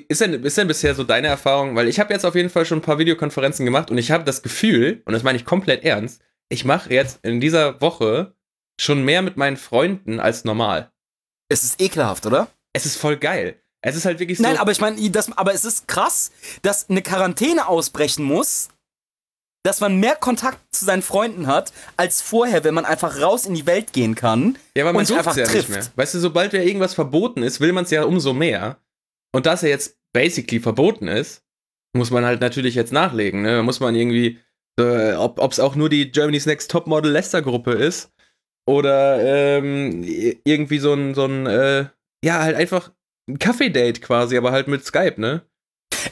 ist 0.10 0.20
denn, 0.20 0.44
ist 0.44 0.58
denn 0.58 0.68
bisher 0.68 0.96
so 0.96 1.04
deine 1.04 1.28
Erfahrung? 1.28 1.76
Weil 1.76 1.88
ich 1.88 2.00
habe 2.00 2.14
jetzt 2.14 2.26
auf 2.26 2.36
jeden 2.36 2.50
Fall 2.50 2.66
schon 2.66 2.80
ein 2.80 2.84
paar 2.84 3.00
Videokonferenzen 3.00 3.64
gemacht 3.64 3.90
und 3.90 3.98
ich 3.98 4.12
habe 4.12 4.26
das 4.26 4.42
Gefühl, 4.42 5.02
und 5.06 5.14
das 5.14 5.24
meine 5.24 5.38
ich 5.38 5.46
komplett 5.46 5.86
ernst, 5.86 6.22
ich 6.50 6.66
mache 6.66 6.94
jetzt 6.94 7.20
in 7.24 7.40
dieser 7.40 7.80
Woche 7.80 8.36
schon 8.80 9.04
mehr 9.04 9.22
mit 9.22 9.38
meinen 9.38 9.58
Freunden 9.58 10.20
als 10.20 10.44
normal. 10.46 10.92
Es 11.50 11.64
ist 11.64 11.82
ekelhaft, 11.82 12.26
oder? 12.26 12.48
Es 12.74 12.86
ist 12.86 12.98
voll 12.98 13.18
geil. 13.18 13.56
Es 13.82 13.96
ist 13.96 14.06
halt 14.06 14.20
wirklich 14.20 14.38
so. 14.38 14.44
Nein, 14.44 14.58
aber 14.58 14.72
ich 14.72 14.82
meine, 14.82 14.98
aber 15.36 15.54
es 15.54 15.66
ist 15.66 15.88
krass, 15.88 16.32
dass 16.62 16.90
eine 16.90 17.02
Quarantäne 17.02 17.68
ausbrechen 17.68 18.24
muss, 18.24 18.70
dass 19.64 19.82
man 19.82 20.00
mehr 20.00 20.16
Kontakt 20.16 20.60
zu 20.74 20.86
seinen 20.86 21.02
Freunden 21.02 21.48
hat, 21.48 21.74
als 21.96 22.22
vorher, 22.22 22.64
wenn 22.64 22.74
man 22.74 22.86
einfach 22.86 23.22
raus 23.22 23.46
in 23.46 23.54
die 23.54 23.66
Welt 23.66 23.94
gehen 23.94 24.16
kann. 24.16 24.58
Ja, 24.76 24.84
aber 24.84 24.94
man 24.94 25.02
und 25.02 25.06
sich 25.08 25.18
einfach 25.18 25.36
ja 25.36 25.46
trifft. 25.46 25.70
nicht 25.70 25.80
mehr. 25.80 25.92
Weißt 25.96 26.14
du, 26.14 26.20
sobald 26.20 26.54
ja 26.54 26.62
irgendwas 26.62 26.94
verboten 26.94 27.44
ist, 27.44 27.60
will 27.60 27.74
man 27.74 27.84
es 27.84 27.92
ja 27.92 28.04
umso 28.04 28.34
mehr. 28.34 28.78
Und 29.34 29.46
dass 29.46 29.64
er 29.64 29.70
jetzt 29.70 29.98
basically 30.14 30.60
verboten 30.60 31.08
ist, 31.08 31.44
muss 31.96 32.12
man 32.12 32.26
halt 32.26 32.42
natürlich 32.42 32.76
jetzt 32.76 32.94
nachlegen. 32.94 33.42
Ne? 33.42 33.62
Muss 33.62 33.80
man 33.80 33.96
irgendwie, 33.96 34.40
äh, 34.80 35.14
ob 35.14 35.52
es 35.52 35.60
auch 35.60 35.76
nur 35.76 35.90
die 35.90 36.12
Germany's 36.12 36.46
Next 36.46 36.72
Topmodel 36.72 37.12
Lester 37.12 37.42
Gruppe 37.42 37.74
ist 37.74 38.12
oder 38.68 39.58
ähm, 39.58 40.04
irgendwie 40.44 40.80
so 40.80 40.94
ein, 40.94 41.16
so 41.16 41.26
ein 41.26 41.48
äh, 41.48 41.86
ja, 42.24 42.40
halt 42.40 42.56
einfach 42.56 42.92
ein 43.28 43.40
Kaffee-Date 43.40 44.02
quasi, 44.02 44.38
aber 44.38 44.52
halt 44.52 44.68
mit 44.68 44.86
Skype, 44.86 45.20
ne? 45.20 45.42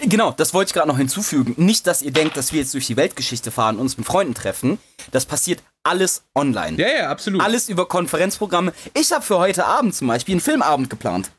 Genau, 0.02 0.32
das 0.32 0.54
wollte 0.54 0.70
ich 0.70 0.74
gerade 0.74 0.88
noch 0.88 0.98
hinzufügen. 0.98 1.54
Nicht, 1.58 1.86
dass 1.86 2.02
ihr 2.02 2.12
denkt, 2.12 2.38
dass 2.38 2.54
wir 2.54 2.60
jetzt 2.62 2.74
durch 2.74 2.88
die 2.88 2.98
Weltgeschichte 2.98 3.52
fahren 3.52 3.76
und 3.76 3.82
uns 3.82 3.98
mit 3.98 4.08
Freunden 4.08 4.34
treffen. 4.34 4.78
Das 5.12 5.26
passiert 5.26 5.62
alles 5.84 6.24
online. 6.34 6.78
Ja, 6.78 6.88
ja, 6.88 7.10
absolut. 7.10 7.42
Alles 7.42 7.70
über 7.70 7.88
Konferenzprogramme. 7.88 8.74
Ich 8.94 9.12
habe 9.12 9.24
für 9.24 9.38
heute 9.38 9.66
Abend 9.66 9.94
zum 9.94 10.08
Beispiel 10.08 10.34
einen 10.34 10.42
Filmabend 10.42 10.90
geplant. 10.90 11.32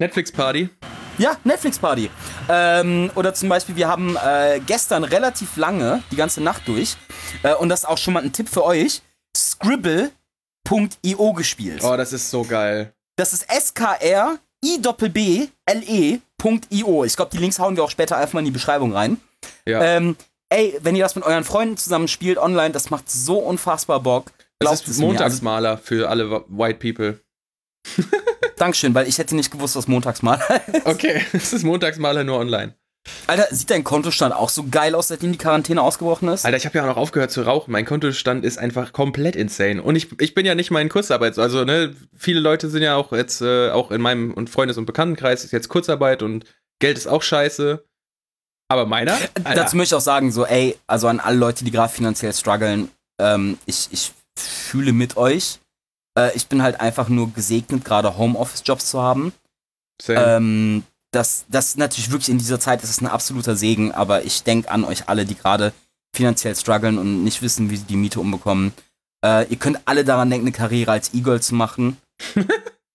Netflix-Party? 0.00 0.70
Ja, 1.18 1.36
Netflix-Party. 1.44 2.10
Ähm, 2.48 3.10
oder 3.14 3.34
zum 3.34 3.48
Beispiel, 3.48 3.76
wir 3.76 3.88
haben 3.88 4.16
äh, 4.16 4.60
gestern 4.64 5.04
relativ 5.04 5.56
lange, 5.56 6.02
die 6.10 6.16
ganze 6.16 6.40
Nacht 6.40 6.66
durch, 6.66 6.96
äh, 7.42 7.54
und 7.54 7.68
das 7.68 7.80
ist 7.80 7.86
auch 7.86 7.98
schon 7.98 8.14
mal 8.14 8.22
ein 8.22 8.32
Tipp 8.32 8.48
für 8.48 8.64
euch, 8.64 9.02
Scribble.io 10.68 11.32
gespielt. 11.32 11.82
Oh, 11.82 11.96
das 11.96 12.12
ist 12.12 12.30
so 12.30 12.44
geil. 12.44 12.92
Das 13.16 13.32
ist 13.32 13.46
SKR 13.50 14.38
i-b-l-e.io. 14.64 15.44
Ich 17.04 17.16
glaube, 17.16 17.30
die 17.32 17.38
Links 17.38 17.58
hauen 17.58 17.76
wir 17.76 17.84
auch 17.84 17.90
später 17.90 18.16
einfach 18.16 18.34
mal 18.34 18.40
in 18.40 18.46
die 18.46 18.50
Beschreibung 18.50 18.92
rein. 18.92 19.18
Ja. 19.66 19.82
Ähm, 19.82 20.16
ey, 20.50 20.78
wenn 20.82 20.96
ihr 20.96 21.04
das 21.04 21.14
mit 21.14 21.24
euren 21.24 21.44
Freunden 21.44 21.76
zusammen 21.76 22.08
spielt 22.08 22.38
online, 22.38 22.70
das 22.70 22.90
macht 22.90 23.10
so 23.10 23.38
unfassbar 23.38 24.00
Bock. 24.00 24.32
Glaubt 24.60 24.80
das 24.80 24.88
ist 24.88 24.98
Montagsmaler 24.98 25.70
also, 25.70 25.82
für 25.82 26.08
alle 26.08 26.44
White 26.48 26.78
People. 26.80 27.20
Dankeschön, 28.56 28.92
weil 28.94 29.06
ich 29.06 29.18
hätte 29.18 29.36
nicht 29.36 29.52
gewusst, 29.52 29.76
was 29.76 29.86
Montagsmaler 29.86 30.60
ist. 30.72 30.86
Okay, 30.86 31.24
es 31.32 31.52
ist 31.52 31.62
Montagsmaler 31.62 32.24
nur 32.24 32.38
online. 32.38 32.74
Alter, 33.26 33.46
sieht 33.50 33.70
dein 33.70 33.84
Kontostand 33.84 34.34
auch 34.34 34.48
so 34.48 34.64
geil 34.70 34.94
aus, 34.94 35.08
seitdem 35.08 35.32
die 35.32 35.38
Quarantäne 35.38 35.82
ausgebrochen 35.82 36.28
ist? 36.28 36.44
Alter, 36.44 36.56
ich 36.56 36.66
habe 36.66 36.78
ja 36.78 36.84
auch 36.84 36.88
noch 36.88 36.96
aufgehört 36.96 37.30
zu 37.30 37.42
rauchen. 37.42 37.72
Mein 37.72 37.84
Kontostand 37.84 38.44
ist 38.44 38.58
einfach 38.58 38.92
komplett 38.92 39.36
insane. 39.36 39.82
Und 39.82 39.96
ich, 39.96 40.08
ich 40.20 40.34
bin 40.34 40.46
ja 40.46 40.54
nicht 40.54 40.70
mal 40.70 40.80
in 40.80 40.88
Kurzarbeit. 40.88 41.38
Also, 41.38 41.64
ne, 41.64 41.94
viele 42.16 42.40
Leute 42.40 42.68
sind 42.70 42.82
ja 42.82 42.96
auch 42.96 43.12
jetzt, 43.12 43.40
äh, 43.42 43.70
auch 43.70 43.90
in 43.90 44.00
meinem 44.00 44.32
und 44.32 44.50
Freundes- 44.50 44.78
und 44.78 44.86
Bekanntenkreis 44.86 45.44
ist 45.44 45.52
jetzt 45.52 45.68
Kurzarbeit 45.68 46.22
und 46.22 46.44
Geld 46.80 46.96
ist 46.96 47.06
auch 47.06 47.22
scheiße. 47.22 47.84
Aber 48.68 48.86
meiner? 48.86 49.14
Alter. 49.44 49.54
Dazu 49.54 49.76
möchte 49.76 49.94
ich 49.94 49.98
auch 49.98 50.04
sagen, 50.04 50.30
so, 50.30 50.44
ey, 50.44 50.76
also 50.86 51.08
an 51.08 51.20
alle 51.20 51.36
Leute, 51.36 51.64
die 51.64 51.70
gerade 51.70 51.92
finanziell 51.92 52.32
strugglen, 52.32 52.90
ähm, 53.20 53.58
ich, 53.66 53.88
ich 53.90 54.12
fühle 54.38 54.92
mit 54.92 55.16
euch. 55.16 55.58
Äh, 56.18 56.36
ich 56.36 56.46
bin 56.46 56.62
halt 56.62 56.80
einfach 56.80 57.08
nur 57.08 57.32
gesegnet, 57.32 57.84
gerade 57.84 58.16
Homeoffice-Jobs 58.16 58.90
zu 58.90 59.00
haben. 59.00 59.32
Same. 60.00 60.20
Ähm, 60.20 60.84
das, 61.10 61.46
das 61.48 61.76
natürlich 61.76 62.10
wirklich 62.10 62.28
in 62.28 62.38
dieser 62.38 62.60
Zeit 62.60 62.82
ist 62.82 62.90
es 62.90 63.00
ein 63.00 63.06
absoluter 63.06 63.56
Segen, 63.56 63.92
aber 63.92 64.24
ich 64.24 64.42
denke 64.42 64.70
an 64.70 64.84
euch 64.84 65.08
alle, 65.08 65.24
die 65.24 65.36
gerade 65.36 65.72
finanziell 66.14 66.54
strugglen 66.56 66.98
und 66.98 67.24
nicht 67.24 67.42
wissen, 67.42 67.70
wie 67.70 67.76
sie 67.76 67.84
die 67.84 67.96
Miete 67.96 68.20
umbekommen. 68.20 68.72
Äh, 69.24 69.46
ihr 69.48 69.56
könnt 69.56 69.80
alle 69.84 70.04
daran 70.04 70.30
denken, 70.30 70.46
eine 70.46 70.56
Karriere 70.56 70.92
als 70.92 71.14
E-Girl 71.14 71.40
zu 71.40 71.54
machen. 71.54 71.96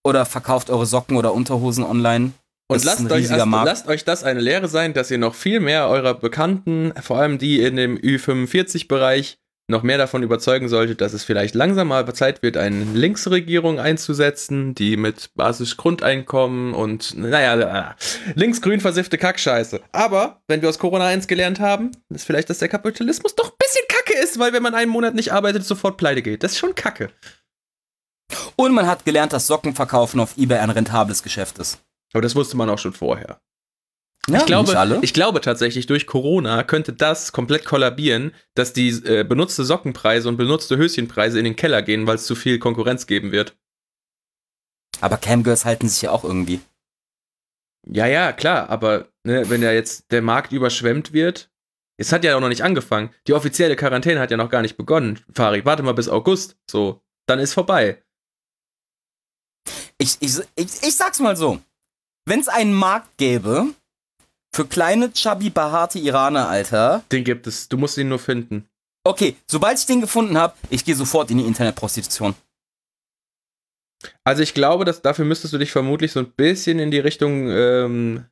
oder 0.04 0.26
verkauft 0.26 0.70
eure 0.70 0.86
Socken 0.86 1.18
oder 1.18 1.34
Unterhosen 1.34 1.84
online. 1.84 2.32
Und 2.68 2.84
lasst 2.84 3.12
euch, 3.12 3.32
also, 3.32 3.46
lasst 3.46 3.88
euch 3.88 4.06
das 4.06 4.24
eine 4.24 4.40
Lehre 4.40 4.68
sein, 4.68 4.94
dass 4.94 5.12
ihr 5.12 5.18
noch 5.18 5.36
viel 5.36 5.60
mehr 5.60 5.90
eurer 5.90 6.14
Bekannten, 6.14 6.94
vor 7.02 7.20
allem 7.20 7.38
die 7.38 7.62
in 7.62 7.76
dem 7.76 7.98
Ü45-Bereich, 7.98 9.38
noch 9.68 9.84
mehr 9.84 9.98
davon 9.98 10.24
überzeugen 10.24 10.68
sollte, 10.68 10.96
dass 10.96 11.14
es 11.14 11.24
vielleicht 11.24 11.56
langsam 11.56 11.88
mal 11.88 12.12
Zeit 12.14 12.44
wird, 12.44 12.58
eine 12.58 12.84
Linksregierung 12.84 13.80
einzusetzen, 13.80 14.76
die 14.76 14.98
mit 14.98 15.30
Basisgrundeinkommen 15.36 16.74
und, 16.74 17.18
naja, 17.18 17.96
linksgrün 18.36 18.82
versiffte 18.82 19.18
Kackscheiße. 19.18 19.82
Aber, 19.92 20.42
wenn 20.48 20.62
wir 20.62 20.70
aus 20.70 20.80
Corona 20.80 21.06
eins 21.06 21.28
gelernt 21.28 21.60
haben, 21.60 21.92
ist 22.10 22.26
vielleicht, 22.26 22.50
dass 22.50 22.60
der 22.60 22.68
Kapitalismus 22.68 23.36
doch 23.36 23.52
ein 23.52 23.58
bisschen 23.58 23.86
kacke 23.88 24.18
ist, 24.22 24.38
weil 24.38 24.52
wenn 24.54 24.64
man 24.64 24.76
einen 24.76 24.92
Monat 24.92 25.16
nicht 25.16 25.32
arbeitet, 25.32 25.64
sofort 25.66 25.98
pleite 25.98 26.22
geht. 26.22 26.44
Das 26.44 26.54
ist 26.54 26.60
schon 26.60 26.76
kacke. 26.76 27.10
Und 28.56 28.74
man 28.74 28.88
hat 28.88 29.06
gelernt, 29.06 29.34
dass 29.34 29.48
Sockenverkaufen 29.48 30.20
auf 30.20 30.38
Ebay 30.38 30.60
ein 30.60 30.70
rentables 30.70 31.24
Geschäft 31.24 31.58
ist. 31.60 31.80
Aber 32.14 32.22
das 32.22 32.36
wusste 32.36 32.58
man 32.58 32.70
auch 32.70 32.78
schon 32.78 32.94
vorher. 32.94 33.40
Ja, 34.30 34.40
ich, 34.40 34.46
glaube, 34.46 35.00
ich 35.02 35.14
glaube 35.14 35.42
tatsächlich, 35.42 35.86
durch 35.86 36.08
Corona 36.08 36.64
könnte 36.64 36.94
das 36.94 37.34
komplett 37.34 37.66
kollabieren, 37.66 38.34
dass 38.56 38.72
die 38.72 38.90
äh, 38.90 39.26
benutzte 39.26 39.66
Sockenpreise 39.66 40.30
und 40.30 40.38
benutzte 40.38 40.78
Höschenpreise 40.78 41.40
in 41.40 41.46
den 41.46 41.58
Keller 41.58 41.82
gehen, 41.82 42.08
weil 42.08 42.16
es 42.16 42.26
zu 42.26 42.36
viel 42.36 42.58
Konkurrenz 42.58 43.06
geben 43.06 43.34
wird. 43.34 43.58
Aber 45.02 45.18
Camgirls 45.18 45.66
halten 45.66 45.90
sich 45.90 46.04
ja 46.04 46.12
auch 46.12 46.24
irgendwie. 46.24 46.62
Ja, 47.86 48.08
ja, 48.08 48.32
klar, 48.32 48.70
aber 48.70 49.10
ne, 49.24 49.50
wenn 49.50 49.62
ja 49.62 49.74
jetzt 49.74 50.10
der 50.12 50.22
Markt 50.22 50.54
überschwemmt 50.54 51.12
wird, 51.12 51.52
es 51.98 52.14
hat 52.14 52.24
ja 52.24 52.36
auch 52.38 52.40
noch 52.40 52.50
nicht 52.50 52.64
angefangen. 52.64 53.14
Die 53.28 53.34
offizielle 53.34 53.76
Quarantäne 53.76 54.22
hat 54.22 54.32
ja 54.32 54.38
noch 54.38 54.50
gar 54.50 54.62
nicht 54.62 54.78
begonnen. 54.78 55.20
Fari, 55.34 55.66
warte 55.66 55.84
mal 55.84 55.94
bis 55.94 56.08
August. 56.08 56.58
So, 56.70 57.02
dann 57.28 57.40
ist 57.40 57.54
vorbei. 57.54 58.02
Ich, 59.98 60.18
ich, 60.22 60.40
ich, 60.56 60.84
ich 60.84 60.96
sag's 60.96 61.20
mal 61.20 61.36
so. 61.36 61.60
Wenn 62.26 62.40
es 62.40 62.48
einen 62.48 62.74
Markt 62.74 63.18
gäbe, 63.18 63.68
für 64.54 64.66
kleine, 64.66 65.12
chubby, 65.12 65.50
behaarte 65.50 66.00
Iraner, 66.00 66.48
Alter. 66.48 67.04
Den 67.12 67.24
gibt 67.24 67.48
es. 67.48 67.68
Du 67.68 67.78
musst 67.78 67.98
ihn 67.98 68.10
nur 68.10 68.20
finden. 68.20 68.70
Okay, 69.04 69.36
sobald 69.48 69.80
ich 69.80 69.86
den 69.86 70.02
gefunden 70.02 70.38
habe, 70.38 70.56
ich 70.70 70.86
gehe 70.86 70.96
sofort 70.96 71.30
in 71.32 71.40
die 71.40 71.46
Internetprostitution. 71.46 72.36
Also 74.24 74.44
ich 74.44 74.54
glaube, 74.54 74.86
dass 74.86 75.02
dafür 75.02 75.26
müsstest 75.26 75.54
du 75.54 75.58
dich 75.58 75.72
vermutlich 75.72 76.12
so 76.12 76.20
ein 76.20 76.32
bisschen 76.32 76.80
in 76.80 76.92
die 76.92 77.00
Richtung 77.00 77.50
ähm, 77.50 78.26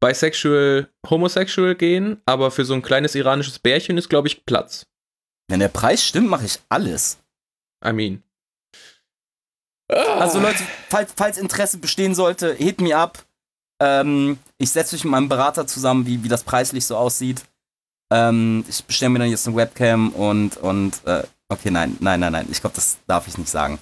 bisexual, 0.00 0.88
homosexual 1.08 1.74
gehen, 1.74 2.20
aber 2.26 2.50
für 2.50 2.64
so 2.64 2.74
ein 2.74 2.82
kleines 2.82 3.14
iranisches 3.14 3.58
Bärchen 3.58 3.98
ist, 3.98 4.08
glaube 4.08 4.28
ich, 4.28 4.44
Platz. 4.44 4.86
Wenn 5.48 5.60
der 5.60 5.68
Preis 5.68 6.04
stimmt, 6.04 6.28
mache 6.28 6.46
ich 6.46 6.58
alles. 6.68 7.18
I 7.84 7.92
mean. 7.92 8.22
Also 9.88 10.40
Leute, 10.40 10.62
falls, 10.88 11.12
falls 11.14 11.36
Interesse 11.36 11.78
bestehen 11.78 12.14
sollte, 12.14 12.54
hit 12.54 12.80
me 12.80 12.96
up. 12.96 13.24
Ähm, 13.82 14.38
ich 14.58 14.70
setze 14.70 14.94
mich 14.94 15.02
mit 15.02 15.10
meinem 15.10 15.28
Berater 15.28 15.66
zusammen, 15.66 16.06
wie, 16.06 16.22
wie 16.22 16.28
das 16.28 16.44
preislich 16.44 16.86
so 16.86 16.96
aussieht. 16.96 17.42
Ähm, 18.12 18.64
ich 18.68 18.84
bestelle 18.84 19.10
mir 19.10 19.18
dann 19.18 19.30
jetzt 19.30 19.48
eine 19.48 19.56
Webcam 19.56 20.10
und, 20.10 20.56
und 20.58 21.04
äh, 21.04 21.24
okay, 21.48 21.70
nein, 21.72 21.96
nein, 21.98 22.20
nein, 22.20 22.32
nein. 22.32 22.46
Ich 22.50 22.60
glaube, 22.60 22.76
das 22.76 22.98
darf 23.08 23.26
ich 23.26 23.36
nicht 23.38 23.50
sagen. 23.50 23.80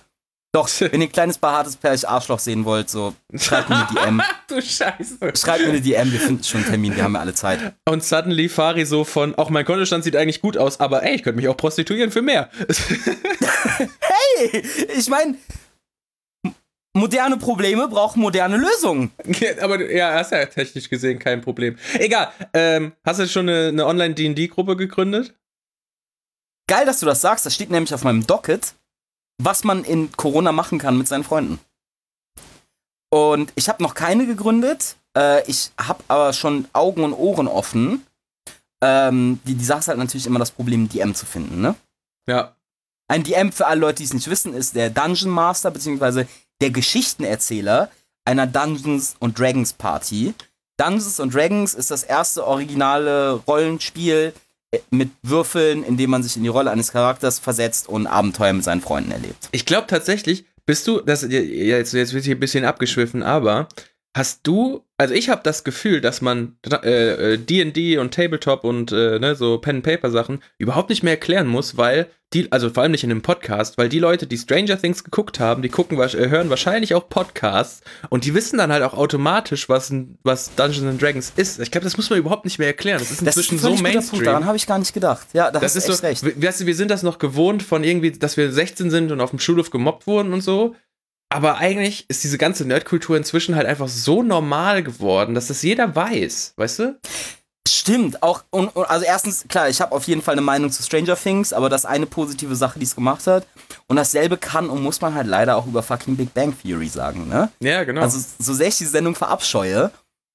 Doch, 0.53 0.69
wenn 0.81 1.03
ihr 1.03 1.09
ein 1.09 1.13
kleines 1.13 1.37
behaartes 1.37 1.77
Pärchen 1.77 2.09
Arschloch 2.09 2.39
sehen 2.39 2.65
wollt, 2.65 2.89
so 2.89 3.15
schreibt 3.35 3.69
mir 3.69 3.77
eine 3.77 3.89
DM. 3.95 4.23
du 4.49 4.63
Scheiße. 4.63 5.19
Schreibt 5.37 5.65
mir 5.65 5.69
eine 5.69 5.83
DM, 5.83 6.11
wir 6.11 6.21
finden 6.21 6.45
schon 6.45 6.63
einen 6.63 6.71
Termin, 6.71 6.97
wir 6.97 7.05
haben 7.05 7.15
ja 7.15 7.21
alle 7.21 7.35
Zeit. 7.35 7.75
Und 7.87 8.03
suddenly 8.03 8.49
Fari 8.49 8.87
so 8.87 9.05
von, 9.05 9.35
auch 9.35 9.51
mein 9.51 9.67
Kontostand 9.67 10.05
sieht 10.05 10.17
eigentlich 10.17 10.41
gut 10.41 10.57
aus, 10.57 10.81
aber 10.81 11.03
ey, 11.03 11.17
ich 11.17 11.23
könnte 11.23 11.37
mich 11.37 11.49
auch 11.49 11.57
prostituieren 11.59 12.11
für 12.11 12.23
mehr. 12.23 12.49
hey, 13.79 14.63
ich 14.97 15.09
meine, 15.09 15.37
moderne 16.95 17.37
Probleme 17.37 17.89
brauchen 17.89 18.21
moderne 18.21 18.57
Lösungen. 18.57 19.13
Ja, 19.41 19.63
aber 19.63 19.91
ja, 19.91 20.15
hast 20.15 20.33
ja 20.33 20.45
technisch 20.47 20.89
gesehen 20.89 21.19
kein 21.19 21.41
Problem. 21.41 21.77
Egal, 21.95 22.33
ähm, 22.53 22.93
hast 23.05 23.21
du 23.21 23.29
schon 23.29 23.49
eine, 23.49 23.69
eine 23.69 23.87
Online-D&D-Gruppe 23.87 24.77
gegründet? 24.77 25.35
Geil, 26.69 26.87
dass 26.87 27.01
du 27.01 27.07
das 27.07 27.21
sagst, 27.21 27.47
das 27.47 27.55
steht 27.55 27.71
nämlich 27.71 27.93
auf 27.95 28.05
meinem 28.05 28.27
Docket 28.27 28.75
was 29.43 29.65
man 29.65 29.85
in 29.85 30.13
Corona 30.13 30.53
machen 30.53 30.79
kann 30.79 30.99
mit 30.99 31.09
seinen 31.09 31.25
Freunden. 31.25 31.59
Und 33.11 33.53
ich 33.57 33.69
habe 33.69 33.83
noch 33.83 33.95
keine 33.95 34.27
gegründet. 34.27 34.97
Äh, 35.17 35.49
ich 35.51 35.73
habe 35.81 36.05
aber 36.09 36.33
schon 36.33 36.69
Augen 36.73 37.03
und 37.03 37.15
Ohren 37.15 37.49
offen. 37.49 38.07
Ähm, 38.83 39.41
die, 39.45 39.55
die 39.55 39.65
Sache 39.65 39.81
ist 39.81 39.89
halt 39.89 39.99
natürlich 39.99 40.27
immer 40.27 40.39
das 40.39 40.53
Problem, 40.53 40.89
DM 40.89 41.15
zu 41.15 41.27
finden, 41.27 41.61
ne? 41.61 41.75
Ja. 42.29 42.55
Ein 43.09 43.25
DM 43.25 43.51
für 43.51 43.67
alle 43.67 43.81
Leute, 43.81 43.97
die 43.97 44.05
es 44.05 44.15
nicht 44.15 44.31
wissen, 44.31 44.55
ist 44.55 44.77
der 44.77 44.91
Dungeon 44.91 45.31
Master, 45.31 45.71
beziehungsweise 45.73 46.29
der 46.61 46.71
Geschichtenerzähler 46.71 47.91
einer 48.25 48.47
Dungeons 48.47 49.17
und 49.19 49.39
Dragons 49.39 49.73
Party. 49.73 50.35
Dungeons 50.77 51.21
und 51.21 51.35
Dragons 51.35 51.75
ist 51.75 51.91
das 51.91 52.03
erste 52.03 52.47
originale 52.47 53.33
Rollenspiel, 53.33 54.33
mit 54.91 55.11
Würfeln, 55.23 55.83
indem 55.83 56.11
man 56.11 56.23
sich 56.23 56.37
in 56.37 56.45
die 56.45 56.49
Rolle 56.49 56.71
eines 56.71 56.93
Charakters 56.93 57.41
versetzt 57.41 57.89
und 57.89 58.07
Abenteuer 58.07 58.53
mit 58.53 58.63
seinen 58.63 58.81
Freunden 58.81 59.11
erlebt. 59.11 59.49
Ich 59.51 59.67
glaube 59.67 59.89
tatsächlich, 59.89 60.45
bist 60.65 60.87
du, 60.87 61.01
das, 61.01 61.27
jetzt, 61.29 61.93
jetzt 61.93 62.15
wird 62.15 62.25
hier 62.25 62.37
ein 62.37 62.41
bisschen 62.41 62.65
abgeschwiffen, 62.65 63.25
aber 63.25 63.69
hast 64.15 64.47
du 64.47 64.85
also 65.01 65.15
ich 65.15 65.31
habe 65.31 65.41
das 65.43 65.65
Gefühl, 65.65 66.03
dass 66.03 66.21
man 66.21 66.59
D&D 66.63 67.95
äh, 67.95 67.97
und 67.97 68.13
Tabletop 68.13 68.65
und 68.65 68.93
äh, 68.93 69.19
ne, 69.19 69.35
so 69.35 69.57
Pen-Paper-Sachen 69.57 70.43
überhaupt 70.59 70.91
nicht 70.91 71.03
mehr 71.03 71.15
erklären 71.15 71.47
muss, 71.47 71.79
weil 71.79 72.07
die, 72.33 72.51
also 72.53 72.71
vor 72.71 72.85
allem 72.85 72.93
nicht 72.93 73.03
in 73.03 73.11
einem 73.11 73.23
Podcast, 73.23 73.77
weil 73.77 73.89
die 73.89 73.99
Leute, 73.99 74.27
die 74.27 74.39
Stranger 74.39 74.81
Things 74.81 75.03
geguckt 75.03 75.41
haben, 75.41 75.63
die 75.63 75.69
gucken, 75.69 75.99
äh, 75.99 76.29
hören 76.29 76.49
wahrscheinlich 76.49 76.95
auch 76.95 77.09
Podcasts 77.09 77.83
und 78.09 78.25
die 78.25 78.35
wissen 78.35 78.59
dann 78.59 78.73
halt 78.73 78.85
auch 78.85 78.95
automatisch, 78.95 79.69
was, 79.69 79.93
was 80.23 80.55
Dungeons 80.55 80.87
and 80.87 81.03
Dragons 81.03 81.33
ist. 81.35 81.59
Ich 81.59 81.73
glaube, 81.73 81.85
das 81.85 81.97
muss 81.97 82.09
man 82.09 82.21
überhaupt 82.21 82.45
nicht 82.45 82.59
mehr 82.59 82.69
erklären. 82.69 83.01
Das 83.01 83.11
ist 83.11 83.23
inzwischen 83.23 83.57
das 83.57 83.71
ist 83.71 83.79
so 83.79 83.83
Mainstream. 83.83 84.11
Punkt, 84.11 84.27
daran 84.27 84.45
habe 84.45 84.57
ich 84.57 84.67
gar 84.67 84.79
nicht 84.79 84.95
gedacht. 84.95 85.27
Ja, 85.33 85.51
das, 85.51 85.61
das 85.63 85.77
ist, 85.77 85.89
ist 85.89 85.99
so, 85.99 86.07
recht. 86.07 86.43
Weißt 86.43 86.61
du, 86.61 86.67
wir 86.67 86.77
sind 86.77 86.91
das 86.91 87.03
noch 87.03 87.19
gewohnt 87.19 87.65
von 87.65 87.83
irgendwie, 87.83 88.13
dass 88.13 88.37
wir 88.37 88.53
16 88.53 88.91
sind 88.91 89.11
und 89.11 89.21
auf 89.21 89.31
dem 89.31 89.41
Schulhof 89.41 89.71
gemobbt 89.71 90.07
wurden 90.07 90.33
und 90.33 90.43
so. 90.43 90.77
Aber 91.33 91.59
eigentlich 91.59 92.07
ist 92.09 92.25
diese 92.25 92.39
ganze 92.39 92.65
Nerdkultur 92.65 93.17
inzwischen 93.17 93.55
halt 93.55 93.67
einfach 93.67 93.89
so 93.89 94.23
normal 94.23 94.83
geworden, 94.83 95.35
dass 95.35 95.47
das 95.47 95.63
jeder 95.63 95.95
weiß, 95.95 96.55
weißt 96.57 96.79
du? 96.81 97.01
Stimmt, 97.69 98.23
auch, 98.23 98.43
und, 98.51 98.75
also 98.77 99.05
erstens, 99.05 99.45
klar, 99.49 99.69
ich 99.69 99.81
habe 99.81 99.93
auf 99.95 100.07
jeden 100.07 100.23
Fall 100.23 100.33
eine 100.33 100.41
Meinung 100.41 100.71
zu 100.71 100.83
Stranger 100.83 101.17
Things, 101.17 101.53
aber 101.53 101.69
das 101.69 101.83
ist 101.83 101.91
eine 101.91 102.07
positive 102.07 102.57
Sache, 102.57 102.79
die 102.79 102.85
es 102.85 102.95
gemacht 102.95 103.27
hat. 103.27 103.47
Und 103.87 103.97
dasselbe 103.97 104.37
kann 104.37 104.71
und 104.71 104.83
muss 104.83 105.01
man 105.01 105.15
halt 105.15 105.27
leider 105.27 105.57
auch 105.57 105.67
über 105.67 105.83
fucking 105.83 106.17
Big 106.17 106.33
Bang 106.33 106.55
Theory 106.61 106.89
sagen, 106.89 107.29
ne? 107.29 107.51
Ja, 107.61 107.85
genau. 107.85 108.03
Also, 108.03 108.19
so 108.39 108.55
sehr 108.55 108.69
ich 108.69 108.79
die 108.79 108.87
Sendung 108.87 109.15
verabscheue, 109.15 109.91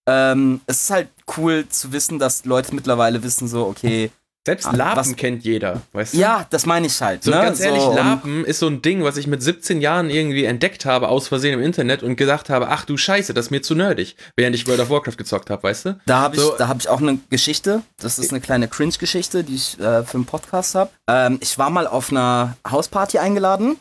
ähm, 0.08 0.62
es 0.68 0.84
ist 0.84 0.90
halt 0.92 1.10
cool 1.38 1.68
zu 1.68 1.92
wissen, 1.92 2.20
dass 2.20 2.46
Leute 2.46 2.76
mittlerweile 2.76 3.24
wissen, 3.24 3.48
so, 3.48 3.66
okay, 3.66 4.12
selbst 4.46 4.68
ah, 4.68 4.76
Lapen 4.76 4.98
was, 4.98 5.16
kennt 5.16 5.44
jeder, 5.44 5.82
weißt 5.94 6.14
du? 6.14 6.20
Ja, 6.20 6.46
das 6.52 6.68
meine 6.68 6.86
ich 6.86 7.02
halt. 7.02 7.24
So, 7.24 7.32
ne? 7.32 7.38
ganz 7.38 7.60
ehrlich, 7.60 7.82
so, 7.82 7.94
Lapen 7.94 8.46
ist 8.46 8.60
so 8.60 8.68
ein 8.68 8.84
Ding, 8.84 9.04
was 9.04 9.18
ich 9.18 9.26
mit 9.26 9.42
17 9.42 9.82
Jahren 9.82 10.12
irgendwie 10.12 10.46
entdeckt 10.46 10.86
habe, 10.86 11.10
aus 11.10 11.28
Versehen 11.28 11.56
im 11.56 11.62
Internet 11.62 12.04
und 12.04 12.16
gedacht 12.16 12.52
habe, 12.52 12.70
ach 12.70 12.86
du 12.86 12.96
Scheiße, 12.96 13.34
das 13.34 13.48
ist 13.48 13.52
mir 13.52 13.64
zu 13.64 13.74
nerdig, 13.74 14.16
während 14.36 14.56
ich 14.56 14.68
World 14.68 14.82
of 14.82 14.92
Warcraft 14.92 15.18
gezockt 15.18 15.50
habe, 15.50 15.64
weißt 15.64 15.86
du? 15.86 16.00
Da 16.06 16.20
habe 16.20 16.36
ich, 16.36 16.42
so, 16.42 16.60
hab 16.60 16.80
ich 16.80 16.88
auch 16.90 17.02
eine 17.02 17.18
Geschichte. 17.32 17.82
Das 17.98 18.20
ist 18.20 18.32
eine 18.32 18.40
kleine 18.40 18.68
Cringe-Geschichte, 18.68 19.44
die 19.44 19.56
ich 19.56 19.80
äh, 19.80 20.04
für 20.04 20.16
einen 20.16 20.26
Podcast 20.26 20.76
habe. 20.76 20.92
Ähm, 21.10 21.40
ich 21.42 21.58
war 21.58 21.72
mal 21.72 21.88
auf 21.88 22.12
einer 22.12 22.56
Hausparty 22.70 23.18
eingeladen 23.18 23.78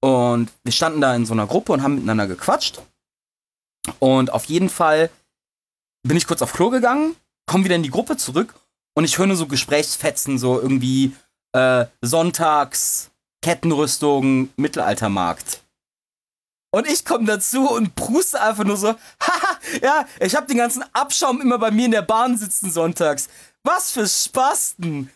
und 0.00 0.50
wir 0.64 0.72
standen 0.72 1.00
da 1.00 1.14
in 1.14 1.26
so 1.26 1.32
einer 1.32 1.46
Gruppe 1.46 1.72
und 1.72 1.84
haben 1.84 1.94
miteinander 1.94 2.26
gequatscht. 2.26 2.80
Und 4.00 4.32
auf 4.32 4.46
jeden 4.46 4.68
Fall 4.68 5.10
bin 6.02 6.16
ich 6.16 6.26
kurz 6.26 6.42
auf 6.42 6.52
Klo 6.52 6.70
gegangen, 6.70 7.14
komme 7.46 7.64
wieder 7.64 7.76
in 7.76 7.84
die 7.84 7.90
Gruppe 7.90 8.16
zurück 8.16 8.54
und 9.00 9.04
ich 9.04 9.16
höre 9.16 9.26
nur 9.26 9.36
so 9.36 9.46
Gesprächsfetzen, 9.46 10.38
so 10.38 10.60
irgendwie 10.60 11.16
äh, 11.54 11.86
Sonntags, 12.02 13.10
Kettenrüstung, 13.40 14.50
Mittelaltermarkt. 14.58 15.62
Und 16.70 16.86
ich 16.86 17.06
komme 17.06 17.24
dazu 17.24 17.66
und 17.70 17.94
pruste 17.94 18.38
einfach 18.42 18.64
nur 18.64 18.76
so, 18.76 18.88
haha, 19.22 19.58
ja, 19.80 20.06
ich 20.20 20.36
habe 20.36 20.48
den 20.48 20.58
ganzen 20.58 20.84
Abschaum 20.92 21.40
immer 21.40 21.58
bei 21.58 21.70
mir 21.70 21.86
in 21.86 21.92
der 21.92 22.02
Bahn 22.02 22.36
sitzen 22.36 22.70
sonntags. 22.70 23.30
Was 23.64 23.90
für 23.90 24.06
Spasten. 24.06 25.10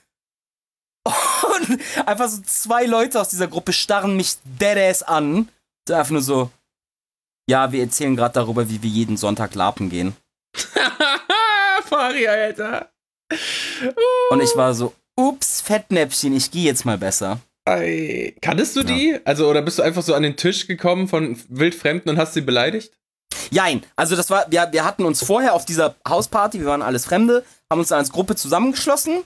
Und 1.58 1.80
einfach 2.06 2.30
so 2.30 2.40
zwei 2.40 2.86
Leute 2.86 3.20
aus 3.20 3.28
dieser 3.28 3.48
Gruppe 3.48 3.74
starren 3.74 4.16
mich 4.16 4.38
deadass 4.44 5.02
an. 5.02 5.50
So 5.86 5.92
einfach 5.92 6.12
nur 6.12 6.22
so, 6.22 6.50
ja, 7.46 7.70
wir 7.70 7.82
erzählen 7.82 8.16
gerade 8.16 8.32
darüber, 8.32 8.70
wie 8.70 8.82
wir 8.82 8.88
jeden 8.88 9.18
Sonntag 9.18 9.54
lapen 9.54 9.90
gehen. 9.90 10.16
Fari, 11.84 12.26
Alter. 12.26 12.93
Und 14.30 14.40
ich 14.40 14.56
war 14.56 14.74
so, 14.74 14.92
ups, 15.16 15.60
Fettnäpfchen, 15.60 16.36
ich 16.36 16.50
gehe 16.50 16.64
jetzt 16.64 16.84
mal 16.84 16.98
besser. 16.98 17.40
Ei. 17.66 18.34
Kanntest 18.40 18.76
du 18.76 18.80
ja. 18.80 18.86
die? 18.86 19.20
Also, 19.24 19.48
oder 19.48 19.62
bist 19.62 19.78
du 19.78 19.82
einfach 19.82 20.02
so 20.02 20.14
an 20.14 20.22
den 20.22 20.36
Tisch 20.36 20.66
gekommen 20.66 21.08
von 21.08 21.38
Wildfremden 21.48 22.10
und 22.10 22.18
hast 22.18 22.34
sie 22.34 22.42
beleidigt? 22.42 22.92
Jein, 23.50 23.84
also 23.96 24.16
das 24.16 24.30
war, 24.30 24.46
wir, 24.50 24.68
wir 24.70 24.84
hatten 24.84 25.04
uns 25.04 25.24
vorher 25.24 25.54
auf 25.54 25.64
dieser 25.64 25.96
Hausparty, 26.08 26.60
wir 26.60 26.66
waren 26.66 26.82
alles 26.82 27.04
Fremde, 27.04 27.44
haben 27.70 27.80
uns 27.80 27.88
dann 27.88 27.98
als 27.98 28.12
Gruppe 28.12 28.36
zusammengeschlossen. 28.36 29.22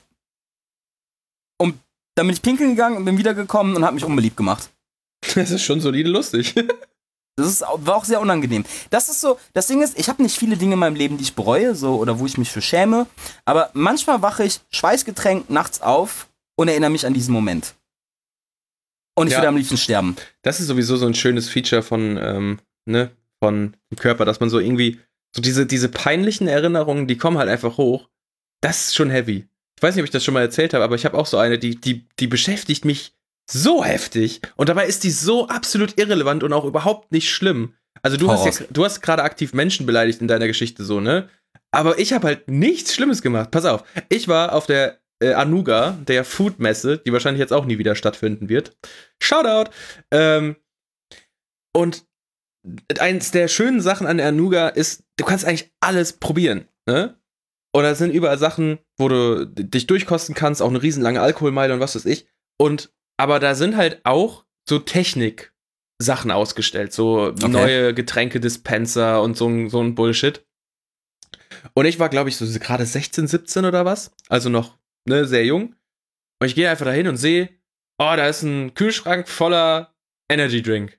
Und 1.59 1.79
dann 2.14 2.27
bin 2.27 2.35
ich 2.35 2.42
pinkeln 2.42 2.71
gegangen 2.71 2.97
und 2.97 3.05
bin 3.05 3.18
wiedergekommen 3.18 3.77
und 3.77 3.85
habe 3.85 3.94
mich 3.94 4.05
unbeliebt 4.05 4.37
gemacht. 4.37 4.71
Das 5.35 5.51
ist 5.51 5.62
schon 5.62 5.81
solide 5.81 6.09
lustig. 6.09 6.55
Das 7.38 7.46
ist, 7.46 7.61
war 7.61 7.96
auch 7.96 8.05
sehr 8.05 8.20
unangenehm. 8.20 8.64
Das 8.90 9.09
ist 9.09 9.20
so, 9.20 9.38
das 9.53 9.68
Ding 9.68 9.81
ist, 9.81 9.98
ich 9.98 10.09
habe 10.09 10.22
nicht 10.22 10.37
viele 10.37 10.57
Dinge 10.57 10.74
in 10.74 10.79
meinem 10.79 10.96
Leben, 10.96 11.16
die 11.16 11.22
ich 11.22 11.35
bereue, 11.35 11.74
so 11.74 11.96
oder 11.96 12.18
wo 12.18 12.27
ich 12.27 12.37
mich 12.37 12.51
für 12.51 12.61
schäme, 12.61 13.07
aber 13.44 13.70
manchmal 13.74 14.22
wache 14.22 14.44
ich 14.44 14.61
schweißgetränkt 14.70 15.48
nachts 15.48 15.81
auf 15.81 16.29
und 16.57 16.68
erinnere 16.68 16.90
mich 16.90 17.07
an 17.07 17.14
diesen 17.14 17.33
Moment. 17.33 17.74
Und 19.14 19.29
ich 19.29 19.33
ja, 19.33 19.38
würde 19.38 19.48
am 19.48 19.57
liebsten 19.57 19.77
sterben. 19.77 20.16
Das 20.42 20.61
ist 20.61 20.66
sowieso 20.66 20.96
so 20.96 21.07
ein 21.07 21.14
schönes 21.14 21.48
Feature 21.48 21.83
von, 21.83 22.18
ähm, 22.20 22.59
ne, 22.87 23.11
von 23.40 23.77
dem 23.90 23.98
Körper, 23.98 24.24
dass 24.24 24.40
man 24.40 24.51
so 24.51 24.59
irgendwie, 24.59 25.01
so 25.35 25.42
diese, 25.42 25.66
diese 25.66 25.88
peinlichen 25.88 26.48
Erinnerungen, 26.48 27.07
die 27.07 27.18
kommen 27.18 27.38
halt 27.38 27.48
einfach 27.48 27.79
hoch. 27.79 28.09
Das 28.61 28.88
ist 28.88 28.94
schon 28.94 29.11
heavy. 29.11 29.46
Ich 29.77 29.83
weiß 29.83 29.94
nicht, 29.94 30.03
ob 30.03 30.07
ich 30.07 30.12
das 30.12 30.24
schon 30.24 30.35
mal 30.35 30.40
erzählt 30.40 30.74
habe, 30.74 30.83
aber 30.83 30.97
ich 30.97 31.05
habe 31.05 31.16
auch 31.16 31.26
so 31.26 31.39
eine, 31.39 31.59
die, 31.59 31.76
die, 31.80 32.05
die 32.18 32.26
beschäftigt 32.26 32.84
mich 32.84 33.12
so 33.51 33.84
heftig 33.84 34.40
und 34.57 34.68
dabei 34.68 34.86
ist 34.86 35.05
die 35.05 35.11
so 35.11 35.49
absolut 35.49 35.99
irrelevant 35.99 36.42
und 36.44 36.53
auch 36.53 36.64
überhaupt 36.64 37.12
nicht 37.12 37.30
schlimm. 37.30 37.74
Also 38.03 38.16
du 38.16 38.28
Horror. 38.28 38.46
hast 38.46 38.61
ja, 38.61 38.66
du 38.70 38.84
hast 38.84 39.01
gerade 39.01 39.22
aktiv 39.22 39.53
Menschen 39.55 39.86
beleidigt 39.86 40.20
in 40.20 40.28
deiner 40.28 40.46
Geschichte 40.46 40.84
so, 40.84 41.01
ne? 41.01 41.28
Aber 41.70 41.99
ich 41.99 42.12
habe 42.12 42.26
halt 42.26 42.49
nichts 42.49 42.94
Schlimmes 42.94 43.22
gemacht. 43.22 43.51
Pass 43.51 43.64
auf, 43.64 43.84
ich 44.09 44.28
war 44.28 44.55
auf 44.55 44.66
der 44.66 45.01
äh, 45.22 45.32
Anuga, 45.32 45.99
der 46.07 46.24
Food-Messe, 46.24 46.99
die 46.99 47.12
wahrscheinlich 47.12 47.40
jetzt 47.40 47.53
auch 47.53 47.64
nie 47.64 47.78
wieder 47.78 47.94
stattfinden 47.94 48.49
wird. 48.49 48.76
Shoutout! 49.22 49.70
Ähm, 50.11 50.57
und 51.74 52.07
eins 52.99 53.30
der 53.30 53.49
schönen 53.49 53.80
Sachen 53.80 54.07
an 54.07 54.18
der 54.18 54.28
Anuga 54.28 54.68
ist, 54.68 55.05
du 55.16 55.24
kannst 55.24 55.44
eigentlich 55.44 55.72
alles 55.80 56.14
probieren, 56.14 56.68
ne? 56.86 57.18
Und 57.74 57.82
da 57.82 57.94
sind 57.94 58.12
überall 58.12 58.38
Sachen, 58.38 58.78
wo 58.96 59.09
du 59.09 59.46
dich 59.46 59.86
durchkosten 59.86 60.34
kannst, 60.34 60.62
auch 60.62 60.70
eine 60.70 60.82
riesenlange 60.82 61.20
Alkoholmeile 61.20 61.74
und 61.74 61.80
was 61.80 61.94
weiß 61.94 62.07
ich. 62.07 62.26
Und 62.59 62.92
aber 63.19 63.41
da 63.41 63.55
sind 63.55 63.77
halt 63.77 64.01
auch 64.05 64.45
so 64.69 64.79
Technik-Sachen 64.79 66.31
ausgestellt, 66.31 66.93
so 66.93 67.27
okay. 67.27 67.49
neue 67.49 67.95
Getränkedispenser 67.95 69.23
und 69.23 69.37
so, 69.37 69.69
so 69.69 69.81
ein 69.81 69.95
Bullshit. 69.95 70.47
Und 71.75 71.87
ich 71.87 71.99
war, 71.99 72.09
glaube 72.09 72.29
ich, 72.29 72.37
so 72.37 72.47
gerade 72.59 72.87
16, 72.87 73.27
17 73.27 73.64
oder 73.64 73.85
was. 73.85 74.12
Also 74.29 74.49
noch, 74.49 74.79
ne, 75.07 75.27
sehr 75.27 75.45
jung. 75.45 75.75
Und 76.41 76.47
ich 76.47 76.55
gehe 76.55 76.71
einfach 76.71 76.87
dahin 76.87 77.09
und 77.09 77.16
sehe, 77.16 77.49
oh, 77.99 78.14
da 78.16 78.29
ist 78.29 78.43
ein 78.43 78.75
Kühlschrank 78.75 79.29
voller 79.29 79.95
Energy 80.31 80.62
Drink. 80.62 80.99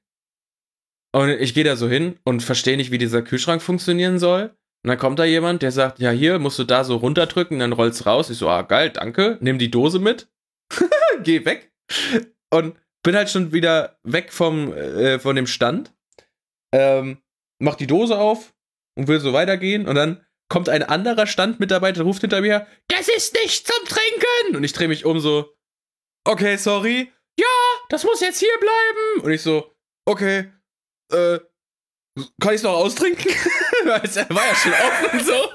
Und 1.12 1.30
ich 1.30 1.54
gehe 1.54 1.64
da 1.64 1.76
so 1.76 1.88
hin 1.88 2.20
und 2.24 2.44
verstehe 2.44 2.78
nicht, 2.78 2.92
wie 2.92 2.98
dieser 2.98 3.22
Kühlschrank 3.22 3.62
funktionieren 3.62 4.20
soll. 4.20 4.56
Und 4.84 4.90
dann 4.90 4.98
kommt 4.98 5.20
da 5.20 5.26
jemand, 5.26 5.62
der 5.62 5.72
sagt, 5.72 6.00
ja, 6.00 6.12
hier 6.12 6.40
musst 6.40 6.60
du 6.60 6.64
da 6.64 6.84
so 6.84 6.98
runterdrücken, 6.98 7.60
dann 7.60 7.74
rollt's 7.74 8.06
raus. 8.06 8.30
Ich 8.30 8.38
so, 8.38 8.50
ah, 8.50 8.62
geil, 8.62 8.92
danke. 8.92 9.38
Nimm 9.42 9.58
die 9.58 9.72
Dose 9.72 10.00
mit. 10.00 10.30
Geh 11.24 11.46
weg. 11.46 11.72
Und 12.52 12.76
bin 13.04 13.16
halt 13.16 13.30
schon 13.30 13.52
wieder 13.52 13.98
weg 14.04 14.34
vom, 14.34 14.74
äh, 14.74 15.20
von 15.20 15.36
dem 15.36 15.48
Stand. 15.48 15.94
Ähm, 16.74 17.22
mach 17.60 17.76
die 17.76 17.88
Dose 17.88 18.18
auf 18.18 18.54
und 18.96 19.08
will 19.08 19.20
so 19.20 19.34
weitergehen. 19.34 19.88
Und 19.88 19.96
dann 19.96 20.26
kommt 20.50 20.68
ein 20.68 20.84
anderer 20.84 21.28
Standmitarbeiter, 21.28 22.04
ruft 22.04 22.22
hinter 22.22 22.42
mir, 22.42 22.68
das 22.88 23.08
ist 23.08 23.36
nicht 23.36 23.68
zum 23.68 23.86
Trinken. 23.86 24.58
Und 24.58 24.64
ich 24.64 24.74
drehe 24.74 24.88
mich 24.88 25.06
um 25.06 25.20
so, 25.20 25.56
okay, 26.26 26.58
sorry. 26.58 27.12
Ja, 27.40 27.46
das 27.90 28.04
muss 28.04 28.20
jetzt 28.20 28.40
hier 28.40 28.58
bleiben. 28.60 29.26
Und 29.26 29.32
ich 29.32 29.42
so, 29.42 29.74
okay, 30.06 30.52
äh, 31.12 31.40
kann 32.42 32.54
ich 32.54 32.58
es 32.58 32.64
noch 32.64 32.74
austrinken? 32.74 33.32
Weil 33.86 34.02
es 34.04 34.18
war 34.18 34.46
ja 34.46 34.56
schon 34.56 34.74
offen 34.74 35.20
so. 35.26 35.50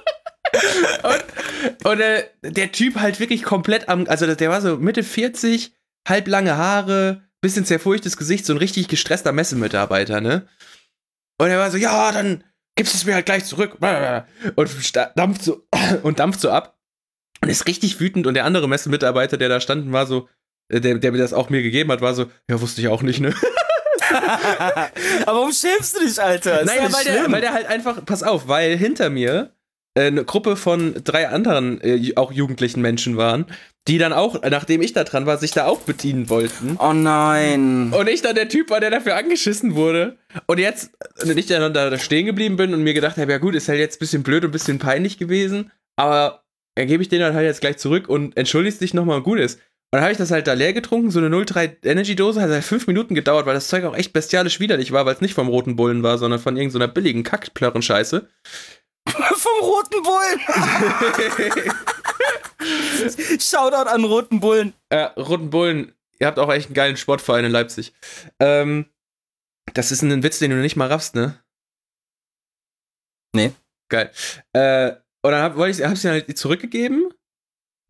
und, 1.09 1.93
und 1.93 2.01
äh, 2.01 2.30
der 2.43 2.72
Typ 2.72 2.97
halt 2.97 3.20
wirklich 3.20 3.43
komplett 3.43 3.89
am, 3.89 4.07
also 4.09 4.32
der 4.32 4.51
war 4.51 4.61
so 4.61 4.78
Mitte 4.78 5.03
40, 5.03 5.74
halblange 6.07 6.57
Haare, 6.57 7.22
bisschen 7.40 7.64
zerfurchtes 7.64 8.16
Gesicht, 8.16 8.46
so 8.46 8.52
ein 8.52 8.59
richtig 8.59 8.88
gestresster 8.88 9.32
Messemitarbeiter, 9.32 10.20
ne? 10.20 10.48
Und 11.38 11.48
er 11.48 11.59
war 11.59 11.70
so, 11.70 11.76
ja, 11.76 12.12
dann 12.12 12.44
gibst 12.76 12.94
du 12.94 12.98
es 12.98 13.05
mir 13.05 13.14
halt 13.14 13.26
gleich 13.26 13.44
zurück. 13.44 13.78
Und 14.57 14.96
dampft 15.16 15.42
so, 15.42 15.66
und 16.02 16.18
dampft 16.18 16.40
so 16.40 16.50
ab. 16.50 16.78
Und 17.42 17.48
ist 17.48 17.66
richtig 17.66 18.00
wütend. 18.00 18.26
Und 18.26 18.34
der 18.34 18.44
andere 18.44 18.68
Messemitarbeiter, 18.68 19.36
der 19.36 19.48
da 19.48 19.61
stand, 19.61 19.92
war 19.92 20.07
so, 20.07 20.28
äh, 20.68 20.80
der, 20.80 20.98
der 20.98 21.12
mir 21.12 21.18
das 21.18 21.32
auch 21.32 21.50
mir 21.50 21.62
gegeben 21.62 21.90
hat, 21.92 22.00
war 22.00 22.14
so, 22.14 22.30
ja, 22.48 22.61
wusste 22.61 22.80
ich 22.80 22.88
auch 22.88 23.02
nicht, 23.02 23.20
ne? 23.20 23.34
Aber 25.26 25.38
warum 25.38 25.52
schämst 25.52 25.96
du 25.96 26.00
dich, 26.00 26.20
Alter? 26.22 26.61
Ist 26.61 26.66
naja, 26.66 26.92
weil 26.92 27.05
der, 27.05 27.32
weil 27.32 27.40
der 27.40 27.52
halt 27.52 27.66
einfach, 27.66 28.05
pass 28.05 28.22
auf, 28.22 28.48
weil 28.48 28.76
hinter 28.76 29.11
mir 29.11 29.52
eine 29.95 30.24
Gruppe 30.24 30.57
von 30.57 30.95
drei 31.05 31.28
anderen, 31.28 31.80
äh, 31.80 32.12
auch 32.16 32.32
jugendlichen 32.32 32.80
Menschen 32.80 33.16
waren, 33.16 33.47
die 33.86 33.99
dann 33.99 34.12
auch, 34.12 34.42
nachdem 34.42 34.82
ich 34.82 34.92
da 34.92 35.05
dran 35.05 35.26
war, 35.26 35.38
sich 35.38 35.53
da 35.53 35.66
auch 35.66 35.80
bedienen 35.80 36.30
wollten. 36.30 36.76
Oh 36.80 36.92
nein. 36.92 37.92
Und 37.92 38.09
ich 38.09 38.22
dann 38.22 38.34
der 38.34 38.49
Typ 38.49 38.70
war, 38.70 38.80
der 38.80 38.90
dafür 38.90 39.16
angeschissen 39.16 39.74
wurde. 39.74 40.16
Und 40.47 40.59
jetzt, 40.59 40.90
wenn 41.22 41.38
ich 41.38 41.47
dann 41.47 41.72
da 41.74 41.97
stehen 41.99 42.26
geblieben 42.26 42.57
bin 42.57 42.74
und 42.74 42.82
mir 42.82 42.95
gedacht 42.95 43.18
habe, 43.18 43.30
ja 43.30 43.38
gut, 43.38 43.55
ist 43.55 43.68
halt 43.68 43.78
jetzt 43.78 43.97
ein 43.97 44.01
bisschen 44.01 44.22
blöd 44.22 44.42
und 44.42 44.51
ein 44.51 44.53
bisschen 44.53 44.78
peinlich 44.78 45.18
gewesen, 45.18 45.70
aber 45.97 46.45
dann 46.76 46.88
gebe 46.88 47.03
ich 47.03 47.09
den 47.09 47.20
dann 47.20 47.34
halt 47.34 47.47
jetzt 47.47 47.61
gleich 47.61 47.76
zurück 47.76 48.09
und 48.09 48.36
entschuldigst 48.36 48.80
dich 48.80 48.95
nochmal 48.95 49.22
gut 49.22 49.38
ist. 49.38 49.61
Und 49.92 49.99
dann 49.99 50.03
habe 50.03 50.12
ich 50.12 50.18
das 50.18 50.32
halt 50.32 50.49
da 50.49 50.55
leer 50.55 50.72
getrunken, 50.72 51.12
so 51.12 51.20
eine 51.20 51.45
03 51.45 51.76
Energy 51.84 52.16
Dose, 52.16 52.40
hat 52.40 52.51
halt 52.51 52.64
fünf 52.64 52.88
Minuten 52.88 53.14
gedauert, 53.14 53.47
weil 53.47 53.55
das 53.55 53.68
Zeug 53.68 53.84
auch 53.84 53.97
echt 53.97 54.12
bestialisch 54.12 54.59
widerlich 54.59 54.90
war, 54.90 55.07
weil 55.07 55.14
es 55.14 55.20
nicht 55.20 55.34
vom 55.34 55.47
roten 55.47 55.76
Bullen 55.76 56.03
war, 56.03 56.18
sondern 56.18 56.40
von 56.40 56.57
irgendeiner 56.57 56.88
billigen 56.88 57.22
Kackplörren-Scheiße. 57.22 58.26
vom 59.36 59.61
roten 59.61 60.02
Bullen! 60.02 60.40
Shoutout 63.40 63.88
an 63.88 64.05
Roten 64.05 64.40
Bullen. 64.40 64.72
Äh, 64.88 65.05
Roten 65.16 65.50
Bullen, 65.50 65.92
ihr 66.18 66.26
habt 66.26 66.38
auch 66.38 66.52
echt 66.52 66.66
einen 66.66 66.74
geilen 66.74 66.96
Sportverein 66.96 67.44
in 67.44 67.52
Leipzig. 67.52 67.92
Ähm, 68.40 68.86
das 69.74 69.92
ist 69.92 70.02
ein 70.02 70.22
Witz, 70.22 70.38
den 70.38 70.50
du 70.50 70.57
nicht 70.57 70.76
mal 70.76 70.88
raffst, 70.88 71.14
ne? 71.14 71.38
Nee. 73.34 73.52
Geil. 73.90 74.11
Äh, 74.52 74.92
und 75.22 75.32
dann 75.32 75.42
hab, 75.42 75.57
wollte 75.57 75.82
ich, 75.82 75.88
hab's 75.88 76.05
ihn 76.05 76.11
halt 76.11 76.38
zurückgegeben. 76.38 77.07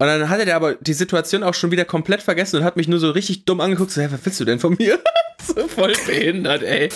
Und 0.00 0.08
dann 0.08 0.28
hatte 0.28 0.44
der 0.44 0.56
aber 0.56 0.74
die 0.74 0.92
Situation 0.92 1.42
auch 1.42 1.54
schon 1.54 1.70
wieder 1.70 1.84
komplett 1.84 2.22
vergessen 2.22 2.58
und 2.58 2.64
hat 2.64 2.76
mich 2.76 2.88
nur 2.88 2.98
so 2.98 3.10
richtig 3.10 3.44
dumm 3.44 3.60
angeguckt. 3.60 3.90
So, 3.90 4.00
hey, 4.00 4.10
was 4.10 4.24
willst 4.24 4.40
du 4.40 4.44
denn 4.44 4.58
von 4.58 4.76
mir? 4.78 5.00
so 5.42 5.68
voll 5.68 5.94
behindert, 6.06 6.62
ey. 6.62 6.88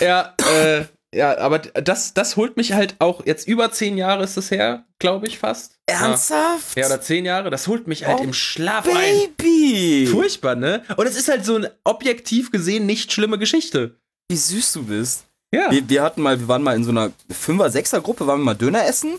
Ja, 0.00 0.34
äh, 0.38 0.84
ja, 1.14 1.36
aber 1.38 1.58
das, 1.58 2.14
das 2.14 2.36
holt 2.36 2.56
mich 2.56 2.72
halt 2.72 2.96
auch, 2.98 3.26
jetzt 3.26 3.46
über 3.46 3.70
zehn 3.70 3.98
Jahre 3.98 4.24
ist 4.24 4.36
das 4.36 4.50
her, 4.50 4.86
glaube 4.98 5.26
ich 5.26 5.38
fast. 5.38 5.78
Ernsthaft? 5.86 6.76
Ja, 6.76 6.86
oder 6.86 7.00
zehn 7.00 7.24
Jahre, 7.24 7.50
das 7.50 7.66
holt 7.66 7.86
mich 7.86 8.06
halt 8.06 8.20
oh, 8.20 8.24
im 8.24 8.32
Schlaf 8.32 8.84
Baby. 8.84 10.04
ein. 10.04 10.12
Furchtbar, 10.12 10.54
ne? 10.54 10.82
Und 10.96 11.06
es 11.06 11.16
ist 11.16 11.28
halt 11.28 11.44
so 11.44 11.56
eine 11.56 11.72
objektiv 11.84 12.50
gesehen 12.50 12.86
nicht 12.86 13.12
schlimme 13.12 13.38
Geschichte. 13.38 13.96
Wie 14.30 14.36
süß 14.36 14.72
du 14.72 14.84
bist. 14.84 15.24
Ja. 15.54 15.70
Wir, 15.70 15.86
wir 15.88 16.02
hatten 16.02 16.22
mal, 16.22 16.40
wir 16.40 16.48
waren 16.48 16.62
mal 16.62 16.76
in 16.76 16.84
so 16.84 16.90
einer 16.90 17.12
Fünfer-, 17.30 17.70
Sechser-Gruppe, 17.70 18.26
waren 18.26 18.40
wir 18.40 18.44
mal 18.44 18.54
Döner 18.54 18.86
essen. 18.86 19.18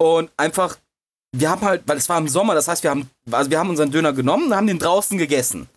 Und 0.00 0.30
einfach, 0.36 0.78
wir 1.32 1.50
haben 1.50 1.62
halt, 1.62 1.82
weil 1.86 1.96
es 1.96 2.08
war 2.08 2.18
im 2.18 2.28
Sommer, 2.28 2.54
das 2.54 2.68
heißt, 2.68 2.84
wir 2.84 2.90
haben, 2.90 3.10
also 3.32 3.50
wir 3.50 3.58
haben 3.58 3.70
unseren 3.70 3.90
Döner 3.90 4.12
genommen 4.12 4.46
und 4.46 4.54
haben 4.54 4.68
den 4.68 4.78
draußen 4.78 5.18
gegessen. 5.18 5.68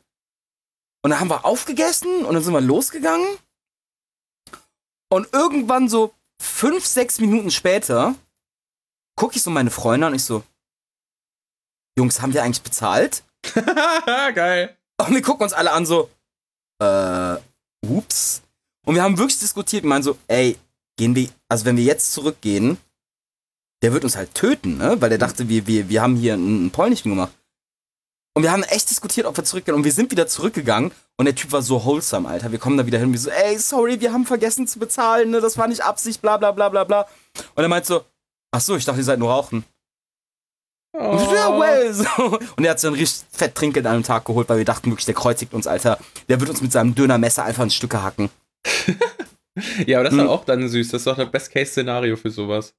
Und 1.01 1.09
dann 1.09 1.19
haben 1.19 1.29
wir 1.29 1.43
aufgegessen 1.43 2.23
und 2.23 2.35
dann 2.35 2.43
sind 2.43 2.53
wir 2.53 2.61
losgegangen. 2.61 3.25
Und 5.11 5.27
irgendwann 5.33 5.89
so 5.89 6.13
fünf, 6.41 6.85
sechs 6.85 7.19
Minuten 7.19 7.51
später 7.51 8.15
gucke 9.17 9.35
ich 9.35 9.43
so 9.43 9.51
meine 9.51 9.69
Freunde 9.69 10.07
an 10.07 10.13
und 10.13 10.15
ich 10.15 10.23
so, 10.23 10.43
Jungs, 11.97 12.21
haben 12.21 12.33
wir 12.33 12.43
eigentlich 12.43 12.63
bezahlt? 12.63 13.23
Geil. 14.33 14.77
Und 14.97 15.13
wir 15.13 15.21
gucken 15.21 15.43
uns 15.43 15.53
alle 15.53 15.71
an 15.73 15.85
so, 15.85 16.09
äh, 16.81 17.35
ups. 17.85 18.41
Und 18.85 18.95
wir 18.95 19.03
haben 19.03 19.17
wirklich 19.17 19.39
diskutiert 19.39 19.83
und 19.83 19.89
meinen 19.89 20.03
so, 20.03 20.17
ey, 20.27 20.57
gehen 20.97 21.13
wir, 21.13 21.29
also 21.49 21.65
wenn 21.65 21.75
wir 21.75 21.83
jetzt 21.83 22.13
zurückgehen, 22.13 22.77
der 23.81 23.91
wird 23.91 24.05
uns 24.05 24.15
halt 24.15 24.33
töten, 24.33 24.77
ne? 24.77 25.01
Weil 25.01 25.09
der 25.09 25.17
dachte, 25.17 25.49
wir, 25.49 25.67
wir, 25.67 25.89
wir 25.89 26.01
haben 26.01 26.15
hier 26.15 26.35
ein, 26.35 26.67
ein 26.67 26.71
Polnischen 26.71 27.09
gemacht. 27.09 27.33
Und 28.33 28.43
wir 28.43 28.51
haben 28.51 28.63
echt 28.63 28.89
diskutiert, 28.89 29.25
ob 29.25 29.35
wir 29.35 29.43
zurückgehen. 29.43 29.75
Und 29.75 29.83
wir 29.83 29.91
sind 29.91 30.09
wieder 30.11 30.25
zurückgegangen. 30.27 30.91
Und 31.17 31.25
der 31.25 31.35
Typ 31.35 31.51
war 31.51 31.61
so 31.61 31.83
wholesome, 31.83 32.27
Alter. 32.27 32.51
Wir 32.51 32.59
kommen 32.59 32.77
da 32.77 32.85
wieder 32.85 32.97
hin 32.97 33.07
und 33.07 33.13
wir 33.13 33.19
so, 33.19 33.29
ey, 33.29 33.57
sorry, 33.59 33.99
wir 33.99 34.13
haben 34.13 34.25
vergessen 34.25 34.67
zu 34.67 34.79
bezahlen, 34.79 35.31
ne? 35.31 35.41
Das 35.41 35.57
war 35.57 35.67
nicht 35.67 35.83
Absicht, 35.83 36.21
bla 36.21 36.37
bla 36.37 36.51
bla 36.51 36.69
bla 36.69 36.83
bla. 36.83 37.07
Und 37.55 37.63
er 37.63 37.67
meint 37.67 37.85
so, 37.85 38.05
ach 38.51 38.61
so, 38.61 38.75
ich 38.75 38.85
dachte, 38.85 38.99
ihr 38.99 39.03
seid 39.03 39.19
nur 39.19 39.29
rauchen. 39.29 39.65
Oh. 40.93 41.17
Ja, 41.33 41.57
well, 41.57 41.93
so. 41.93 42.39
Und 42.55 42.65
er 42.65 42.71
hat 42.71 42.79
so 42.79 42.87
ein 42.87 42.93
richtig 42.93 43.25
fett 43.31 43.55
Trinkgeld 43.55 43.85
an 43.85 43.95
einem 43.95 44.03
Tag 44.03 44.25
geholt, 44.25 44.49
weil 44.49 44.57
wir 44.57 44.65
dachten 44.65 44.89
wirklich, 44.89 45.05
der 45.05 45.15
kreuzigt 45.15 45.53
uns, 45.53 45.67
Alter. 45.67 45.99
Der 46.27 46.39
wird 46.39 46.49
uns 46.49 46.61
mit 46.61 46.71
seinem 46.71 46.95
Dönermesser 46.95 47.43
einfach 47.43 47.63
in 47.63 47.69
Stücke 47.69 48.01
hacken. 48.01 48.29
ja, 49.85 49.99
aber 49.99 50.05
das 50.05 50.13
ist 50.13 50.19
hm. 50.19 50.27
auch 50.27 50.45
dann 50.45 50.67
süß. 50.67 50.89
Das 50.89 51.01
ist 51.01 51.07
doch 51.07 51.17
das 51.17 51.31
Best-Case-Szenario 51.31 52.15
für 52.15 52.29
sowas. 52.29 52.73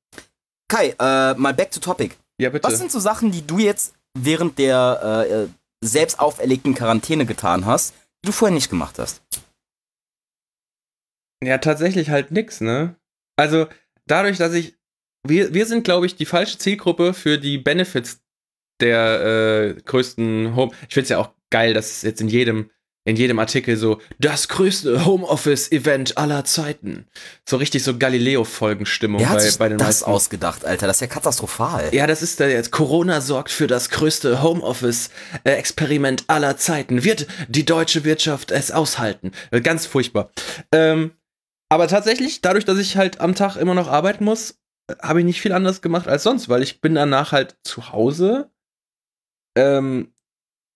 Kai, 0.68 0.94
äh, 0.98 1.34
mal 1.34 1.54
back 1.54 1.70
to 1.70 1.80
topic. 1.80 2.16
Ja, 2.38 2.50
bitte. 2.50 2.66
Was 2.66 2.78
sind 2.78 2.90
so 2.90 2.98
Sachen, 2.98 3.30
die 3.30 3.46
du 3.46 3.58
jetzt 3.58 3.94
während 4.18 4.58
der 4.58 5.26
äh, 5.28 5.48
selbst 5.84 6.20
auferlegten 6.20 6.74
Quarantäne 6.74 7.26
getan 7.26 7.66
hast, 7.66 7.94
die 8.22 8.26
du 8.26 8.32
vorher 8.32 8.54
nicht 8.54 8.70
gemacht 8.70 8.98
hast? 8.98 9.22
Ja, 11.42 11.58
tatsächlich 11.58 12.10
halt 12.10 12.30
nix, 12.30 12.60
ne? 12.60 12.96
Also, 13.36 13.66
dadurch, 14.06 14.38
dass 14.38 14.54
ich. 14.54 14.76
Wir, 15.24 15.54
wir 15.54 15.66
sind, 15.66 15.84
glaube 15.84 16.06
ich, 16.06 16.16
die 16.16 16.26
falsche 16.26 16.58
Zielgruppe 16.58 17.14
für 17.14 17.38
die 17.38 17.58
Benefits 17.58 18.22
der 18.80 19.76
äh, 19.76 19.80
größten 19.80 20.56
Home. 20.56 20.72
Ich 20.88 20.94
finde 20.94 21.04
es 21.04 21.08
ja 21.10 21.18
auch 21.18 21.30
geil, 21.50 21.74
dass 21.74 21.90
es 21.90 22.02
jetzt 22.02 22.20
in 22.20 22.28
jedem 22.28 22.70
in 23.04 23.16
jedem 23.16 23.38
Artikel 23.38 23.76
so 23.76 24.00
das 24.18 24.48
größte 24.48 25.04
Homeoffice-Event 25.04 26.18
aller 26.18 26.44
Zeiten. 26.44 27.06
So 27.48 27.56
richtig 27.56 27.82
so 27.82 27.98
Galileo-Folgenstimmung 27.98 29.22
bei, 29.22 29.38
sich 29.40 29.58
bei 29.58 29.68
den 29.68 29.78
das 29.78 29.88
meisten. 29.88 30.10
ausgedacht, 30.10 30.64
Alter. 30.64 30.86
Das 30.86 30.98
ist 30.98 31.00
ja 31.00 31.06
katastrophal. 31.08 31.92
Ja, 31.92 32.06
das 32.06 32.22
ist 32.22 32.38
da 32.38 32.46
jetzt. 32.46 32.70
Corona 32.70 33.20
sorgt 33.20 33.50
für 33.50 33.66
das 33.66 33.90
größte 33.90 34.42
Homeoffice-Experiment 34.42 36.24
aller 36.28 36.56
Zeiten. 36.56 37.02
Wird 37.02 37.26
die 37.48 37.64
deutsche 37.64 38.04
Wirtschaft 38.04 38.52
es 38.52 38.70
aushalten? 38.70 39.32
Ganz 39.62 39.86
furchtbar. 39.86 40.30
Ähm, 40.72 41.12
aber 41.68 41.88
tatsächlich, 41.88 42.40
dadurch, 42.40 42.64
dass 42.64 42.78
ich 42.78 42.96
halt 42.96 43.20
am 43.20 43.34
Tag 43.34 43.56
immer 43.56 43.74
noch 43.74 43.88
arbeiten 43.88 44.24
muss, 44.24 44.60
habe 45.00 45.20
ich 45.20 45.24
nicht 45.24 45.40
viel 45.40 45.52
anders 45.52 45.82
gemacht 45.82 46.06
als 46.06 46.22
sonst, 46.22 46.48
weil 46.48 46.62
ich 46.62 46.80
bin 46.80 46.94
danach 46.94 47.32
halt 47.32 47.56
zu 47.64 47.92
Hause, 47.92 48.50
ähm, 49.56 50.12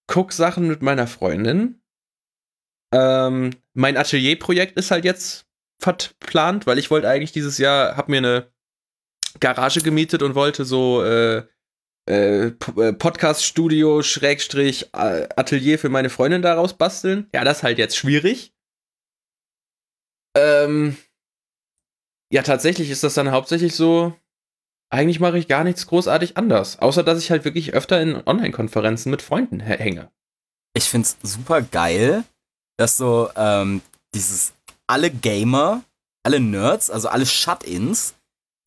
guck 0.06 0.32
Sachen 0.32 0.66
mit 0.68 0.82
meiner 0.82 1.06
Freundin, 1.06 1.82
ähm, 2.96 3.50
mein 3.74 3.96
Atelier-Projekt 3.96 4.78
ist 4.78 4.90
halt 4.90 5.04
jetzt 5.04 5.46
verplant, 5.78 6.66
weil 6.66 6.78
ich 6.78 6.90
wollte 6.90 7.08
eigentlich 7.08 7.32
dieses 7.32 7.58
Jahr, 7.58 7.96
hab 7.96 8.08
mir 8.08 8.18
eine 8.18 8.50
Garage 9.40 9.82
gemietet 9.82 10.22
und 10.22 10.34
wollte 10.34 10.64
so 10.64 11.04
äh, 11.04 11.42
äh, 12.08 12.46
äh 12.46 12.92
Podcast-Studio, 12.92 14.02
Schrägstrich, 14.02 14.94
Atelier 14.94 15.78
für 15.78 15.90
meine 15.90 16.08
Freundin 16.08 16.40
daraus 16.40 16.74
basteln. 16.74 17.28
Ja, 17.34 17.44
das 17.44 17.58
ist 17.58 17.62
halt 17.64 17.78
jetzt 17.78 17.96
schwierig. 17.96 18.54
Ähm, 20.34 20.96
ja, 22.32 22.42
tatsächlich 22.42 22.90
ist 22.90 23.04
das 23.04 23.14
dann 23.14 23.30
hauptsächlich 23.30 23.74
so, 23.74 24.14
eigentlich 24.90 25.20
mache 25.20 25.38
ich 25.38 25.48
gar 25.48 25.64
nichts 25.64 25.86
großartig 25.86 26.36
anders. 26.38 26.78
Außer, 26.78 27.02
dass 27.02 27.18
ich 27.18 27.30
halt 27.30 27.44
wirklich 27.44 27.74
öfter 27.74 28.00
in 28.00 28.22
Online-Konferenzen 28.26 29.10
mit 29.10 29.20
Freunden 29.20 29.60
hänge. 29.60 30.10
Ich 30.74 30.84
find's 30.84 31.18
super 31.22 31.62
geil, 31.62 32.24
dass 32.76 32.96
so 32.96 33.30
ähm, 33.36 33.82
dieses 34.14 34.52
alle 34.86 35.10
Gamer, 35.10 35.82
alle 36.22 36.40
Nerds, 36.40 36.90
also 36.90 37.08
alle 37.08 37.26
Shut-ins, 37.26 38.14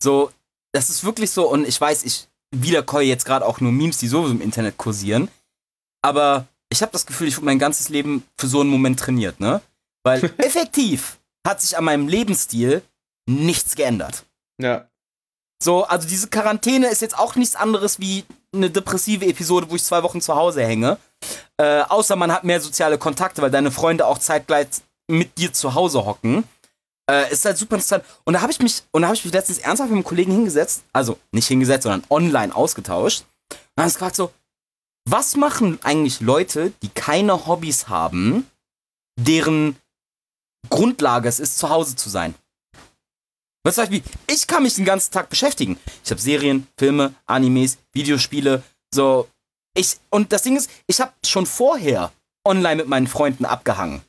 so 0.01 0.32
das 0.72 0.89
ist 0.89 1.03
wirklich 1.03 1.32
so, 1.32 1.49
und 1.49 1.68
ich 1.68 1.80
weiß, 1.80 2.03
ich 2.03 2.28
wiederkäue 2.51 3.07
jetzt 3.07 3.26
gerade 3.26 3.45
auch 3.45 3.60
nur 3.60 3.72
Memes, 3.72 3.97
die 3.97 4.07
sowieso 4.07 4.34
im 4.34 4.41
Internet 4.41 4.78
kursieren. 4.78 5.30
Aber 6.01 6.47
ich 6.70 6.82
habe 6.82 6.91
das 6.91 7.05
Gefühl, 7.05 7.28
ich 7.28 7.38
wurde 7.38 7.45
mein 7.45 7.60
ganzes 7.60 7.89
Leben 7.89 8.24
für 8.38 8.47
so 8.47 8.62
einen 8.62 8.70
Moment 8.70 8.99
trainiert, 8.99 9.39
ne? 9.39 9.62
Weil 10.03 10.24
effektiv 10.38 11.20
hat 11.45 11.62
sich 11.62 11.78
an 11.78 11.84
meinem 11.84 12.07
Lebensstil 12.07 12.82
nichts 13.28 13.76
geändert. 13.76 14.26
Ja. 14.62 14.88
So, 15.62 15.84
also 15.84 16.07
diese 16.07 16.30
Quarantäne 16.30 16.88
ist 16.88 17.01
jetzt 17.01 17.18
auch 17.18 17.36
nichts 17.36 17.55
anderes 17.55 17.99
wie 17.99 18.24
eine 18.53 18.70
depressive 18.70 19.26
Episode, 19.26 19.70
wo 19.70 19.76
ich 19.76 19.84
zwei 19.84 20.03
Wochen 20.03 20.22
zu 20.22 20.36
Hause 20.36 20.64
hänge. 20.64 20.97
Äh, 21.60 21.82
außer 21.89 22.16
man 22.16 22.32
hat 22.32 22.45
mehr 22.45 22.62
soziale 22.62 22.97
Kontakte, 22.97 23.41
weil 23.41 23.51
deine 23.51 23.72
Freunde 23.72 24.07
auch 24.07 24.18
zeitgleich 24.18 24.68
mit 25.10 25.38
dir 25.38 25.51
zu 25.51 25.74
Hause 25.76 26.05
hocken. 26.05 26.45
Äh, 27.10 27.32
ist 27.34 27.43
halt 27.43 27.57
super 27.57 27.76
interessant. 27.76 28.05
Und 28.24 28.34
da 28.34 28.41
habe 28.41 28.51
ich 28.51 28.60
mich, 28.60 28.84
und 28.91 29.01
da 29.01 29.10
habe 29.10 29.16
ich 29.18 29.26
mich 29.26 29.34
letztens 29.34 29.57
ernsthaft 29.57 29.89
mit 29.89 29.97
einem 29.97 30.03
Kollegen 30.05 30.32
hingesetzt, 30.32 30.84
also 30.93 31.18
nicht 31.32 31.47
hingesetzt, 31.47 31.84
sondern 31.84 32.03
online 32.10 32.55
ausgetauscht. 32.55 33.26
Und 33.51 33.57
dann 33.76 33.84
habe 33.84 33.89
ich 33.89 33.95
gefragt 33.95 34.16
so, 34.16 34.32
was 35.05 35.36
machen 35.36 35.80
eigentlich 35.84 36.22
Leute, 36.22 36.72
die 36.82 36.89
keine 36.89 37.47
Hobbys 37.47 37.89
haben, 37.89 38.49
deren 39.20 39.76
Grundlage 40.70 41.28
es 41.28 41.39
ist, 41.39 41.57
zu 41.57 41.70
Hause 41.70 41.95
zu 41.95 42.10
sein? 42.10 42.36
Was 43.66 43.76
sag 43.76 43.91
ich, 43.91 44.03
ich 44.28 44.47
kann 44.47 44.64
mich 44.64 44.76
den 44.76 44.86
ganzen 44.86 45.12
Tag 45.12 45.30
beschäftigen. 45.30 45.78
Ich 46.05 46.12
habe 46.12 46.22
Serien, 46.22 46.68
Filme, 46.78 47.14
Animes, 47.26 47.78
Videospiele, 47.91 48.64
so. 48.93 49.28
Ich, 49.80 49.95
und 50.09 50.34
das 50.34 50.43
Ding 50.43 50.57
ist, 50.57 50.69
ich 50.88 50.99
habe 50.99 51.13
schon 51.25 51.45
vorher 51.45 52.11
online 52.45 52.75
mit 52.75 52.89
meinen 52.89 53.07
Freunden 53.07 53.45
abgehangen. 53.45 54.01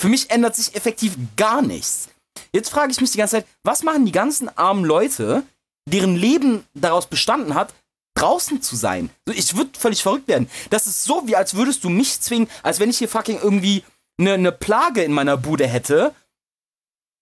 Für 0.00 0.08
mich 0.08 0.30
ändert 0.30 0.56
sich 0.56 0.74
effektiv 0.74 1.18
gar 1.36 1.60
nichts. 1.60 2.08
Jetzt 2.54 2.70
frage 2.70 2.90
ich 2.90 3.02
mich 3.02 3.10
die 3.10 3.18
ganze 3.18 3.36
Zeit, 3.36 3.46
was 3.64 3.82
machen 3.82 4.06
die 4.06 4.12
ganzen 4.12 4.48
armen 4.56 4.82
Leute, 4.82 5.42
deren 5.86 6.16
Leben 6.16 6.64
daraus 6.72 7.06
bestanden 7.06 7.54
hat, 7.54 7.74
draußen 8.16 8.62
zu 8.62 8.76
sein? 8.76 9.10
Ich 9.26 9.54
würde 9.54 9.78
völlig 9.78 10.02
verrückt 10.02 10.26
werden. 10.26 10.48
Das 10.70 10.86
ist 10.86 11.04
so, 11.04 11.26
wie 11.26 11.36
als 11.36 11.52
würdest 11.52 11.84
du 11.84 11.90
mich 11.90 12.22
zwingen, 12.22 12.48
als 12.62 12.80
wenn 12.80 12.88
ich 12.88 12.96
hier 12.96 13.08
fucking 13.10 13.38
irgendwie 13.42 13.84
eine 14.18 14.38
ne 14.38 14.52
Plage 14.52 15.02
in 15.02 15.12
meiner 15.12 15.36
Bude 15.36 15.66
hätte 15.66 16.14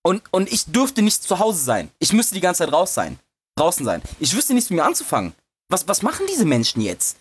und, 0.04 0.22
und 0.30 0.52
ich 0.52 0.66
dürfte 0.66 1.02
nicht 1.02 1.24
zu 1.24 1.40
Hause 1.40 1.64
sein. 1.64 1.90
Ich 1.98 2.12
müsste 2.12 2.36
die 2.36 2.40
ganze 2.40 2.60
Zeit 2.64 2.72
raus 2.72 2.94
sein. 2.94 3.18
Draußen 3.56 3.84
sein. 3.84 4.02
Ich 4.20 4.36
wüsste 4.36 4.54
nichts 4.54 4.70
mit 4.70 4.76
mir 4.76 4.84
anzufangen. 4.84 5.34
Was, 5.68 5.88
was 5.88 6.02
machen 6.02 6.26
diese 6.30 6.44
Menschen 6.44 6.80
jetzt? 6.80 7.16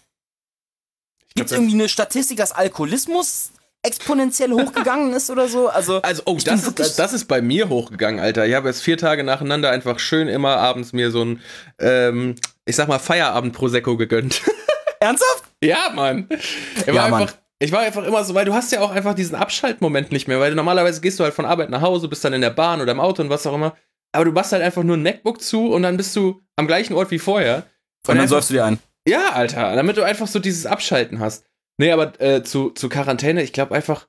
Gibt 1.35 1.51
es 1.51 1.57
irgendwie 1.57 1.75
eine 1.75 1.89
Statistik, 1.89 2.37
dass 2.37 2.51
Alkoholismus 2.51 3.51
exponentiell 3.83 4.51
hochgegangen 4.51 5.13
ist 5.13 5.29
oder 5.29 5.47
so? 5.47 5.69
Also, 5.69 6.01
also 6.01 6.21
oh, 6.25 6.37
das 6.43 6.67
ist, 6.67 6.99
das 6.99 7.13
ist 7.13 7.25
bei 7.25 7.41
mir 7.41 7.69
hochgegangen, 7.69 8.19
Alter. 8.19 8.45
Ich 8.45 8.53
habe 8.53 8.67
jetzt 8.67 8.81
vier 8.81 8.97
Tage 8.97 9.23
nacheinander 9.23 9.71
einfach 9.71 9.99
schön 9.99 10.27
immer 10.27 10.57
abends 10.57 10.93
mir 10.93 11.11
so 11.11 11.23
ein, 11.23 11.41
ähm, 11.79 12.35
ich 12.65 12.75
sag 12.75 12.87
mal, 12.87 12.99
Feierabend-Prosecco 12.99 13.97
gegönnt. 13.97 14.41
Ernsthaft? 14.99 15.45
Ja, 15.63 15.89
Mann. 15.93 16.27
Ich 16.29 16.87
war, 16.87 16.93
ja, 16.93 17.05
einfach, 17.05 17.19
Mann. 17.19 17.29
ich 17.59 17.71
war 17.71 17.79
einfach 17.79 18.03
immer 18.03 18.23
so, 18.23 18.35
weil 18.35 18.45
du 18.45 18.53
hast 18.53 18.71
ja 18.71 18.81
auch 18.81 18.91
einfach 18.91 19.15
diesen 19.15 19.35
Abschaltmoment 19.35 20.11
nicht 20.11 20.27
mehr, 20.27 20.39
weil 20.39 20.53
normalerweise 20.53 21.01
gehst 21.01 21.19
du 21.19 21.23
halt 21.23 21.33
von 21.33 21.45
Arbeit 21.45 21.69
nach 21.69 21.81
Hause, 21.81 22.07
bist 22.07 22.23
dann 22.23 22.33
in 22.33 22.41
der 22.41 22.51
Bahn 22.51 22.81
oder 22.81 22.91
im 22.91 22.99
Auto 22.99 23.23
und 23.23 23.29
was 23.29 23.47
auch 23.47 23.55
immer. 23.55 23.75
Aber 24.11 24.25
du 24.25 24.31
machst 24.31 24.51
halt 24.51 24.61
einfach 24.61 24.83
nur 24.83 24.97
ein 24.97 25.03
MacBook 25.03 25.41
zu 25.41 25.71
und 25.71 25.83
dann 25.83 25.97
bist 25.97 26.15
du 26.15 26.41
am 26.55 26.67
gleichen 26.67 26.93
Ort 26.93 27.09
wie 27.11 27.19
vorher. 27.19 27.63
Und, 28.05 28.13
und 28.13 28.17
dann 28.17 28.27
säufst 28.27 28.49
du 28.49 28.55
dir 28.55 28.65
ein. 28.65 28.79
Ja, 29.11 29.33
Alter, 29.33 29.75
damit 29.75 29.97
du 29.97 30.03
einfach 30.03 30.27
so 30.27 30.39
dieses 30.39 30.65
Abschalten 30.65 31.19
hast. 31.19 31.45
Nee, 31.77 31.91
aber 31.91 32.19
äh, 32.21 32.43
zu, 32.43 32.69
zu 32.69 32.87
Quarantäne, 32.87 33.43
ich 33.43 33.51
glaube 33.51 33.75
einfach, 33.75 34.07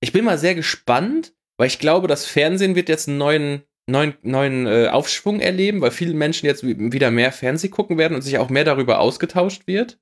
ich 0.00 0.12
bin 0.12 0.24
mal 0.24 0.38
sehr 0.38 0.54
gespannt, 0.54 1.34
weil 1.58 1.66
ich 1.66 1.78
glaube, 1.78 2.08
das 2.08 2.24
Fernsehen 2.24 2.74
wird 2.74 2.88
jetzt 2.88 3.08
einen 3.08 3.18
neuen, 3.18 3.62
neuen, 3.86 4.14
neuen 4.22 4.66
äh, 4.66 4.88
Aufschwung 4.88 5.40
erleben, 5.40 5.82
weil 5.82 5.90
viele 5.90 6.14
Menschen 6.14 6.46
jetzt 6.46 6.64
wieder 6.64 7.10
mehr 7.10 7.30
Fernseh 7.30 7.68
gucken 7.68 7.98
werden 7.98 8.14
und 8.14 8.22
sich 8.22 8.38
auch 8.38 8.48
mehr 8.48 8.64
darüber 8.64 9.00
ausgetauscht 9.00 9.66
wird. 9.66 9.98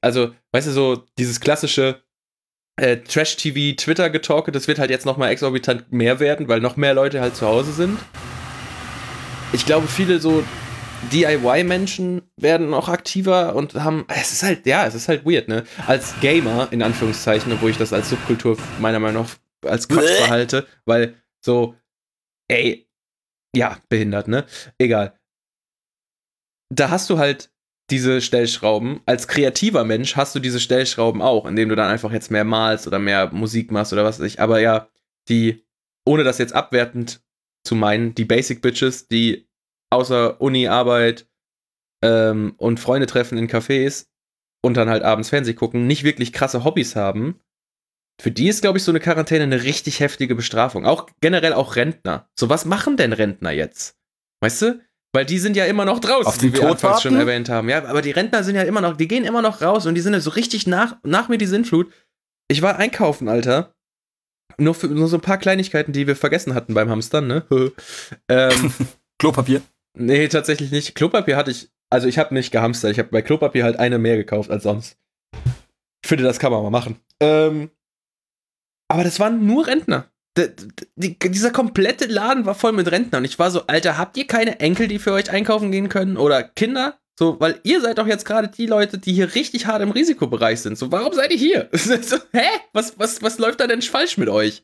Also, 0.00 0.34
weißt 0.52 0.68
du, 0.68 0.72
so 0.72 1.04
dieses 1.18 1.40
klassische 1.40 2.02
äh, 2.76 2.96
Trash-TV, 2.96 3.76
Twitter-Getalke, 3.76 4.52
das 4.52 4.68
wird 4.68 4.78
halt 4.78 4.88
jetzt 4.88 5.04
nochmal 5.04 5.32
exorbitant 5.32 5.92
mehr 5.92 6.18
werden, 6.18 6.48
weil 6.48 6.60
noch 6.60 6.78
mehr 6.78 6.94
Leute 6.94 7.20
halt 7.20 7.36
zu 7.36 7.46
Hause 7.46 7.72
sind. 7.72 7.98
Ich 9.52 9.66
glaube, 9.66 9.86
viele 9.86 10.18
so 10.18 10.44
DIY-Menschen 11.12 12.22
werden 12.36 12.74
auch 12.74 12.88
aktiver 12.88 13.54
und 13.54 13.74
haben. 13.74 14.04
Es 14.08 14.32
ist 14.32 14.42
halt, 14.42 14.66
ja, 14.66 14.86
es 14.86 14.94
ist 14.94 15.08
halt 15.08 15.24
weird, 15.24 15.48
ne? 15.48 15.64
Als 15.86 16.14
Gamer, 16.20 16.68
in 16.70 16.82
Anführungszeichen, 16.82 17.52
obwohl 17.52 17.70
ich 17.70 17.78
das 17.78 17.92
als 17.92 18.10
Subkultur 18.10 18.58
meiner 18.80 18.98
Meinung 18.98 19.24
nach 19.24 19.70
als 19.70 19.88
Quatsch 19.88 20.10
verhalte, 20.18 20.66
weil 20.84 21.16
so, 21.44 21.74
ey, 22.48 22.88
ja, 23.54 23.78
behindert, 23.88 24.28
ne? 24.28 24.46
Egal. 24.78 25.18
Da 26.72 26.90
hast 26.90 27.10
du 27.10 27.18
halt 27.18 27.50
diese 27.90 28.20
Stellschrauben. 28.20 29.00
Als 29.06 29.26
kreativer 29.26 29.84
Mensch 29.84 30.16
hast 30.16 30.34
du 30.34 30.38
diese 30.38 30.60
Stellschrauben 30.60 31.22
auch, 31.22 31.46
indem 31.46 31.68
du 31.68 31.76
dann 31.76 31.90
einfach 31.90 32.12
jetzt 32.12 32.30
mehr 32.30 32.44
malst 32.44 32.86
oder 32.86 32.98
mehr 32.98 33.32
Musik 33.32 33.70
machst 33.72 33.92
oder 33.92 34.04
was 34.04 34.20
weiß 34.20 34.26
ich. 34.26 34.40
Aber 34.40 34.60
ja, 34.60 34.88
die, 35.28 35.64
ohne 36.06 36.24
das 36.24 36.38
jetzt 36.38 36.54
abwertend 36.54 37.22
zu 37.64 37.74
meinen, 37.74 38.14
die 38.14 38.24
Basic 38.24 38.62
Bitches, 38.62 39.08
die 39.08 39.49
außer 39.90 40.40
Uni, 40.40 40.68
Arbeit 40.68 41.26
ähm, 42.02 42.54
und 42.56 42.80
Freunde 42.80 43.06
treffen 43.06 43.38
in 43.38 43.48
Cafés 43.48 44.06
und 44.62 44.76
dann 44.76 44.88
halt 44.88 45.02
abends 45.02 45.28
Fernseh 45.28 45.54
gucken, 45.54 45.86
nicht 45.86 46.04
wirklich 46.04 46.32
krasse 46.32 46.64
Hobbys 46.64 46.96
haben, 46.96 47.40
für 48.20 48.30
die 48.30 48.48
ist, 48.48 48.60
glaube 48.60 48.76
ich, 48.76 48.84
so 48.84 48.92
eine 48.92 49.00
Quarantäne 49.00 49.44
eine 49.44 49.62
richtig 49.62 50.00
heftige 50.00 50.34
Bestrafung. 50.34 50.84
Auch 50.84 51.08
generell 51.22 51.54
auch 51.54 51.76
Rentner. 51.76 52.28
So, 52.38 52.50
was 52.50 52.66
machen 52.66 52.98
denn 52.98 53.14
Rentner 53.14 53.50
jetzt? 53.50 53.96
Weißt 54.40 54.60
du? 54.62 54.80
Weil 55.12 55.24
die 55.24 55.38
sind 55.38 55.56
ja 55.56 55.64
immer 55.64 55.86
noch 55.86 56.00
draußen, 56.00 56.26
Auf 56.26 56.42
wie 56.42 56.52
wir 56.52 56.68
anfangs 56.68 57.02
schon 57.02 57.16
erwähnt 57.16 57.48
haben. 57.48 57.68
Ja, 57.68 57.84
aber 57.86 58.02
die 58.02 58.10
Rentner 58.10 58.44
sind 58.44 58.56
ja 58.56 58.62
immer 58.62 58.82
noch, 58.82 58.96
die 58.96 59.08
gehen 59.08 59.24
immer 59.24 59.42
noch 59.42 59.62
raus 59.62 59.86
und 59.86 59.94
die 59.94 60.02
sind 60.02 60.12
ja 60.12 60.20
so 60.20 60.30
richtig 60.30 60.66
nach, 60.66 60.98
nach 61.02 61.28
mir 61.28 61.38
die 61.38 61.46
Sinnflut. 61.46 61.90
Ich 62.48 62.62
war 62.62 62.76
einkaufen, 62.76 63.28
Alter. 63.28 63.74
Nur, 64.58 64.74
für, 64.74 64.88
nur 64.88 65.08
so 65.08 65.16
ein 65.16 65.22
paar 65.22 65.38
Kleinigkeiten, 65.38 65.92
die 65.92 66.06
wir 66.06 66.14
vergessen 66.14 66.54
hatten 66.54 66.74
beim 66.74 66.90
Hamstern, 66.90 67.26
ne? 67.26 67.44
ähm, 68.28 68.72
Klopapier. 69.18 69.62
Nee, 70.00 70.28
tatsächlich 70.28 70.70
nicht. 70.70 70.94
Klopapier 70.94 71.36
hatte 71.36 71.50
ich, 71.50 71.70
also 71.90 72.08
ich 72.08 72.18
habe 72.18 72.32
nicht 72.32 72.50
gehamstert. 72.50 72.92
Ich 72.92 72.98
habe 72.98 73.10
bei 73.10 73.22
Klopapier 73.22 73.64
halt 73.64 73.78
eine 73.78 73.98
mehr 73.98 74.16
gekauft 74.16 74.50
als 74.50 74.62
sonst. 74.62 74.96
Ich 76.02 76.08
finde, 76.08 76.24
das 76.24 76.38
kann 76.38 76.50
man 76.50 76.62
mal 76.62 76.70
machen. 76.70 76.96
Ähm, 77.20 77.70
aber 78.88 79.04
das 79.04 79.20
waren 79.20 79.46
nur 79.46 79.66
Rentner. 79.66 80.10
D 80.38 80.48
die, 80.96 81.18
dieser 81.18 81.50
komplette 81.50 82.06
Laden 82.06 82.46
war 82.46 82.54
voll 82.54 82.72
mit 82.72 82.90
Rentnern. 82.90 83.20
Und 83.20 83.24
ich 83.26 83.38
war 83.38 83.50
so, 83.50 83.66
Alter, 83.66 83.98
habt 83.98 84.16
ihr 84.16 84.26
keine 84.26 84.58
Enkel, 84.60 84.88
die 84.88 84.98
für 84.98 85.12
euch 85.12 85.30
einkaufen 85.30 85.70
gehen 85.70 85.90
können? 85.90 86.16
Oder 86.16 86.42
Kinder? 86.42 86.98
So, 87.18 87.38
weil 87.38 87.60
ihr 87.64 87.82
seid 87.82 87.98
doch 87.98 88.06
jetzt 88.06 88.24
gerade 88.24 88.48
die 88.48 88.66
Leute, 88.66 88.96
die 88.96 89.12
hier 89.12 89.34
richtig 89.34 89.66
hart 89.66 89.82
im 89.82 89.90
Risikobereich 89.90 90.62
sind. 90.62 90.78
So, 90.78 90.90
warum 90.90 91.12
seid 91.12 91.30
ihr 91.30 91.36
hier? 91.36 91.68
so, 91.74 92.16
hä? 92.32 92.46
Was, 92.72 92.98
was, 92.98 93.20
was 93.20 93.38
läuft 93.38 93.60
da 93.60 93.66
denn 93.66 93.82
falsch 93.82 94.16
mit 94.16 94.30
euch? 94.30 94.62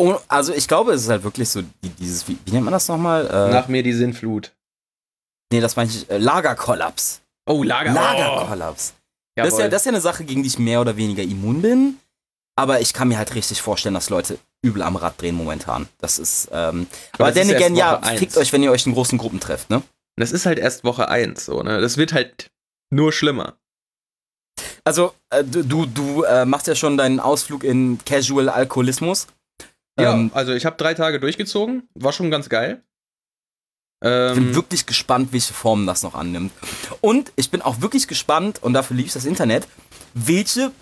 Oh, 0.00 0.18
also 0.28 0.54
ich 0.54 0.66
glaube, 0.66 0.92
es 0.92 1.02
ist 1.02 1.10
halt 1.10 1.24
wirklich 1.24 1.50
so, 1.50 1.62
dieses, 1.98 2.26
wie, 2.26 2.38
wie 2.46 2.52
nennt 2.52 2.64
man 2.64 2.72
das 2.72 2.88
nochmal? 2.88 3.26
Äh, 3.26 3.52
Nach 3.52 3.68
mir 3.68 3.82
die 3.82 3.92
Sinnflut. 3.92 4.50
Nee, 5.52 5.60
das 5.60 5.76
meine 5.76 5.90
ich, 5.90 6.08
äh, 6.08 6.16
Lagerkollaps. 6.16 7.20
Oh, 7.46 7.62
Lager 7.62 7.92
Lagerkollaps. 7.92 8.94
Oh. 8.96 9.42
Das, 9.42 9.52
ist 9.52 9.58
ja, 9.58 9.68
das 9.68 9.82
ist 9.82 9.86
ja 9.86 9.92
eine 9.92 10.00
Sache, 10.00 10.24
gegen 10.24 10.42
die 10.42 10.48
ich 10.48 10.58
mehr 10.58 10.80
oder 10.80 10.96
weniger 10.96 11.22
immun 11.22 11.60
bin. 11.60 11.98
Aber 12.56 12.80
ich 12.80 12.94
kann 12.94 13.08
mir 13.08 13.18
halt 13.18 13.34
richtig 13.34 13.60
vorstellen, 13.60 13.94
dass 13.94 14.08
Leute 14.08 14.38
übel 14.62 14.80
am 14.82 14.96
Rad 14.96 15.20
drehen 15.20 15.34
momentan. 15.34 15.86
Das 15.98 16.18
ist, 16.18 16.48
ähm, 16.50 16.86
aber, 17.12 17.24
aber 17.24 17.32
denn 17.32 17.54
again, 17.54 17.76
ja, 17.76 17.98
eins. 17.98 18.18
fickt 18.18 18.36
euch, 18.38 18.54
wenn 18.54 18.62
ihr 18.62 18.70
euch 18.70 18.86
in 18.86 18.94
großen 18.94 19.18
Gruppen 19.18 19.40
trefft, 19.40 19.68
ne? 19.68 19.82
Das 20.16 20.32
ist 20.32 20.46
halt 20.46 20.58
erst 20.58 20.82
Woche 20.84 21.08
1, 21.08 21.44
so, 21.44 21.62
ne? 21.62 21.80
Das 21.80 21.98
wird 21.98 22.14
halt 22.14 22.50
nur 22.90 23.12
schlimmer. 23.12 23.56
Also, 24.84 25.12
äh, 25.28 25.44
du, 25.44 25.84
du 25.86 26.22
äh, 26.22 26.46
machst 26.46 26.66
ja 26.66 26.74
schon 26.74 26.96
deinen 26.96 27.20
Ausflug 27.20 27.64
in 27.64 27.98
Casual 28.04 28.48
Alkoholismus. 28.48 29.26
Ja, 30.02 30.14
ähm, 30.14 30.30
also 30.34 30.52
ich 30.52 30.66
habe 30.66 30.76
drei 30.76 30.94
Tage 30.94 31.20
durchgezogen, 31.20 31.88
war 31.94 32.12
schon 32.12 32.30
ganz 32.30 32.48
geil. 32.48 32.82
Ähm, 34.02 34.32
ich 34.32 34.38
bin 34.38 34.54
wirklich 34.54 34.86
gespannt, 34.86 35.32
welche 35.32 35.52
Formen 35.52 35.86
das 35.86 36.02
noch 36.02 36.14
annimmt. 36.14 36.52
Und 37.00 37.32
ich 37.36 37.50
bin 37.50 37.62
auch 37.62 37.80
wirklich 37.80 38.08
gespannt, 38.08 38.62
und 38.62 38.72
dafür 38.72 38.96
liebe 38.96 39.06
ich 39.06 39.12
das 39.12 39.24
Internet, 39.24 39.68
welche 40.14 40.72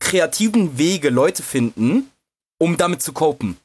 kreativen 0.00 0.78
Wege 0.78 1.10
Leute 1.10 1.42
finden, 1.42 2.10
um 2.58 2.76
damit 2.76 3.02
zu 3.02 3.12
copen. 3.12 3.56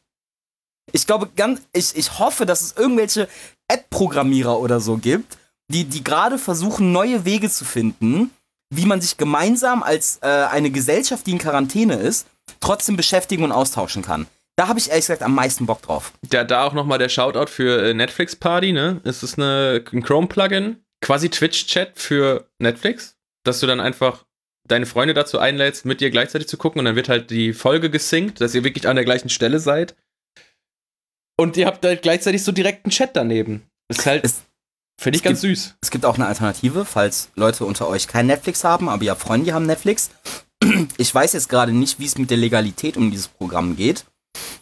Ich 0.91 1.05
glaube, 1.07 1.29
ganz, 1.35 1.61
ich, 1.73 1.95
ich 1.95 2.19
hoffe, 2.19 2.45
dass 2.45 2.61
es 2.61 2.75
irgendwelche 2.75 3.27
App-Programmierer 3.67 4.59
oder 4.59 4.79
so 4.79 4.97
gibt, 4.97 5.37
die, 5.71 5.85
die 5.85 6.03
gerade 6.03 6.37
versuchen, 6.37 6.91
neue 6.91 7.23
Wege 7.23 7.49
zu 7.49 7.63
finden, 7.63 8.31
wie 8.73 8.85
man 8.85 9.01
sich 9.01 9.17
gemeinsam 9.17 9.83
als 9.83 10.19
äh, 10.21 10.27
eine 10.27 10.71
Gesellschaft, 10.71 11.27
die 11.27 11.31
in 11.31 11.37
Quarantäne 11.37 11.95
ist, 11.95 12.27
trotzdem 12.59 12.97
beschäftigen 12.97 13.43
und 13.43 13.51
austauschen 13.51 14.01
kann. 14.01 14.27
Da 14.61 14.67
habe 14.67 14.77
ich 14.77 14.89
ehrlich 14.89 15.05
gesagt 15.07 15.23
am 15.23 15.33
meisten 15.33 15.65
Bock 15.65 15.81
drauf. 15.81 16.13
Ja, 16.31 16.43
da 16.43 16.65
auch 16.65 16.73
nochmal 16.73 16.99
der 16.99 17.09
Shoutout 17.09 17.47
für 17.47 17.83
äh, 17.83 17.95
Netflix 17.95 18.35
Party, 18.35 18.73
ne? 18.73 19.01
Es 19.03 19.23
ist 19.23 19.39
eine, 19.39 19.83
ein 19.91 20.03
Chrome-Plugin, 20.03 20.75
quasi 21.01 21.29
Twitch-Chat 21.31 21.93
für 21.95 22.47
Netflix, 22.59 23.17
dass 23.43 23.59
du 23.59 23.65
dann 23.65 23.79
einfach 23.79 24.23
deine 24.67 24.85
Freunde 24.85 25.15
dazu 25.15 25.39
einlädst, 25.39 25.85
mit 25.85 25.99
dir 25.99 26.11
gleichzeitig 26.11 26.47
zu 26.47 26.57
gucken 26.57 26.77
und 26.77 26.85
dann 26.85 26.95
wird 26.95 27.09
halt 27.09 27.31
die 27.31 27.53
Folge 27.53 27.89
gesynkt, 27.89 28.39
dass 28.39 28.53
ihr 28.53 28.63
wirklich 28.63 28.87
an 28.87 28.95
der 28.97 29.03
gleichen 29.03 29.29
Stelle 29.29 29.59
seid. 29.59 29.95
und 31.39 31.57
ihr 31.57 31.65
habt 31.65 31.83
halt 31.83 32.03
gleichzeitig 32.03 32.43
so 32.43 32.51
direkt 32.51 32.85
einen 32.85 32.91
Chat 32.91 33.15
daneben. 33.15 33.63
Das 33.87 33.97
ist 33.97 34.05
halt, 34.05 34.31
finde 34.99 35.17
ich 35.17 35.23
ganz 35.23 35.41
gibt, 35.41 35.57
süß. 35.57 35.75
Es 35.81 35.89
gibt 35.89 36.05
auch 36.05 36.17
eine 36.17 36.27
Alternative, 36.27 36.85
falls 36.85 37.31
Leute 37.35 37.65
unter 37.65 37.87
euch 37.87 38.07
kein 38.07 38.27
Netflix 38.27 38.63
haben, 38.63 38.89
aber 38.89 39.01
ihr 39.01 39.09
habt 39.09 39.21
Freunde, 39.21 39.45
die 39.45 39.53
haben 39.53 39.65
Netflix. 39.65 40.11
Ich 40.97 41.15
weiß 41.15 41.33
jetzt 41.33 41.49
gerade 41.49 41.71
nicht, 41.71 41.99
wie 41.99 42.05
es 42.05 42.19
mit 42.19 42.29
der 42.29 42.37
Legalität 42.37 42.95
um 42.95 43.09
dieses 43.09 43.27
Programm 43.27 43.75
geht, 43.75 44.05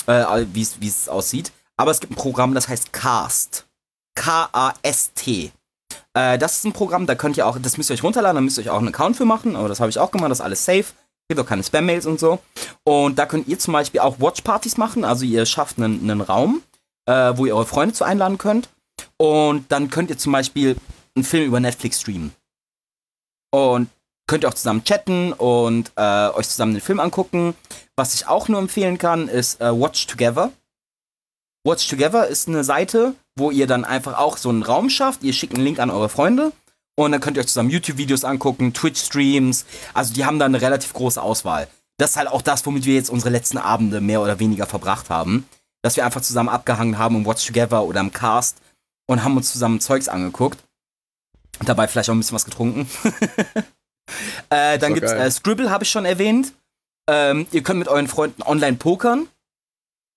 äh, 0.07 0.45
wie 0.53 0.87
es 0.87 1.09
aussieht, 1.09 1.51
aber 1.77 1.91
es 1.91 1.99
gibt 1.99 2.13
ein 2.13 2.15
Programm, 2.15 2.53
das 2.53 2.67
heißt 2.67 2.93
Cast. 2.93 3.65
K-A-S-T. 4.15 5.51
Äh, 6.13 6.37
das 6.37 6.57
ist 6.57 6.65
ein 6.65 6.73
Programm, 6.73 7.05
da 7.05 7.15
könnt 7.15 7.37
ihr 7.37 7.47
auch, 7.47 7.57
das 7.57 7.77
müsst 7.77 7.89
ihr 7.89 7.93
euch 7.93 8.03
runterladen, 8.03 8.35
da 8.35 8.41
müsst 8.41 8.57
ihr 8.57 8.63
euch 8.63 8.69
auch 8.69 8.79
einen 8.79 8.89
Account 8.89 9.15
für 9.15 9.25
machen, 9.25 9.55
aber 9.55 9.69
das 9.69 9.79
habe 9.79 9.89
ich 9.89 9.97
auch 9.97 10.11
gemacht, 10.11 10.29
das 10.29 10.39
ist 10.39 10.45
alles 10.45 10.65
safe. 10.65 10.85
Gibt 11.29 11.39
auch 11.39 11.45
keine 11.45 11.63
Spam-Mails 11.63 12.07
und 12.07 12.19
so. 12.19 12.39
Und 12.83 13.19
da 13.19 13.27
könnt 13.27 13.47
ihr 13.47 13.59
zum 13.59 13.71
Beispiel 13.71 14.01
auch 14.01 14.19
Watch-Partys 14.19 14.77
machen, 14.77 15.05
also 15.05 15.23
ihr 15.25 15.45
schafft 15.45 15.77
einen, 15.77 16.01
einen 16.01 16.21
Raum, 16.21 16.63
äh, 17.05 17.33
wo 17.35 17.45
ihr 17.45 17.55
eure 17.55 17.67
Freunde 17.67 17.93
zu 17.93 18.03
einladen 18.03 18.37
könnt. 18.37 18.67
Und 19.17 19.71
dann 19.71 19.89
könnt 19.89 20.09
ihr 20.09 20.17
zum 20.17 20.33
Beispiel 20.33 20.75
einen 21.15 21.23
Film 21.23 21.45
über 21.45 21.59
Netflix 21.59 22.01
streamen. 22.01 22.33
Und 23.51 23.89
könnt 24.29 24.43
ihr 24.43 24.49
auch 24.49 24.53
zusammen 24.53 24.83
chatten 24.83 25.33
und 25.33 25.91
äh, 25.95 26.29
euch 26.29 26.47
zusammen 26.47 26.75
den 26.75 26.81
Film 26.81 26.99
angucken. 26.99 27.55
Was 27.95 28.13
ich 28.13 28.27
auch 28.27 28.47
nur 28.47 28.59
empfehlen 28.59 28.99
kann, 28.99 29.27
ist 29.27 29.59
äh, 29.59 29.71
Watch 29.71 30.05
Together. 30.05 30.51
Watch 31.65 31.87
Together 31.89 32.27
ist 32.27 32.47
eine 32.47 32.63
Seite, 32.63 33.15
wo 33.35 33.49
ihr 33.49 33.65
dann 33.65 33.83
einfach 33.83 34.19
auch 34.19 34.37
so 34.37 34.49
einen 34.49 34.61
Raum 34.61 34.91
schafft. 34.91 35.23
Ihr 35.23 35.33
schickt 35.33 35.55
einen 35.55 35.63
Link 35.63 35.79
an 35.79 35.89
eure 35.89 36.09
Freunde 36.09 36.51
und 36.95 37.11
dann 37.11 37.21
könnt 37.21 37.37
ihr 37.37 37.41
euch 37.41 37.47
zusammen 37.47 37.71
YouTube-Videos 37.71 38.23
angucken, 38.23 38.71
Twitch-Streams. 38.71 39.65
Also 39.95 40.13
die 40.13 40.25
haben 40.25 40.37
da 40.37 40.45
eine 40.45 40.61
relativ 40.61 40.93
große 40.93 41.21
Auswahl. 41.21 41.67
Das 41.97 42.11
ist 42.11 42.17
halt 42.17 42.27
auch 42.27 42.43
das, 42.43 42.63
womit 42.67 42.85
wir 42.85 42.93
jetzt 42.93 43.09
unsere 43.09 43.31
letzten 43.31 43.57
Abende 43.57 43.99
mehr 43.99 44.21
oder 44.21 44.39
weniger 44.39 44.67
verbracht 44.67 45.09
haben. 45.09 45.49
Dass 45.81 45.95
wir 45.95 46.05
einfach 46.05 46.21
zusammen 46.21 46.49
abgehangen 46.49 46.99
haben 46.99 47.15
im 47.15 47.25
Watch 47.25 47.47
Together 47.47 47.83
oder 47.83 47.99
im 47.99 48.13
Cast 48.13 48.57
und 49.07 49.23
haben 49.23 49.35
uns 49.35 49.51
zusammen 49.51 49.79
Zeugs 49.79 50.07
angeguckt. 50.07 50.63
Dabei 51.65 51.87
vielleicht 51.87 52.11
auch 52.11 52.13
ein 52.13 52.19
bisschen 52.19 52.35
was 52.35 52.45
getrunken. 52.45 52.87
äh, 54.49 54.77
dann 54.77 54.93
gibt's 54.93 55.11
äh, 55.11 55.29
Scribble, 55.31 55.69
habe 55.69 55.83
ich 55.83 55.91
schon 55.91 56.05
erwähnt. 56.05 56.53
Ähm, 57.09 57.47
ihr 57.51 57.63
könnt 57.63 57.79
mit 57.79 57.87
euren 57.87 58.07
Freunden 58.07 58.43
online 58.43 58.77
pokern. 58.77 59.27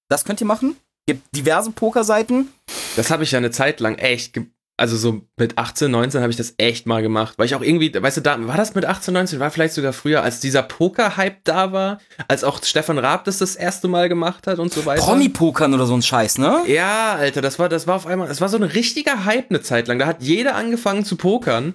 Das 0.09 0.25
könnt 0.25 0.41
ihr 0.41 0.47
machen. 0.47 0.77
Gibt 1.07 1.35
diverse 1.35 1.71
Pokerseiten. 1.71 2.53
Das 2.97 3.11
habe 3.11 3.25
ich 3.25 3.33
ja 3.33 3.39
eine 3.39 3.51
Zeit 3.51 3.81
lang 3.81 3.97
echt 3.97 4.39
also 4.83 4.97
so 4.97 5.21
mit 5.37 5.59
18, 5.59 5.93
19 5.93 6.23
habe 6.23 6.33
ich 6.33 6.37
das 6.37 6.55
echt 6.59 6.87
mal 6.87 7.03
gemacht, 7.03 7.35
weil 7.37 7.47
ich 7.47 7.55
auch 7.55 7.63
irgendwie, 7.63 7.95
weißt 7.95 8.17
du, 8.17 8.21
da 8.21 8.49
war 8.49 8.57
das 8.57 8.75
mit 8.75 8.85
18, 8.85 9.15
19, 9.15 9.39
war 9.39 9.53
vielleicht 9.53 9.75
sogar 9.75 9.93
früher, 9.93 10.25
als 10.25 10.41
dieser 10.41 10.65
Poker-Hype 10.65 11.45
da 11.45 11.71
war, 11.71 11.99
als 12.27 12.43
auch 12.43 12.61
Stefan 12.65 12.99
Raab 12.99 13.23
das 13.23 13.39
das 13.39 13.55
erste 13.55 13.87
Mal 13.87 14.09
gemacht 14.09 14.49
hat 14.49 14.59
und 14.59 14.73
so 14.73 14.85
weiter. 14.85 15.01
Promi-Pokern 15.01 15.73
oder 15.73 15.87
so 15.87 15.95
ein 15.95 16.03
Scheiß, 16.03 16.39
ne? 16.39 16.63
Ja, 16.67 17.15
Alter, 17.15 17.43
das 17.43 17.61
war, 17.61 17.69
das 17.69 17.87
war 17.87 17.95
auf 17.95 18.09
einmal, 18.09 18.27
das 18.27 18.41
war 18.41 18.49
so 18.49 18.57
ein 18.57 18.65
richtiger 18.65 19.25
Hype 19.25 19.51
eine 19.51 19.61
Zeit 19.61 19.87
lang. 19.87 20.01
Da 20.01 20.07
hat 20.07 20.21
jeder 20.21 20.57
angefangen 20.57 21.05
zu 21.05 21.15
pokern. 21.15 21.75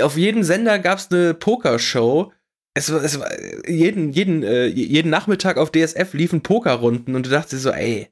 Auf 0.00 0.16
jedem 0.16 0.42
Sender 0.42 0.78
gab 0.78 0.98
es 0.98 1.10
eine 1.10 1.34
Pokershow. 1.34 2.32
Es 2.72 2.90
war, 2.90 3.04
es 3.04 3.20
war 3.20 3.28
jeden, 3.68 4.12
jeden, 4.12 4.42
äh, 4.42 4.64
jeden 4.64 5.10
Nachmittag 5.10 5.58
auf 5.58 5.70
DSF 5.70 6.14
liefen 6.14 6.40
Pokerrunden 6.40 7.16
und 7.16 7.26
du 7.26 7.30
dachtest 7.30 7.64
so, 7.64 7.70
ey, 7.70 8.08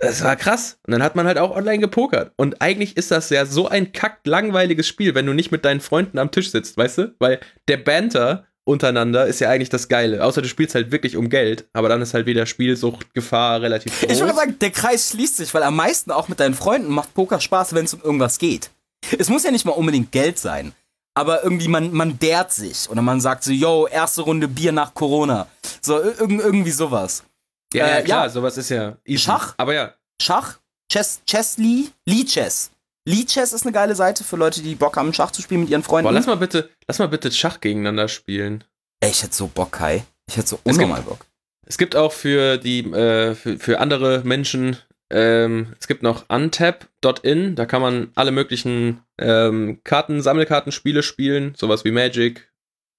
das 0.00 0.24
war 0.24 0.36
krass. 0.36 0.78
Und 0.86 0.92
dann 0.92 1.02
hat 1.02 1.16
man 1.16 1.26
halt 1.26 1.38
auch 1.38 1.54
online 1.54 1.78
gepokert. 1.78 2.32
Und 2.36 2.60
eigentlich 2.60 2.96
ist 2.96 3.10
das 3.10 3.30
ja 3.30 3.46
so 3.46 3.68
ein 3.68 3.92
kackt 3.92 4.26
langweiliges 4.26 4.88
Spiel, 4.88 5.14
wenn 5.14 5.26
du 5.26 5.32
nicht 5.32 5.52
mit 5.52 5.64
deinen 5.64 5.80
Freunden 5.80 6.18
am 6.18 6.30
Tisch 6.30 6.50
sitzt, 6.50 6.76
weißt 6.76 6.98
du? 6.98 7.14
Weil 7.18 7.40
der 7.68 7.76
Banter 7.76 8.46
untereinander 8.64 9.26
ist 9.26 9.40
ja 9.40 9.50
eigentlich 9.50 9.68
das 9.68 9.88
Geile. 9.88 10.24
Außer 10.24 10.42
du 10.42 10.48
spielst 10.48 10.74
halt 10.74 10.92
wirklich 10.92 11.16
um 11.16 11.28
Geld, 11.28 11.68
aber 11.72 11.88
dann 11.88 12.02
ist 12.02 12.14
halt 12.14 12.26
wieder 12.26 12.46
Spielsucht, 12.46 13.12
Gefahr 13.14 13.62
relativ 13.62 13.98
groß. 14.00 14.10
Ich 14.10 14.20
würde 14.20 14.34
sagen, 14.34 14.56
der 14.60 14.70
Kreis 14.70 15.10
schließt 15.10 15.36
sich, 15.36 15.52
weil 15.52 15.62
am 15.62 15.76
meisten 15.76 16.10
auch 16.10 16.28
mit 16.28 16.40
deinen 16.40 16.54
Freunden 16.54 16.92
macht 16.92 17.12
Poker 17.14 17.40
Spaß, 17.40 17.74
wenn 17.74 17.84
es 17.84 17.94
um 17.94 18.00
irgendwas 18.02 18.38
geht. 18.38 18.70
Es 19.18 19.28
muss 19.28 19.44
ja 19.44 19.50
nicht 19.50 19.64
mal 19.64 19.72
unbedingt 19.72 20.12
Geld 20.12 20.38
sein, 20.38 20.72
aber 21.14 21.42
irgendwie 21.42 21.68
man, 21.68 21.92
man 21.92 22.18
dehrt 22.18 22.52
sich 22.52 22.88
oder 22.88 23.02
man 23.02 23.20
sagt 23.20 23.44
so, 23.44 23.50
yo, 23.50 23.86
erste 23.86 24.22
Runde 24.22 24.46
Bier 24.46 24.72
nach 24.72 24.94
Corona. 24.94 25.46
So, 25.80 25.98
irgendwie 25.98 26.70
sowas. 26.70 27.24
Ja, 27.72 27.86
äh, 27.86 27.90
ja 27.98 28.02
klar, 28.02 28.24
ja. 28.24 28.28
sowas 28.30 28.56
ist 28.56 28.70
ja 28.70 28.96
easy. 29.04 29.24
Schach? 29.24 29.54
Aber 29.56 29.74
ja. 29.74 29.94
Schach? 30.20 30.58
Chess, 30.90 31.22
Chessly? 31.26 31.90
Lee 32.06 32.24
Chess. 32.24 32.70
Lee 33.06 33.24
Chess 33.24 33.52
ist 33.52 33.64
eine 33.64 33.72
geile 33.72 33.94
Seite 33.94 34.24
für 34.24 34.36
Leute, 34.36 34.60
die 34.62 34.74
Bock 34.74 34.96
haben, 34.96 35.14
Schach 35.14 35.30
zu 35.30 35.40
spielen 35.42 35.62
mit 35.62 35.70
ihren 35.70 35.82
Freunden. 35.82 36.08
Boah, 36.08 36.12
lass 36.12 36.26
mal 36.26 36.36
bitte, 36.36 36.70
lass 36.86 36.98
mal 36.98 37.08
bitte 37.08 37.30
Schach 37.30 37.60
gegeneinander 37.60 38.08
spielen. 38.08 38.64
Ey, 39.00 39.10
ich 39.10 39.22
hätte 39.22 39.34
so 39.34 39.46
Bock, 39.46 39.72
Kai. 39.72 40.04
Ich 40.28 40.36
hätte 40.36 40.48
so 40.48 40.60
unnormal 40.64 41.02
Bock. 41.02 41.24
Es 41.66 41.78
gibt 41.78 41.96
auch 41.96 42.12
für 42.12 42.58
die, 42.58 42.80
äh, 42.80 43.34
für, 43.34 43.58
für 43.58 43.80
andere 43.80 44.22
Menschen, 44.24 44.76
ähm, 45.12 45.74
es 45.78 45.88
gibt 45.88 46.02
noch 46.02 46.28
untap.in, 46.28 47.56
da 47.56 47.66
kann 47.66 47.82
man 47.82 48.12
alle 48.14 48.30
möglichen 48.30 49.02
ähm, 49.18 49.80
Karten, 49.82 50.22
Sammelkartenspiele 50.22 51.02
spielen, 51.02 51.54
sowas 51.56 51.84
wie 51.84 51.90
Magic, 51.90 52.52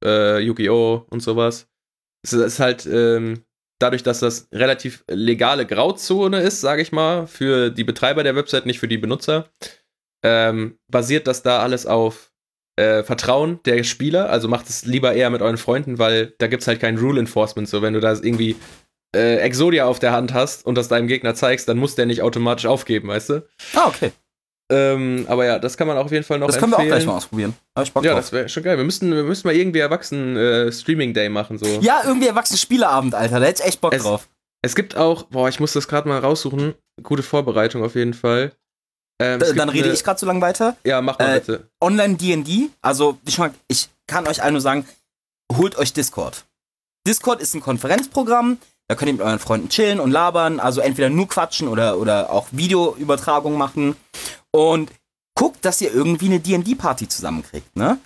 äh, 0.04 0.40
Yu-Gi-Oh! 0.40 1.06
und 1.10 1.22
sowas. 1.22 1.68
Es 2.24 2.34
ist 2.34 2.60
halt 2.60 2.86
ähm, 2.86 3.44
dadurch, 3.82 4.04
dass 4.04 4.20
das 4.20 4.48
relativ 4.52 5.04
legale 5.10 5.66
Grauzone 5.66 6.42
ist, 6.42 6.62
sage 6.62 6.82
ich 6.82 6.92
mal, 6.92 7.28
für 7.28 7.70
die 7.70 7.84
Betreiber 7.84 8.24
der 8.24 8.36
Website, 8.36 8.66
nicht 8.66 8.80
für 8.80 8.88
die 8.88 8.98
Benutzer, 8.98 9.50
ähm, 10.24 10.78
basiert 10.90 11.28
das 11.28 11.44
da 11.44 11.60
alles 11.60 11.86
auf 11.86 12.32
äh, 12.76 13.04
Vertrauen 13.04 13.60
der 13.66 13.84
Spieler. 13.84 14.30
Also 14.30 14.48
macht 14.48 14.70
es 14.70 14.86
lieber 14.86 15.14
eher 15.14 15.30
mit 15.30 15.42
euren 15.42 15.58
Freunden, 15.58 16.00
weil 16.00 16.34
da 16.38 16.48
gibt 16.48 16.62
es 16.62 16.68
halt 16.68 16.80
kein 16.80 16.98
Rule 16.98 17.20
Enforcement. 17.20 17.68
So, 17.68 17.82
wenn 17.82 17.94
du 17.94 18.00
da 18.00 18.14
irgendwie 18.14 18.56
äh, 19.16 19.38
Exodia 19.38 19.86
auf 19.86 20.00
der 20.00 20.12
Hand 20.12 20.34
hast 20.34 20.66
und 20.66 20.76
das 20.76 20.88
deinem 20.88 21.08
Gegner 21.08 21.36
zeigst, 21.36 21.68
dann 21.68 21.78
muss 21.78 21.96
der 21.96 22.06
nicht 22.06 22.22
automatisch 22.22 22.66
aufgeben, 22.66 23.10
weißt 23.10 23.30
du? 23.30 23.48
Ah, 23.76 23.88
okay. 23.88 24.12
Ähm, 24.72 25.26
aber 25.28 25.46
ja, 25.46 25.60
das 25.60 25.76
kann 25.76 25.88
man 25.88 25.98
auf 25.98 26.12
jeden 26.12 26.24
Fall 26.24 26.40
noch 26.40 26.48
Das 26.48 26.58
können 26.58 26.72
empfehlen. 26.72 26.90
wir 26.90 26.94
auch 26.94 26.98
gleich 26.98 27.06
mal 27.06 27.18
ausprobieren. 27.18 27.54
ja, 28.04 28.16
das 28.16 28.32
wäre 28.32 28.48
schon 28.48 28.64
geil. 28.64 28.78
Wir 28.78 28.86
müssten, 28.86 29.14
wir 29.14 29.24
müssten 29.24 29.48
mal 29.48 29.56
irgendwie 29.56 29.80
erwachsenen 29.80 30.38
äh, 30.38 30.72
Streaming 30.72 31.14
Day 31.14 31.30
machen. 31.30 31.58
So. 31.58 31.66
Ja, 31.82 32.02
irgendwie 32.06 32.28
erwachsenen 32.28 32.58
Spieleabend, 32.58 33.14
Alter. 33.14 33.40
Da 33.40 33.46
hätte 33.48 33.62
ich 33.62 33.68
echt 33.68 33.82
Bock 33.82 33.94
es, 33.94 34.04
drauf. 34.04 34.30
Es 34.62 34.76
gibt 34.76 34.96
auch, 34.96 35.24
boah, 35.24 35.50
ich 35.50 35.60
muss 35.60 35.74
das 35.74 35.88
gerade 35.88 36.08
mal 36.08 36.20
raussuchen. 36.20 36.74
Gute 37.04 37.24
Vorbereitung 37.24 37.84
auf 37.84 37.96
jeden 37.96 38.14
Fall. 38.14 38.54
Ähm, 39.22 39.40
dann 39.56 39.70
rede 39.70 39.86
eine, 39.86 39.94
ich 39.94 40.04
gerade 40.04 40.20
so 40.20 40.26
lang 40.26 40.42
weiter. 40.42 40.78
Ja, 40.84 41.02
mach 41.02 41.20
mal 41.20 41.36
äh, 41.36 41.40
bitte. 41.40 41.68
Online 41.80 42.16
DD, 42.16 42.70
also 42.82 43.20
schon 43.28 43.48
mal, 43.48 43.54
ich 43.68 43.90
kann 44.08 44.28
euch 44.28 44.42
allen 44.42 44.54
nur 44.54 44.62
sagen, 44.62 44.88
holt 45.56 45.78
euch 45.78 45.94
Discord. 45.94 46.46
Discord 47.06 47.42
ist 47.42 47.54
ein 47.54 47.62
Konferenzprogramm, 47.62 48.58
da 48.88 48.96
könnt 48.96 49.10
ihr 49.10 49.14
mit 49.14 49.22
euren 49.22 49.40
Freunden 49.40 49.70
chillen 49.70 50.00
und 50.00 50.12
labern, 50.12 50.60
also 50.60 50.82
entweder 50.82 51.10
nur 51.10 51.28
quatschen 51.28 51.68
oder, 51.68 51.98
oder 51.98 52.32
auch 52.32 52.48
Videoübertragung 52.52 53.58
machen. 53.58 53.96
Und 54.52 54.92
guckt, 55.36 55.64
dass 55.64 55.82
ihr 55.82 55.94
irgendwie 55.94 56.26
eine 56.26 56.40
D&D-Party 56.40 57.08
zusammenkriegt, 57.08 57.76
ne? 57.76 58.00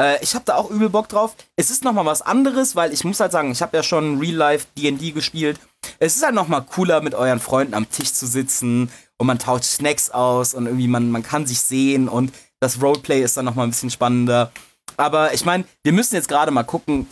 Äh, 0.00 0.22
ich 0.22 0.34
habe 0.34 0.44
da 0.44 0.56
auch 0.56 0.70
übel 0.70 0.90
Bock 0.90 1.08
drauf. 1.08 1.34
Es 1.56 1.70
ist 1.70 1.84
nochmal 1.84 2.04
was 2.04 2.22
anderes, 2.22 2.76
weil 2.76 2.92
ich 2.92 3.04
muss 3.04 3.20
halt 3.20 3.32
sagen, 3.32 3.50
ich 3.50 3.62
habe 3.62 3.76
ja 3.76 3.82
schon 3.82 4.18
Real-Life 4.18 4.66
D&D 4.76 5.12
gespielt. 5.12 5.58
Es 5.98 6.16
ist 6.16 6.24
halt 6.24 6.34
nochmal 6.34 6.64
cooler, 6.64 7.00
mit 7.00 7.14
euren 7.14 7.40
Freunden 7.40 7.74
am 7.74 7.90
Tisch 7.90 8.12
zu 8.12 8.26
sitzen 8.26 8.90
und 9.16 9.26
man 9.26 9.38
tauscht 9.38 9.64
Snacks 9.64 10.10
aus 10.10 10.54
und 10.54 10.66
irgendwie 10.66 10.88
man, 10.88 11.10
man 11.10 11.22
kann 11.22 11.46
sich 11.46 11.60
sehen 11.60 12.08
und 12.08 12.32
das 12.60 12.82
Roleplay 12.82 13.22
ist 13.22 13.36
dann 13.36 13.44
nochmal 13.44 13.66
ein 13.66 13.70
bisschen 13.70 13.90
spannender. 13.90 14.50
Aber 14.96 15.34
ich 15.34 15.44
meine, 15.44 15.64
wir 15.82 15.92
müssen 15.92 16.14
jetzt 16.14 16.28
gerade 16.28 16.50
mal 16.50 16.64
gucken, 16.64 17.06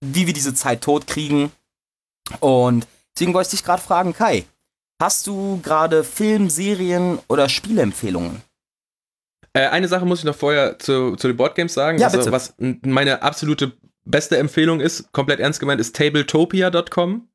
wie 0.00 0.26
wir 0.26 0.34
diese 0.34 0.54
Zeit 0.54 0.82
tot 0.82 1.06
kriegen. 1.06 1.52
Und 2.38 2.86
deswegen 3.14 3.34
wollte 3.34 3.48
ich 3.48 3.50
dich 3.52 3.64
gerade 3.64 3.82
fragen, 3.82 4.14
Kai, 4.14 4.44
hast 5.00 5.26
du 5.26 5.60
gerade 5.62 6.04
Film, 6.04 6.50
Serien 6.50 7.18
oder 7.28 7.48
Spieleempfehlungen? 7.48 8.42
Äh, 9.52 9.66
eine 9.68 9.88
Sache 9.88 10.04
muss 10.04 10.20
ich 10.20 10.24
noch 10.24 10.36
vorher 10.36 10.78
zu, 10.78 11.16
zu 11.16 11.26
den 11.26 11.36
Boardgames 11.36 11.74
sagen. 11.74 11.98
Ja, 11.98 12.06
also, 12.06 12.18
bitte. 12.18 12.32
Was 12.32 12.54
meine 12.58 13.22
absolute 13.22 13.72
beste 14.04 14.38
Empfehlung 14.38 14.80
ist, 14.80 15.10
komplett 15.12 15.40
ernst 15.40 15.58
gemeint, 15.58 15.80
ist 15.80 15.96
tabletopia.com. 15.96 17.28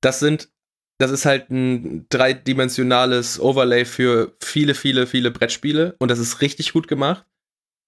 Das 0.00 0.20
sind, 0.20 0.50
das 0.98 1.10
ist 1.10 1.24
halt 1.24 1.50
ein 1.50 2.06
dreidimensionales 2.10 3.40
Overlay 3.40 3.84
für 3.84 4.36
viele, 4.40 4.74
viele, 4.74 5.06
viele 5.06 5.30
Brettspiele 5.30 5.96
und 5.98 6.10
das 6.10 6.18
ist 6.18 6.40
richtig 6.40 6.72
gut 6.72 6.86
gemacht. 6.86 7.26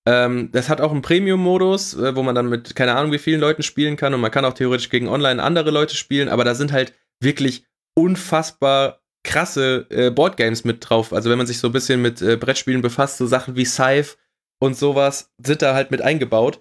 Ähm, 0.07 0.51
das 0.53 0.69
hat 0.69 0.81
auch 0.81 0.91
einen 0.91 1.03
Premium-Modus, 1.03 1.95
äh, 1.95 2.15
wo 2.15 2.23
man 2.23 2.35
dann 2.35 2.49
mit 2.49 2.75
keine 2.75 2.95
Ahnung 2.95 3.13
wie 3.13 3.19
vielen 3.19 3.41
Leuten 3.41 3.63
spielen 3.63 3.97
kann 3.97 4.13
und 4.13 4.21
man 4.21 4.31
kann 4.31 4.45
auch 4.45 4.53
theoretisch 4.53 4.91
gegen 4.91 5.09
online 5.09 5.43
andere 5.43 5.71
Leute 5.71 5.97
spielen, 5.97 6.29
aber 6.29 6.45
da 6.45 6.55
sind 6.55 6.73
halt 6.73 6.93
wirklich 7.21 7.65
unfassbar 7.95 9.01
krasse 9.24 9.86
äh, 9.90 10.11
Boardgames 10.11 10.64
mit 10.64 10.88
drauf. 10.88 11.12
Also 11.12 11.30
wenn 11.30 11.38
man 11.38 11.47
sich 11.47 11.59
so 11.59 11.68
ein 11.68 11.72
bisschen 11.72 12.03
mit 12.03 12.20
äh, 12.22 12.36
Brettspielen 12.36 12.82
befasst, 12.82 13.16
so 13.16 13.26
Sachen 13.26 13.57
wie 13.57 13.64
Scythe 13.64 14.16
und 14.62 14.76
sowas 14.76 15.32
sind 15.42 15.62
da 15.62 15.74
halt 15.74 15.90
mit 15.90 16.03
eingebaut. 16.03 16.61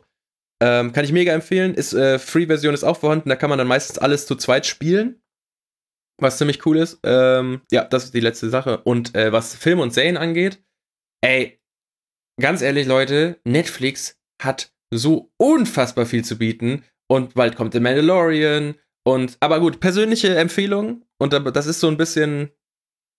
Ähm, 0.61 0.93
kann 0.93 1.03
ich 1.03 1.11
mega 1.11 1.34
empfehlen. 1.34 1.73
Ist 1.73 1.93
äh, 1.93 2.19
Free-Version 2.19 2.73
ist 2.73 2.84
auch 2.84 2.97
vorhanden. 2.97 3.29
Da 3.29 3.36
kann 3.36 3.49
man 3.49 3.59
dann 3.59 3.67
meistens 3.67 3.97
alles 3.97 4.25
zu 4.25 4.36
zweit 4.36 4.65
spielen. 4.65 5.21
Was 6.21 6.38
ziemlich 6.38 6.65
cool 6.65 6.77
ist. 6.77 6.99
Ähm, 7.03 7.61
ja, 7.71 7.84
das 7.84 8.05
ist 8.05 8.13
die 8.13 8.21
letzte 8.21 8.49
Sache. 8.49 8.77
Und 8.77 9.13
äh, 9.15 9.34
was 9.34 9.55
Film 9.55 9.79
und 9.79 9.93
Serien 9.93 10.15
angeht, 10.15 10.63
ey, 11.21 11.59
ganz 12.39 12.61
ehrlich, 12.61 12.88
Leute, 12.88 13.41
Netflix 13.43 14.19
hat 14.41 14.71
so 14.93 15.34
unfassbar 15.38 16.05
viel 16.05 16.23
zu 16.23 16.38
bieten. 16.38 16.84
Und 17.09 17.34
bald 17.34 17.55
kommt 17.55 17.73
The 17.73 17.81
Mandalorian. 17.81 18.75
Und, 19.05 19.38
aber 19.41 19.59
gut, 19.59 19.81
persönliche 19.81 20.36
Empfehlung 20.38 21.03
und 21.24 21.55
das 21.55 21.65
ist 21.65 21.80
so 21.80 21.88
ein 21.88 21.97
bisschen, 21.97 22.51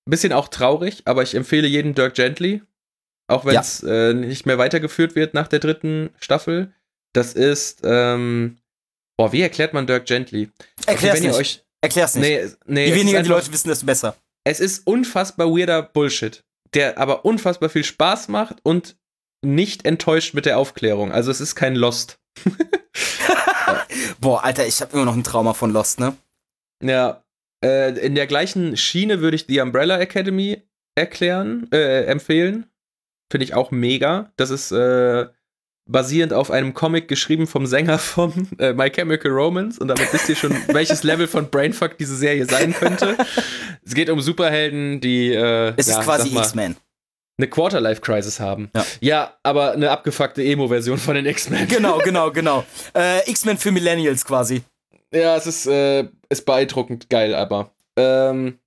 bisschen 0.08 0.32
auch 0.32 0.48
traurig, 0.48 1.02
aber 1.06 1.22
ich 1.22 1.34
empfehle 1.34 1.66
jeden 1.66 1.94
Dirk 1.94 2.14
Gently. 2.14 2.62
Auch 3.26 3.46
wenn 3.46 3.56
es 3.56 3.80
ja. 3.80 4.10
äh, 4.10 4.14
nicht 4.14 4.44
mehr 4.44 4.58
weitergeführt 4.58 5.14
wird 5.14 5.32
nach 5.32 5.48
der 5.48 5.58
dritten 5.58 6.10
Staffel. 6.20 6.74
Das 7.14 7.32
ist, 7.32 7.80
ähm, 7.82 8.58
boah, 9.16 9.32
wie 9.32 9.40
erklärt 9.40 9.72
man 9.72 9.86
Dirk 9.86 10.04
Gently? 10.04 10.50
Erklär's 10.84 11.18
okay, 11.18 11.28
nicht. 11.28 11.38
Euch, 11.38 11.64
Erklär's 11.80 12.14
nicht. 12.14 12.28
Nee, 12.28 12.50
nee, 12.66 12.86
Je 12.88 12.94
weniger 12.94 13.22
die 13.22 13.30
Leute 13.30 13.50
wissen, 13.50 13.68
desto 13.68 13.86
besser. 13.86 14.16
Es 14.44 14.60
ist 14.60 14.86
unfassbar 14.86 15.48
weirder 15.48 15.82
Bullshit, 15.82 16.44
der 16.74 16.98
aber 16.98 17.24
unfassbar 17.24 17.70
viel 17.70 17.84
Spaß 17.84 18.28
macht 18.28 18.58
und 18.62 18.96
nicht 19.42 19.86
enttäuscht 19.86 20.34
mit 20.34 20.44
der 20.44 20.58
Aufklärung. 20.58 21.12
Also 21.12 21.30
es 21.30 21.40
ist 21.40 21.54
kein 21.54 21.74
Lost. 21.74 22.18
Boah, 24.20 24.44
Alter, 24.44 24.66
ich 24.66 24.82
habe 24.82 24.92
immer 24.92 25.06
noch 25.06 25.14
ein 25.14 25.24
Trauma 25.24 25.54
von 25.54 25.72
Lost, 25.72 25.98
ne? 25.98 26.14
Ja. 26.82 27.23
Äh, 27.64 27.98
in 27.98 28.14
der 28.14 28.26
gleichen 28.26 28.76
Schiene 28.76 29.20
würde 29.20 29.36
ich 29.36 29.46
die 29.46 29.60
Umbrella 29.60 29.98
Academy 29.98 30.62
erklären, 30.94 31.68
äh, 31.72 32.04
empfehlen. 32.04 32.66
Finde 33.30 33.44
ich 33.44 33.54
auch 33.54 33.70
mega. 33.70 34.32
Das 34.36 34.50
ist 34.50 34.70
äh, 34.70 35.26
basierend 35.86 36.32
auf 36.32 36.50
einem 36.50 36.74
Comic 36.74 37.08
geschrieben 37.08 37.46
vom 37.46 37.66
Sänger 37.66 37.98
von 37.98 38.48
äh, 38.58 38.72
My 38.72 38.90
Chemical 38.90 39.32
Romance. 39.32 39.78
Und 39.78 39.88
damit 39.88 40.12
wisst 40.12 40.28
ihr 40.28 40.36
schon, 40.36 40.54
welches 40.68 41.02
Level 41.02 41.26
von 41.26 41.50
Brainfuck 41.50 41.96
diese 41.98 42.16
Serie 42.16 42.46
sein 42.46 42.74
könnte. 42.74 43.16
es 43.84 43.94
geht 43.94 44.10
um 44.10 44.20
Superhelden, 44.20 45.00
die. 45.00 45.32
Äh, 45.32 45.72
es 45.76 45.86
ja, 45.86 45.98
ist 45.98 46.04
quasi 46.04 46.36
X-Men 46.36 46.76
eine 47.38 47.48
Quarterlife-Crisis 47.48 48.38
haben. 48.38 48.70
Ja. 48.74 48.86
ja, 49.00 49.34
aber 49.42 49.72
eine 49.72 49.90
abgefuckte 49.90 50.42
Emo-Version 50.42 50.98
von 50.98 51.16
den 51.16 51.26
X-Men. 51.26 51.66
Genau, 51.68 51.98
genau, 52.04 52.30
genau. 52.30 52.64
Äh, 52.94 53.28
X-Men 53.30 53.58
für 53.58 53.72
Millennials 53.72 54.24
quasi. 54.24 54.62
Ja, 55.14 55.36
es 55.36 55.46
ist, 55.46 55.66
äh, 55.66 56.08
ist 56.28 56.44
beeindruckend 56.44 57.08
geil, 57.08 57.34
aber. 57.34 57.70
Ähm, 57.96 58.58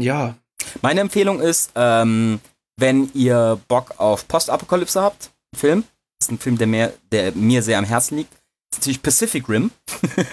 ja. 0.00 0.36
Meine 0.82 1.00
Empfehlung 1.00 1.40
ist, 1.40 1.70
ähm, 1.76 2.40
wenn 2.76 3.10
ihr 3.14 3.60
Bock 3.68 3.94
auf 3.98 4.26
Postapokalypse 4.26 5.00
habt, 5.00 5.30
Film, 5.54 5.84
das 6.18 6.26
ist 6.26 6.32
ein 6.32 6.38
Film, 6.38 6.58
der 6.58 6.66
mir, 6.66 6.92
der 7.12 7.32
mir 7.32 7.62
sehr 7.62 7.78
am 7.78 7.84
Herzen 7.84 8.16
liegt, 8.16 8.32
ist 8.72 8.80
natürlich 8.80 9.02
Pacific 9.02 9.48
Rim. 9.48 9.70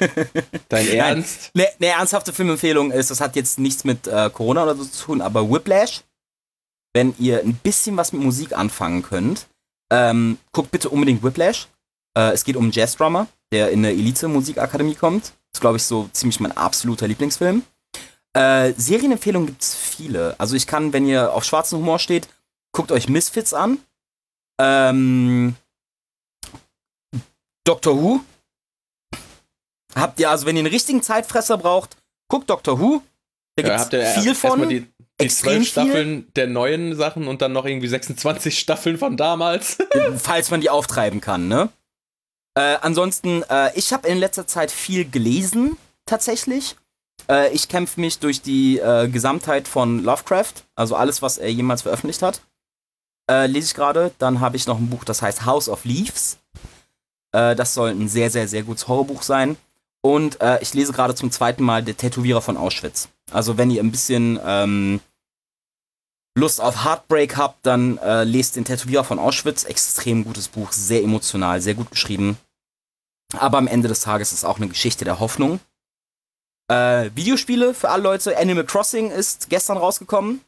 Dein 0.70 0.88
Ernst? 0.88 1.52
Eine 1.54 1.68
ne 1.80 1.88
ernsthafte 1.88 2.34
Filmempfehlung 2.34 2.92
ist, 2.92 3.12
das 3.12 3.22
hat 3.22 3.36
jetzt 3.36 3.60
nichts 3.60 3.84
mit 3.84 4.08
äh, 4.08 4.32
Corona 4.34 4.64
oder 4.64 4.76
so 4.76 4.86
zu 4.86 5.06
tun, 5.06 5.22
aber 5.22 5.52
Whiplash 5.52 6.02
wenn 6.94 7.14
ihr 7.20 7.40
ein 7.40 7.56
bisschen 7.56 7.98
was 7.98 8.14
mit 8.14 8.22
Musik 8.22 8.58
anfangen 8.58 9.04
könnt, 9.04 9.48
ähm, 9.92 10.38
guckt 10.52 10.72
bitte 10.72 10.90
unbedingt 10.90 11.24
Whiplash. 11.24 11.68
Äh, 12.18 12.32
es 12.32 12.44
geht 12.44 12.56
um 12.56 12.64
einen 12.64 12.72
Jazzdrummer, 12.72 13.28
der 13.52 13.72
in 13.72 13.80
eine 13.80 13.92
Elite-Musikakademie 13.92 14.96
kommt. 14.96 15.24
Das 15.24 15.58
ist, 15.58 15.62
glaube 15.62 15.78
ich, 15.78 15.84
so 15.84 16.10
ziemlich 16.14 16.40
mein 16.40 16.56
absoluter 16.56 17.08
Lieblingsfilm. 17.08 17.64
Äh, 18.34 18.74
Serienempfehlungen 18.78 19.48
gibt 19.48 19.62
es 19.62 19.76
viele. 19.76 20.36
Also 20.38 20.56
ich 20.56 20.68
kann, 20.68 20.94
wenn 20.94 21.06
ihr 21.06 21.34
auf 21.34 21.44
schwarzen 21.44 21.78
Humor 21.80 22.00
steht, 22.00 22.30
guckt 22.72 22.92
euch 22.92 23.10
Misfits 23.10 23.54
an. 23.54 23.80
Ähm, 24.60 25.56
Doctor 27.66 28.02
Who. 28.02 28.22
Habt 29.96 30.20
ihr, 30.22 30.30
also 30.30 30.46
wenn 30.46 30.56
ihr 30.56 30.62
einen 30.62 30.72
richtigen 30.72 31.04
Zeitfresser 31.04 31.58
braucht, 31.58 31.98
guckt 32.30 32.50
Doctor 32.50 32.80
Who. 32.80 33.02
Da 33.58 33.64
gibt 33.64 33.94
es 33.94 34.16
ja, 34.16 34.22
viel 34.22 34.36
von. 34.36 34.70
Die, 34.70 34.88
die 35.20 35.28
zwölf 35.28 35.68
Staffeln 35.68 36.32
der 36.36 36.48
neuen 36.48 36.96
Sachen 36.96 37.28
und 37.28 37.42
dann 37.42 37.52
noch 37.52 37.66
irgendwie 37.66 37.90
26 37.90 38.58
Staffeln 38.60 38.98
von 38.98 39.18
damals. 39.18 39.78
Falls 40.16 40.50
man 40.52 40.62
die 40.62 40.70
auftreiben 40.70 41.20
kann, 41.20 41.50
ne? 41.50 41.70
Äh, 42.56 42.78
ansonsten, 42.82 43.44
äh, 43.50 43.72
ich 43.76 43.94
habe 43.94 44.08
in 44.08 44.18
letzter 44.18 44.46
Zeit 44.46 44.72
viel 44.72 45.10
gelesen, 45.10 45.78
tatsächlich. 46.06 46.76
Äh, 47.30 47.54
ich 47.54 47.70
kämpfe 47.70 48.00
mich 48.00 48.20
durch 48.20 48.42
die 48.42 48.80
äh, 48.80 49.08
Gesamtheit 49.08 49.68
von 49.68 50.04
Lovecraft, 50.04 50.54
also 50.76 50.96
alles, 50.96 51.22
was 51.22 51.38
er 51.38 51.52
jemals 51.52 51.84
veröffentlicht 51.84 52.22
hat. 52.22 52.42
Äh, 53.30 53.48
lese 53.48 53.68
ich 53.68 53.74
gerade. 53.74 54.12
Dann 54.18 54.42
habe 54.42 54.58
ich 54.58 54.68
noch 54.68 54.80
ein 54.80 54.90
Buch, 54.90 55.04
das 55.06 55.22
heißt 55.22 55.46
House 55.46 55.70
of 55.70 55.86
Leaves. 55.86 56.38
Äh, 57.32 57.56
das 57.56 57.74
soll 57.74 57.92
ein 57.92 58.10
sehr, 58.10 58.30
sehr, 58.30 58.48
sehr 58.48 58.64
gutes 58.64 58.88
Horrorbuch 58.88 59.22
sein. 59.22 59.58
Und 60.04 60.40
ich 60.62 60.74
lese 60.74 60.94
gerade 60.94 61.14
zum 61.14 61.30
zweiten 61.30 61.64
Mal 61.64 61.84
Der 61.84 61.96
Tätowierer 61.96 62.42
von 62.42 62.58
Auschwitz. 62.58 63.10
Also 63.30 63.60
wenn 63.60 63.70
ihr 63.70 63.84
ein 63.84 63.92
bisschen 63.92 64.40
ähm, 64.44 65.00
Lust 66.36 66.62
auf 66.62 66.86
Heartbreak 66.86 67.36
habt, 67.36 67.66
dann 67.66 67.98
äh, 67.98 68.24
lest 68.24 68.56
den 68.56 68.64
Tätowierer 68.64 69.04
von 69.04 69.20
Auschwitz. 69.20 69.66
Extrem 69.66 70.24
gutes 70.24 70.48
Buch, 70.48 70.72
sehr 70.72 71.04
emotional, 71.04 71.62
sehr 71.62 71.74
gut 71.74 71.92
geschrieben. 71.92 72.38
Aber 73.38 73.58
am 73.58 73.68
Ende 73.68 73.88
des 73.88 74.02
Tages 74.02 74.32
ist 74.32 74.40
es 74.40 74.46
auch 74.46 74.58
eine 74.58 74.70
Geschichte 74.70 75.04
der 75.04 75.20
Hoffnung. 75.20 75.60
Äh, 76.70 77.10
Videospiele 77.16 77.74
für 77.74 77.90
alle 77.90 78.04
Leute. 78.04 78.38
Animal 78.38 78.66
Crossing 78.66 79.12
ist 79.12 79.50
gestern 79.50 79.78
rausgekommen. 79.78 80.42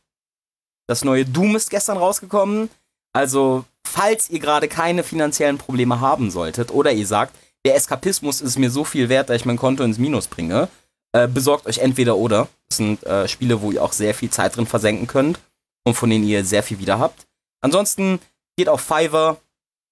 Das 0.88 1.04
neue 1.04 1.26
Doom 1.26 1.56
ist 1.56 1.70
gestern 1.70 1.98
rausgekommen. 1.98 2.70
Also, 3.14 3.66
falls 3.86 4.30
ihr 4.30 4.40
gerade 4.40 4.68
keine 4.68 5.04
finanziellen 5.04 5.58
Probleme 5.58 6.00
haben 6.00 6.32
solltet 6.32 6.72
oder 6.72 6.92
ihr 6.94 7.08
sagt, 7.08 7.36
der 7.66 7.76
Eskapismus 7.76 8.42
ist 8.42 8.58
mir 8.58 8.70
so 8.70 8.84
viel 8.84 9.10
wert, 9.10 9.30
dass 9.30 9.38
ich 9.38 9.46
mein 9.46 9.58
Konto 9.58 9.84
ins 9.84 9.98
Minus 9.98 10.28
bringe, 10.28 10.68
äh, 11.14 11.28
besorgt 11.28 11.66
euch 11.66 11.80
entweder 11.80 12.18
oder. 12.18 12.48
Das 12.70 12.78
sind 12.78 13.04
äh, 13.04 13.28
Spiele, 13.28 13.62
wo 13.62 13.72
ihr 13.72 13.84
auch 13.84 13.94
sehr 13.94 14.14
viel 14.14 14.30
Zeit 14.30 14.56
drin 14.56 14.66
versenken 14.66 15.08
könnt 15.08 15.40
und 15.84 15.96
von 15.96 16.10
denen 16.10 16.26
ihr 16.26 16.46
sehr 16.46 16.64
viel 16.64 16.80
wieder 16.80 17.00
habt. 17.00 17.28
Ansonsten 17.62 18.20
geht 18.58 18.70
auf 18.70 18.82
Fiverr, 18.82 19.38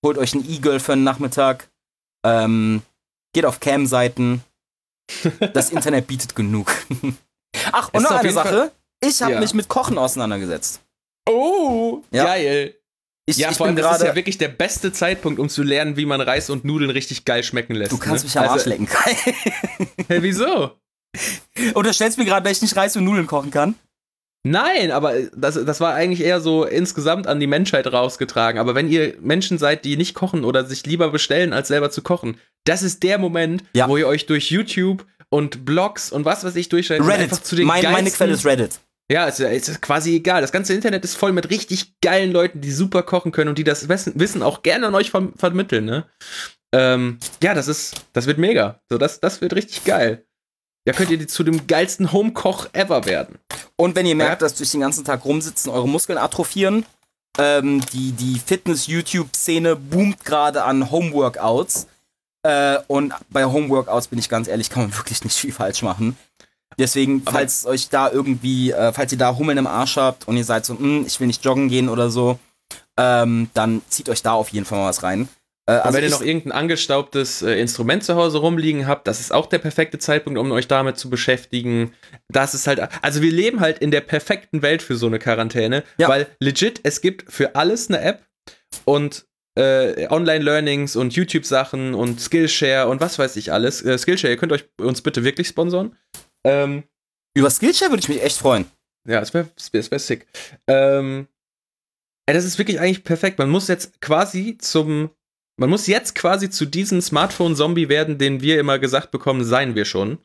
holt 0.06 0.18
euch 0.18 0.34
ein 0.34 0.50
E-Girl 0.50 0.80
für 0.80 0.94
einen 0.94 1.04
Nachmittag, 1.04 1.70
ähm, 2.26 2.82
geht 3.34 3.46
auf 3.46 3.60
Cam-Seiten. 3.60 4.44
Das 5.54 5.72
Internet 5.72 6.08
bietet 6.08 6.36
genug. 6.36 6.74
Ach, 7.74 7.90
und 7.94 8.04
noch 8.04 8.12
eine 8.12 8.32
Sache. 8.32 8.50
Fall 8.50 8.72
ich 9.04 9.22
habe 9.22 9.34
ja. 9.34 9.40
mich 9.40 9.54
mit 9.54 9.68
Kochen 9.68 9.98
auseinandergesetzt. 9.98 10.82
Oh, 11.28 12.02
ja. 12.12 12.26
geil. 12.26 12.76
Ich, 13.26 13.38
ja, 13.38 13.52
ich 13.52 13.58
vor 13.58 13.68
allem, 13.68 13.76
das 13.76 13.98
ist 13.98 14.04
ja 14.04 14.16
wirklich 14.16 14.38
der 14.38 14.48
beste 14.48 14.92
Zeitpunkt, 14.92 15.40
um 15.40 15.50
zu 15.50 15.64
lernen, 15.64 15.96
wie 15.96 16.06
man 16.06 16.22
Reis 16.22 16.50
und 16.50 16.66
Nudeln 16.66 16.90
richtig 16.90 17.26
geil 17.26 17.44
schmecken 17.44 17.76
lässt. 17.76 17.92
Du 17.92 17.98
kannst 17.98 18.24
ne? 18.24 18.28
mich 18.28 18.38
am 18.38 18.44
also, 18.44 18.54
Arsch 18.56 18.66
lecken, 18.66 18.88
Kai. 18.88 19.16
hey, 20.08 20.24
wieso? 20.24 20.72
Unterstellst 21.74 22.18
mir 22.18 22.26
gerade, 22.26 22.44
dass 22.44 22.58
ich 22.58 22.62
nicht 22.62 22.76
Reis 22.76 22.96
und 22.96 23.04
Nudeln 23.04 23.28
kochen 23.28 23.52
kann? 23.52 23.76
Nein, 24.44 24.90
aber 24.92 25.14
das, 25.36 25.64
das 25.64 25.80
war 25.82 25.94
eigentlich 25.94 26.22
eher 26.22 26.42
so 26.42 26.66
insgesamt 26.66 27.28
an 27.28 27.40
die 27.40 27.48
Menschheit 27.48 27.92
rausgetragen. 27.92 28.60
Aber 28.60 28.74
wenn 28.74 28.90
ihr 28.90 29.16
Menschen 29.22 29.60
seid, 29.60 29.86
die 29.86 29.98
nicht 29.98 30.16
kochen 30.16 30.44
oder 30.44 30.66
sich 30.66 30.86
lieber 30.86 31.12
bestellen, 31.12 31.54
als 31.54 31.68
selber 31.68 31.92
zu 31.92 32.02
kochen, 32.02 32.38
das 32.66 32.82
ist 32.82 33.04
der 33.04 33.20
Moment, 33.20 33.64
ja. 33.74 33.88
wo 33.88 33.98
ihr 33.98 34.08
euch 34.08 34.26
durch 34.26 34.50
YouTube 34.50 35.06
und 35.30 35.64
Blogs 35.64 36.12
und 36.12 36.26
was 36.26 36.44
weiß 36.44 36.56
ich 36.56 36.70
durchschaltet. 36.70 37.08
Reddit. 37.08 37.34
Zu 37.46 37.56
den 37.56 37.68
mein, 37.68 37.84
meine 37.84 38.10
Quelle 38.10 38.34
ist 38.34 38.46
Reddit. 38.46 38.80
Ja, 39.12 39.28
es 39.28 39.40
ist, 39.40 39.70
ist 39.70 39.82
quasi 39.82 40.16
egal. 40.16 40.42
Das 40.42 40.52
ganze 40.52 40.74
Internet 40.74 41.04
ist 41.04 41.16
voll 41.16 41.34
mit 41.34 41.50
richtig 41.50 42.00
geilen 42.00 42.32
Leuten, 42.32 42.62
die 42.62 42.72
super 42.72 43.04
kochen 43.04 43.32
können 43.32 43.50
und 43.50 43.58
die 43.58 43.64
das 43.64 43.90
Wissen 43.90 44.42
auch 44.42 44.64
gerne 44.64 44.88
an 44.88 44.96
euch 44.96 45.12
vermitteln, 45.12 45.86
ne? 45.86 46.06
Ähm, 46.74 47.20
ja, 47.44 47.54
das 47.54 47.68
ist, 47.68 48.06
das 48.14 48.26
wird 48.26 48.38
mega. 48.38 48.80
So, 48.90 48.98
das, 48.98 49.20
das 49.20 49.42
wird 49.42 49.54
richtig 49.54 49.84
geil. 49.84 50.26
Ja, 50.86 50.94
könnt 50.94 51.12
ihr 51.12 51.28
zu 51.28 51.44
dem 51.44 51.68
geilsten 51.68 52.12
Homekoch 52.12 52.68
ever 52.74 53.06
werden. 53.06 53.38
Und 53.76 53.96
wenn 53.96 54.06
ihr 54.06 54.16
merkt, 54.16 54.42
ja. 54.42 54.48
dass 54.48 54.56
durch 54.56 54.72
den 54.72 54.82
ganzen 54.82 55.06
Tag 55.06 55.26
rumsitzen 55.26 55.72
eure 55.72 55.88
Muskeln 55.88 56.18
atrophieren, 56.18 56.86
ähm, 57.38 57.82
die, 57.94 58.12
die 58.12 58.40
Fitness-YouTube-Szene 58.40 59.76
boomt 59.76 60.26
gerade 60.26 60.64
an 60.64 60.92
Homeworkouts. 60.92 61.88
Äh, 62.44 62.80
und 62.88 63.14
bei 63.30 63.46
Homeworkouts 63.46 64.08
bin 64.08 64.20
ich 64.20 64.30
ganz 64.30 64.48
ehrlich, 64.48 64.70
kann 64.70 64.84
man 64.84 64.98
wirklich 64.98 65.24
nicht 65.24 65.38
viel 65.38 65.54
falsch 65.54 65.84
machen. 65.84 66.18
Deswegen, 66.78 67.22
Aber 67.26 67.32
falls 67.32 67.66
euch 67.66 67.90
da 67.90 68.10
irgendwie, 68.10 68.72
äh, 68.72 68.94
falls 68.94 69.12
ihr 69.12 69.18
da 69.18 69.36
Hummeln 69.36 69.58
im 69.58 69.68
Arsch 69.68 69.98
habt 69.98 70.28
und 70.28 70.38
ihr 70.38 70.46
seid 70.46 70.66
so, 70.66 70.78
hm, 70.78 71.06
ich 71.06 71.20
will 71.20 71.28
nicht 71.28 71.44
joggen 71.44 71.70
gehen 71.70 71.90
oder 71.90 72.10
so, 72.10 72.40
ähm, 72.98 73.50
dann 73.54 73.82
zieht 73.90 74.10
euch 74.10 74.24
da 74.24 74.34
auf 74.34 74.50
jeden 74.50 74.66
Fall 74.66 74.80
mal 74.80 74.90
was 74.90 75.04
rein. 75.04 75.28
Äh, 75.72 75.76
also 75.76 75.98
wenn 75.98 76.04
ihr 76.04 76.10
noch 76.10 76.22
irgendein 76.22 76.52
angestaubtes 76.52 77.42
äh, 77.42 77.54
Instrument 77.54 78.04
zu 78.04 78.16
Hause 78.16 78.40
rumliegen 78.40 78.88
habt, 78.88 79.08
das 79.08 79.20
ist 79.20 79.32
auch 79.32 79.46
der 79.46 79.60
perfekte 79.60 80.00
Zeitpunkt, 80.00 80.38
um 80.38 80.52
euch 80.52 80.68
damit 80.68 80.98
zu 80.98 81.10
beschäftigen. 81.10 81.94
Das 82.30 82.54
ist 82.54 82.68
halt, 82.68 82.82
also 83.02 83.22
wir 83.22 83.32
leben 83.32 83.62
halt 83.62 83.80
in 83.80 83.92
der 83.92 84.02
perfekten 84.02 84.62
Welt 84.62 84.82
für 84.82 84.96
so 84.96 85.08
eine 85.08 85.20
Quarantäne, 85.20 85.84
ja. 85.98 86.10
weil 86.10 86.28
legit, 86.40 86.82
es 86.84 87.02
gibt 87.02 87.32
für 87.32 87.56
alles 87.56 87.90
eine 87.90 88.02
App 88.02 88.26
und 88.86 89.26
äh, 89.58 90.08
Online-Learnings 90.10 90.96
und 90.96 91.14
YouTube-Sachen 91.14 91.94
und 91.94 92.20
Skillshare 92.20 92.90
und 92.90 93.02
was 93.02 93.18
weiß 93.18 93.36
ich 93.38 93.52
alles. 93.52 93.82
Äh, 93.82 93.98
Skillshare, 93.98 94.34
ihr 94.34 94.38
könnt 94.38 94.52
euch 94.52 94.66
uns 94.78 95.02
bitte 95.02 95.24
wirklich 95.24 95.48
sponsern. 95.48 95.96
Ähm, 96.46 96.84
Über 97.34 97.50
Skillshare 97.50 97.92
würde 97.92 98.02
ich 98.02 98.10
mich 98.10 98.24
echt 98.24 98.38
freuen. 98.38 98.66
Ja, 99.08 99.20
das 99.20 99.34
wäre 99.34 99.48
wär, 99.72 99.92
wär 99.92 100.00
sick. 100.00 100.28
Ähm, 100.68 101.28
das 102.26 102.46
ist 102.46 102.58
wirklich 102.58 102.80
eigentlich 102.80 103.04
perfekt. 103.04 103.40
Man 103.40 103.50
muss 103.50 103.68
jetzt 103.68 104.00
quasi 104.00 104.58
zum 104.58 105.10
man 105.58 105.70
muss 105.70 105.88
jetzt 105.88 106.16
quasi 106.16 106.50
zu 106.50 106.66
diesem 106.66 107.02
Smartphone-Zombie 107.02 107.90
werden, 107.90 108.18
den 108.18 108.42
wir 108.42 108.60
immer 108.60 108.80
gesagt 108.80 109.12
bekommen, 109.12 109.44
seien 109.44 109.76
wir 109.76 109.86
schon. 109.86 110.20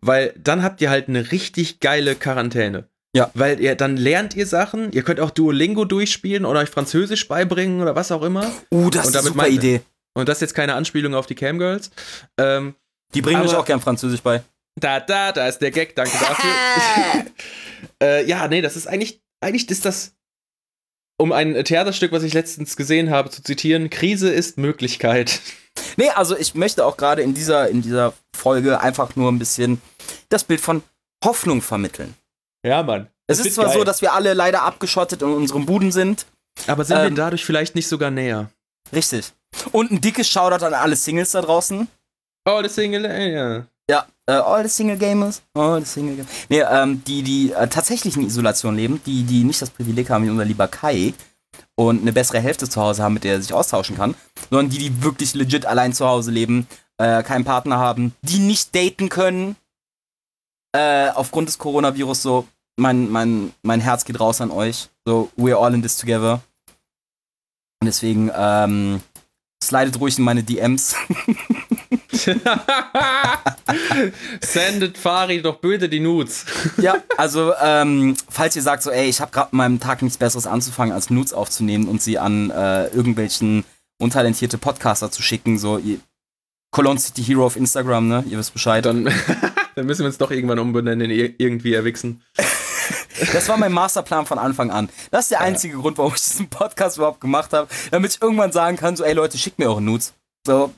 Weil 0.00 0.34
dann 0.38 0.62
habt 0.62 0.80
ihr 0.80 0.90
halt 0.90 1.08
eine 1.08 1.30
richtig 1.30 1.80
geile 1.80 2.14
Quarantäne. 2.14 2.88
Ja. 3.14 3.30
Weil 3.34 3.60
ihr 3.60 3.74
dann 3.74 3.96
lernt 3.96 4.36
ihr 4.36 4.46
Sachen, 4.46 4.92
ihr 4.92 5.02
könnt 5.02 5.20
auch 5.20 5.30
Duolingo 5.30 5.84
durchspielen 5.84 6.44
oder 6.44 6.60
euch 6.60 6.70
Französisch 6.70 7.26
beibringen 7.28 7.80
oder 7.80 7.96
was 7.96 8.12
auch 8.12 8.22
immer. 8.22 8.50
Uh, 8.70 8.88
das 8.90 9.08
ist 9.08 9.16
eine 9.16 9.26
super 9.26 9.48
Idee. 9.48 9.82
Und 10.14 10.28
das 10.28 10.38
ist 10.38 10.42
jetzt 10.42 10.54
keine 10.54 10.74
Anspielung 10.74 11.14
auf 11.14 11.26
die 11.26 11.34
Camgirls. 11.34 11.90
Ähm, 12.38 12.74
die 13.14 13.22
bringen 13.22 13.42
euch 13.42 13.54
auch 13.54 13.64
gern 13.64 13.80
Französisch 13.80 14.22
bei. 14.22 14.42
Da, 14.80 15.00
da, 15.00 15.32
da 15.32 15.48
ist 15.48 15.58
der 15.58 15.70
Gag, 15.70 15.94
danke 15.96 16.16
dafür. 16.18 16.50
äh, 18.02 18.26
ja, 18.26 18.46
nee, 18.48 18.62
das 18.62 18.76
ist 18.76 18.86
eigentlich, 18.86 19.20
eigentlich 19.40 19.68
ist 19.68 19.84
das, 19.84 20.14
um 21.20 21.32
ein 21.32 21.64
Theaterstück, 21.64 22.12
was 22.12 22.22
ich 22.22 22.32
letztens 22.32 22.76
gesehen 22.76 23.10
habe, 23.10 23.30
zu 23.30 23.42
zitieren, 23.42 23.90
Krise 23.90 24.30
ist 24.30 24.58
Möglichkeit. 24.58 25.40
Nee, 25.96 26.10
also 26.10 26.36
ich 26.36 26.56
möchte 26.56 26.84
auch 26.84 26.96
gerade 26.96 27.22
in 27.22 27.32
dieser, 27.32 27.68
in 27.68 27.80
dieser 27.80 28.12
Folge 28.36 28.80
einfach 28.80 29.14
nur 29.14 29.30
ein 29.30 29.38
bisschen 29.38 29.80
das 30.28 30.42
Bild 30.42 30.60
von 30.60 30.82
Hoffnung 31.24 31.62
vermitteln. 31.62 32.14
Ja, 32.66 32.82
Mann. 32.82 33.06
Es 33.28 33.38
ist 33.38 33.54
zwar 33.54 33.66
geil. 33.66 33.74
so, 33.74 33.84
dass 33.84 34.02
wir 34.02 34.12
alle 34.12 34.34
leider 34.34 34.62
abgeschottet 34.62 35.22
in 35.22 35.28
unserem 35.28 35.66
Buden 35.66 35.92
sind. 35.92 36.26
Aber 36.66 36.84
sind 36.84 36.98
ähm, 36.98 37.10
wir 37.10 37.10
dadurch 37.10 37.44
vielleicht 37.44 37.76
nicht 37.76 37.86
sogar 37.86 38.10
näher? 38.10 38.50
Richtig. 38.92 39.32
Und 39.70 39.92
ein 39.92 40.00
dickes 40.00 40.28
Shoutout 40.28 40.64
an 40.64 40.74
alle 40.74 40.96
Singles 40.96 41.30
da 41.30 41.40
draußen. 41.40 41.86
All 42.44 42.68
the 42.68 42.74
Single, 42.74 43.04
ja. 43.04 43.64
Ja, 43.90 44.06
äh, 44.26 44.34
all 44.34 44.62
the 44.62 44.68
Single 44.68 44.96
Gamers. 44.96 45.42
All 45.54 45.80
the 45.80 45.86
Single 45.86 46.14
Gamers. 46.14 46.30
Nee, 46.48 46.60
ähm, 46.60 47.02
die, 47.04 47.24
die 47.24 47.50
äh, 47.50 47.66
tatsächlich 47.66 48.16
in 48.16 48.24
Isolation 48.24 48.76
leben, 48.76 49.02
die, 49.04 49.24
die 49.24 49.42
nicht 49.42 49.60
das 49.60 49.70
Privileg 49.70 50.10
haben 50.10 50.24
wie 50.24 50.30
unser 50.30 50.44
lieber 50.44 50.68
Kai 50.68 51.12
und 51.74 52.00
eine 52.00 52.12
bessere 52.12 52.38
Hälfte 52.38 52.68
zu 52.68 52.80
Hause 52.80 53.02
haben, 53.02 53.14
mit 53.14 53.24
der 53.24 53.34
er 53.34 53.42
sich 53.42 53.52
austauschen 53.52 53.96
kann, 53.96 54.14
sondern 54.48 54.70
die, 54.70 54.78
die 54.78 55.02
wirklich 55.02 55.34
legit 55.34 55.66
allein 55.66 55.92
zu 55.92 56.06
Hause 56.06 56.30
leben, 56.30 56.68
äh, 56.98 57.24
keinen 57.24 57.44
Partner 57.44 57.78
haben, 57.78 58.14
die 58.22 58.38
nicht 58.38 58.76
daten 58.76 59.08
können, 59.08 59.56
äh, 60.72 61.08
aufgrund 61.08 61.48
des 61.48 61.58
Coronavirus 61.58 62.22
so, 62.22 62.46
mein, 62.76 63.10
mein, 63.10 63.52
mein 63.62 63.80
Herz 63.80 64.04
geht 64.04 64.20
raus 64.20 64.40
an 64.40 64.52
euch. 64.52 64.88
So, 65.04 65.30
we're 65.36 65.56
all 65.56 65.74
in 65.74 65.82
this 65.82 65.96
together. 65.96 66.40
Und 67.80 67.86
deswegen, 67.86 68.30
ähm, 68.32 69.02
slidet 69.62 69.98
ruhig 70.00 70.18
in 70.18 70.24
meine 70.24 70.44
DMs. 70.44 70.94
Sendet 74.40 74.98
Fari 74.98 75.42
doch 75.42 75.56
bitte 75.56 75.88
die 75.88 76.00
Nudes. 76.00 76.44
ja, 76.76 76.96
also 77.16 77.52
ähm, 77.60 78.16
falls 78.28 78.56
ihr 78.56 78.62
sagt 78.62 78.82
so, 78.82 78.90
ey, 78.90 79.08
ich 79.08 79.20
habe 79.20 79.30
gerade 79.30 79.54
meinem 79.54 79.80
Tag 79.80 80.02
nichts 80.02 80.18
Besseres 80.18 80.46
anzufangen, 80.46 80.94
als 80.94 81.10
Nudes 81.10 81.32
aufzunehmen 81.32 81.88
und 81.88 82.02
sie 82.02 82.18
an 82.18 82.50
äh, 82.50 82.86
irgendwelchen 82.88 83.64
untalentierte 83.98 84.58
Podcaster 84.58 85.10
zu 85.10 85.22
schicken, 85.22 85.58
so 85.58 85.78
ihr, 85.78 85.98
Cologne 86.70 87.00
City 87.00 87.22
Hero 87.22 87.44
auf 87.44 87.56
Instagram, 87.56 88.08
ne? 88.08 88.24
Ihr 88.28 88.38
wisst 88.38 88.52
Bescheid. 88.52 88.84
Dann, 88.84 89.04
dann 89.74 89.86
müssen 89.86 90.00
wir 90.00 90.06
uns 90.06 90.18
doch 90.18 90.30
irgendwann 90.30 90.58
umbenennen, 90.58 91.10
irgendwie 91.10 91.74
erwichsen. 91.74 92.22
Das 93.34 93.50
war 93.50 93.58
mein 93.58 93.72
Masterplan 93.72 94.24
von 94.24 94.38
Anfang 94.38 94.70
an. 94.70 94.88
Das 95.10 95.26
ist 95.26 95.32
der 95.32 95.42
einzige 95.42 95.74
ja. 95.74 95.80
Grund, 95.80 95.98
warum 95.98 96.14
ich 96.14 96.22
diesen 96.22 96.48
Podcast 96.48 96.96
überhaupt 96.96 97.20
gemacht 97.20 97.52
habe, 97.52 97.68
damit 97.90 98.14
ich 98.14 98.22
irgendwann 98.22 98.50
sagen 98.50 98.78
kann, 98.78 98.96
so, 98.96 99.04
ey 99.04 99.12
Leute, 99.12 99.36
schickt 99.36 99.58
mir 99.58 99.66
eure 99.66 99.82
Nudes. 99.82 100.14
So. 100.46 100.72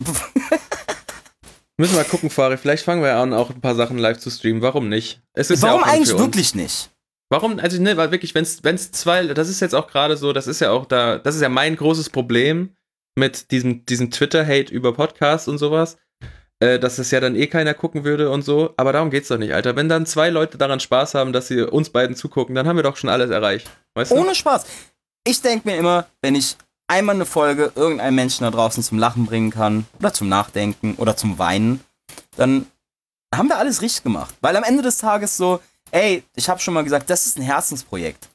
Müssen 1.82 1.94
wir 1.94 2.02
mal 2.02 2.08
gucken, 2.08 2.30
Fari. 2.30 2.56
Vielleicht 2.56 2.84
fangen 2.84 3.02
wir 3.02 3.16
an, 3.16 3.34
auch 3.34 3.50
ein 3.50 3.60
paar 3.60 3.74
Sachen 3.74 3.98
live 3.98 4.18
zu 4.18 4.30
streamen. 4.30 4.62
Warum 4.62 4.88
nicht? 4.88 5.20
Warum 5.34 5.80
ja 5.80 5.86
eigentlich 5.86 6.16
wirklich 6.16 6.54
nicht? 6.54 6.90
Warum? 7.28 7.58
Also, 7.58 7.82
ne, 7.82 7.96
weil 7.96 8.12
wirklich, 8.12 8.34
wenn 8.34 8.44
es 8.44 8.92
zwei, 8.92 9.26
das 9.26 9.48
ist 9.48 9.60
jetzt 9.60 9.74
auch 9.74 9.88
gerade 9.88 10.16
so, 10.16 10.32
das 10.32 10.46
ist 10.46 10.60
ja 10.60 10.70
auch 10.70 10.86
da, 10.86 11.18
das 11.18 11.34
ist 11.34 11.40
ja 11.40 11.48
mein 11.48 11.74
großes 11.74 12.10
Problem 12.10 12.76
mit 13.16 13.50
diesem, 13.50 13.84
diesem 13.84 14.12
Twitter-Hate 14.12 14.72
über 14.72 14.92
Podcasts 14.94 15.48
und 15.48 15.58
sowas 15.58 15.98
äh, 16.62 16.78
dass 16.78 16.98
es 16.98 17.10
ja 17.10 17.18
dann 17.18 17.34
eh 17.34 17.48
keiner 17.48 17.74
gucken 17.74 18.04
würde 18.04 18.30
und 18.30 18.42
so. 18.42 18.72
Aber 18.76 18.92
darum 18.92 19.10
geht's 19.10 19.28
doch 19.28 19.38
nicht, 19.38 19.52
Alter. 19.52 19.74
Wenn 19.74 19.88
dann 19.88 20.06
zwei 20.06 20.30
Leute 20.30 20.58
daran 20.58 20.78
Spaß 20.78 21.14
haben, 21.14 21.32
dass 21.32 21.48
sie 21.48 21.60
uns 21.60 21.90
beiden 21.90 22.14
zugucken, 22.14 22.54
dann 22.54 22.68
haben 22.68 22.76
wir 22.76 22.84
doch 22.84 22.96
schon 22.96 23.10
alles 23.10 23.30
erreicht. 23.30 23.68
Weißt 23.94 24.12
Ohne 24.12 24.28
du? 24.28 24.34
Spaß. 24.36 24.64
Ich 25.26 25.42
denke 25.42 25.68
mir 25.68 25.76
immer, 25.76 26.06
wenn 26.20 26.36
ich 26.36 26.56
einmal 26.92 27.14
eine 27.14 27.24
Folge 27.24 27.72
irgendeinen 27.74 28.14
Menschen 28.14 28.44
da 28.44 28.50
draußen 28.50 28.82
zum 28.82 28.98
Lachen 28.98 29.24
bringen 29.24 29.50
kann 29.50 29.86
oder 29.98 30.12
zum 30.12 30.28
Nachdenken 30.28 30.94
oder 30.96 31.16
zum 31.16 31.38
Weinen, 31.38 31.80
dann 32.36 32.66
haben 33.34 33.48
wir 33.48 33.56
alles 33.56 33.80
richtig 33.80 34.02
gemacht. 34.02 34.34
Weil 34.42 34.56
am 34.56 34.62
Ende 34.62 34.82
des 34.82 34.98
Tages 34.98 35.36
so, 35.38 35.60
ey, 35.90 36.22
ich 36.36 36.50
habe 36.50 36.60
schon 36.60 36.74
mal 36.74 36.84
gesagt, 36.84 37.08
das 37.08 37.26
ist 37.26 37.38
ein 37.38 37.42
Herzensprojekt. 37.42 38.28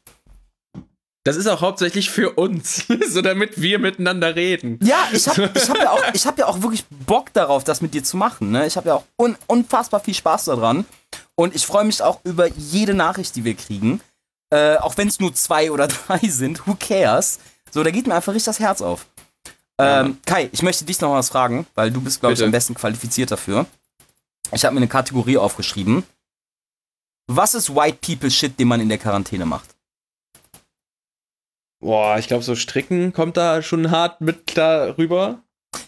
Das 1.23 1.35
ist 1.35 1.45
auch 1.45 1.61
hauptsächlich 1.61 2.09
für 2.09 2.31
uns, 2.31 2.85
so 3.09 3.21
damit 3.21 3.61
wir 3.61 3.77
miteinander 3.77 4.35
reden. 4.35 4.79
Ja, 4.81 5.07
ich 5.11 5.27
habe 5.27 5.51
ich 5.55 5.69
hab 5.69 5.77
ja, 5.77 5.91
auch, 5.91 6.01
hab 6.01 6.39
ja 6.39 6.47
auch 6.47 6.61
wirklich 6.61 6.85
Bock 6.89 7.31
darauf, 7.33 7.63
das 7.63 7.81
mit 7.81 7.93
dir 7.93 8.03
zu 8.03 8.17
machen. 8.17 8.51
Ne? 8.51 8.65
Ich 8.65 8.75
habe 8.75 8.89
ja 8.89 8.95
auch 8.95 9.03
un 9.17 9.37
unfassbar 9.45 9.99
viel 9.99 10.15
Spaß 10.15 10.45
daran. 10.45 10.85
Und 11.35 11.53
ich 11.53 11.65
freue 11.65 11.85
mich 11.85 12.01
auch 12.01 12.21
über 12.23 12.47
jede 12.47 12.95
Nachricht, 12.95 13.35
die 13.35 13.43
wir 13.43 13.53
kriegen. 13.53 14.01
Äh, 14.49 14.77
auch 14.77 14.97
wenn 14.97 15.09
es 15.09 15.19
nur 15.19 15.35
zwei 15.35 15.69
oder 15.69 15.87
drei 16.07 16.19
sind, 16.27 16.65
who 16.65 16.75
cares? 16.79 17.39
So, 17.77 17.83
da 17.83 17.91
geht 17.91 18.07
mir 18.07 18.15
einfach 18.15 18.33
richtig 18.33 18.45
das 18.45 18.59
Herz 18.59 18.81
auf. 18.81 19.05
Ähm. 19.77 20.17
Kai, 20.25 20.49
ich 20.51 20.63
möchte 20.63 20.83
dich 20.83 20.99
noch 20.99 21.13
was 21.13 21.29
fragen, 21.29 21.67
weil 21.75 21.91
du 21.91 22.01
bist, 22.01 22.21
glaube 22.21 22.33
ich, 22.33 22.43
am 22.43 22.49
besten 22.49 22.73
qualifiziert 22.73 23.29
dafür. 23.29 23.67
Ich 24.51 24.65
habe 24.65 24.73
mir 24.73 24.79
eine 24.79 24.87
Kategorie 24.87 25.37
aufgeschrieben. 25.37 26.03
Was 27.27 27.53
ist 27.53 27.75
White 27.75 27.99
People 28.01 28.31
Shit, 28.31 28.59
den 28.59 28.67
man 28.67 28.81
in 28.81 28.89
der 28.89 28.97
Quarantäne 28.97 29.45
macht? 29.45 29.75
Boah, 31.79 32.17
ich 32.17 32.27
glaube, 32.27 32.41
so 32.41 32.55
Stricken 32.55 33.13
kommt 33.13 33.37
da 33.37 33.61
schon 33.61 33.91
hart 33.91 34.21
mit 34.21 34.57
darüber. 34.57 35.43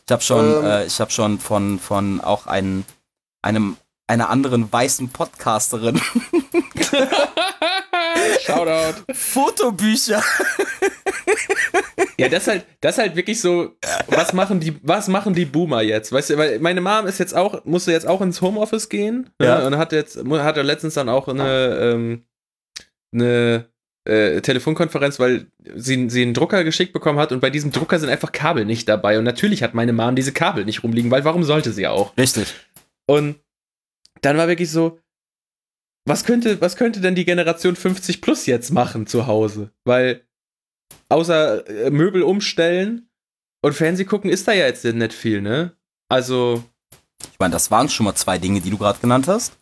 Ich 0.06 0.12
habe 0.12 0.22
schon, 0.22 0.46
ähm. 0.46 0.66
äh, 0.66 0.86
ich 0.86 1.02
habe 1.02 1.10
schon 1.10 1.40
von, 1.40 1.80
von 1.80 2.22
auch 2.22 2.46
einem, 2.46 2.86
einem, 3.42 3.78
einer 4.06 4.30
anderen 4.30 4.72
weißen 4.72 5.10
Podcasterin. 5.10 6.00
Shoutout. 8.42 9.14
Fotobücher. 9.14 10.24
ja, 12.18 12.30
das 12.30 12.48
halt, 12.48 12.66
das 12.82 12.98
halt 12.98 13.16
wirklich 13.16 13.40
so, 13.40 13.76
was 14.08 14.34
machen 14.34 14.60
die, 14.60 14.76
was 14.82 15.08
machen 15.08 15.34
die 15.34 15.46
Boomer 15.46 15.82
jetzt? 15.82 16.12
Weißt 16.12 16.32
du, 16.32 16.38
weil 16.38 16.60
meine 16.60 16.82
Mom 16.82 17.08
ist 17.08 17.20
jetzt 17.20 17.36
auch, 17.36 17.64
musste 17.66 17.92
jetzt 17.92 18.08
auch 18.08 18.22
ins 18.22 18.42
Homeoffice 18.42 18.90
gehen. 18.90 19.30
Ne? 19.40 19.48
Ja. 19.48 19.66
Und 19.66 19.78
hat 19.78 19.92
jetzt, 19.92 20.18
hat 20.18 20.58
er 20.58 20.64
letztens 20.64 20.94
dann 20.96 21.10
auch 21.10 21.28
eine, 21.28 21.80
ähm, 21.82 22.24
eine 23.14 23.66
äh, 24.06 24.42
Telefonkonferenz, 24.42 25.20
weil 25.20 25.48
sie, 25.76 26.10
sie 26.10 26.24
einen 26.24 26.34
Drucker 26.34 26.64
geschickt 26.64 26.94
bekommen 26.94 27.20
hat 27.20 27.32
und 27.32 27.40
bei 27.40 27.50
diesem 27.50 27.72
Drucker 27.72 28.00
sind 28.00 28.10
einfach 28.10 28.32
Kabel 28.32 28.66
nicht 28.66 28.90
dabei. 28.90 29.18
Und 29.18 29.24
natürlich 29.24 29.64
hat 29.64 29.74
meine 29.74 29.94
Mom 29.94 30.16
diese 30.16 30.32
Kabel 30.32 30.66
nicht 30.66 30.84
rumliegen, 30.84 31.12
weil 31.12 31.26
warum 31.26 31.44
sollte 31.44 31.72
sie 31.72 31.88
auch? 31.88 32.16
Richtig. 32.18 32.54
Und 33.06 33.40
dann 34.22 34.38
war 34.38 34.48
wirklich 34.48 34.72
so, 34.72 35.00
was 36.10 36.26
könnte, 36.26 36.60
was 36.60 36.76
könnte 36.76 37.00
denn 37.00 37.16
die 37.16 37.24
Generation 37.24 37.76
50 37.76 38.22
plus 38.22 38.46
jetzt 38.48 38.72
machen 38.72 39.08
zu 39.08 39.28
Hause? 39.28 39.72
Weil 39.86 40.24
außer 41.08 41.68
äh, 41.70 41.90
Möbel 41.92 42.24
umstellen 42.24 43.10
und 43.62 43.74
Fernseh 43.74 44.06
gucken 44.06 44.30
ist 44.30 44.48
da 44.48 44.54
ja 44.54 44.66
jetzt 44.66 44.84
nicht 44.84 45.14
viel, 45.14 45.42
ne? 45.42 45.74
Also. 46.10 46.64
Ich 47.32 47.40
meine, 47.40 47.54
das 47.54 47.70
waren 47.70 47.90
schon 47.90 48.06
mal 48.06 48.16
zwei 48.16 48.38
Dinge, 48.38 48.60
die 48.60 48.70
du 48.70 48.78
gerade 48.78 49.00
genannt 49.00 49.28
hast. 49.28 49.58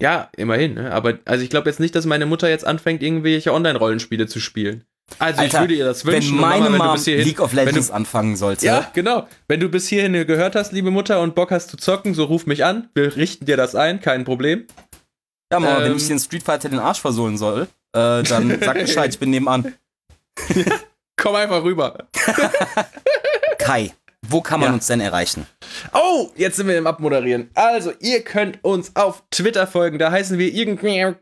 Ja, 0.00 0.30
immerhin, 0.36 0.74
ne? 0.74 0.92
Aber 0.92 1.18
also 1.24 1.42
ich 1.42 1.50
glaube 1.50 1.68
jetzt 1.68 1.80
nicht, 1.80 1.94
dass 1.94 2.06
meine 2.06 2.26
Mutter 2.26 2.48
jetzt 2.48 2.66
anfängt, 2.66 3.02
irgendwelche 3.02 3.52
Online-Rollenspiele 3.52 4.28
zu 4.28 4.38
spielen. 4.38 4.84
Also 5.18 5.40
Alter, 5.40 5.54
ich 5.54 5.60
würde 5.60 5.74
ihr 5.74 5.84
das 5.84 6.04
wünschen. 6.04 6.34
Wenn 6.34 6.40
meine 6.40 6.70
Mama, 6.70 6.94
wenn 6.94 7.00
hierhin, 7.00 7.26
League 7.26 7.40
of 7.40 7.52
Legends 7.54 7.88
du, 7.88 7.94
anfangen 7.94 8.36
sollte. 8.36 8.66
Ja, 8.66 8.90
genau. 8.92 9.26
Wenn 9.48 9.58
du 9.58 9.68
bis 9.68 9.88
hierhin 9.88 10.12
gehört 10.26 10.54
hast, 10.54 10.72
liebe 10.72 10.90
Mutter, 10.90 11.20
und 11.22 11.34
Bock 11.34 11.50
hast 11.50 11.70
zu 11.70 11.76
zocken, 11.76 12.14
so 12.14 12.24
ruf 12.24 12.46
mich 12.46 12.64
an. 12.64 12.90
Wir 12.94 13.16
richten 13.16 13.46
dir 13.46 13.56
das 13.56 13.74
ein, 13.74 14.00
kein 14.00 14.24
Problem. 14.24 14.66
Ja, 15.52 15.60
Mama, 15.60 15.78
ähm, 15.78 15.84
wenn 15.84 15.96
ich 15.96 16.08
den 16.08 16.18
Street 16.18 16.42
Fighter 16.42 16.68
den 16.68 16.78
Arsch 16.78 17.00
versohlen 17.00 17.38
soll, 17.38 17.68
äh, 17.92 18.22
dann 18.22 18.58
sag 18.60 18.78
Bescheid, 18.78 19.12
ich 19.12 19.18
bin 19.18 19.30
nebenan. 19.30 19.74
Komm 21.16 21.34
einfach 21.34 21.64
rüber. 21.64 22.06
Kai, 23.58 23.92
wo 24.26 24.40
kann 24.40 24.60
man 24.60 24.68
ja. 24.68 24.74
uns 24.74 24.86
denn 24.86 25.00
erreichen? 25.00 25.46
Oh, 25.92 26.30
jetzt 26.36 26.56
sind 26.56 26.68
wir 26.68 26.78
im 26.78 26.86
Abmoderieren. 26.86 27.50
Also, 27.54 27.92
ihr 28.00 28.22
könnt 28.22 28.62
uns 28.62 28.94
auf 28.94 29.24
Twitter 29.30 29.66
folgen. 29.66 29.98
Da 29.98 30.12
heißen 30.12 30.38
wir 30.38 30.52
irgendwie. 30.52 31.14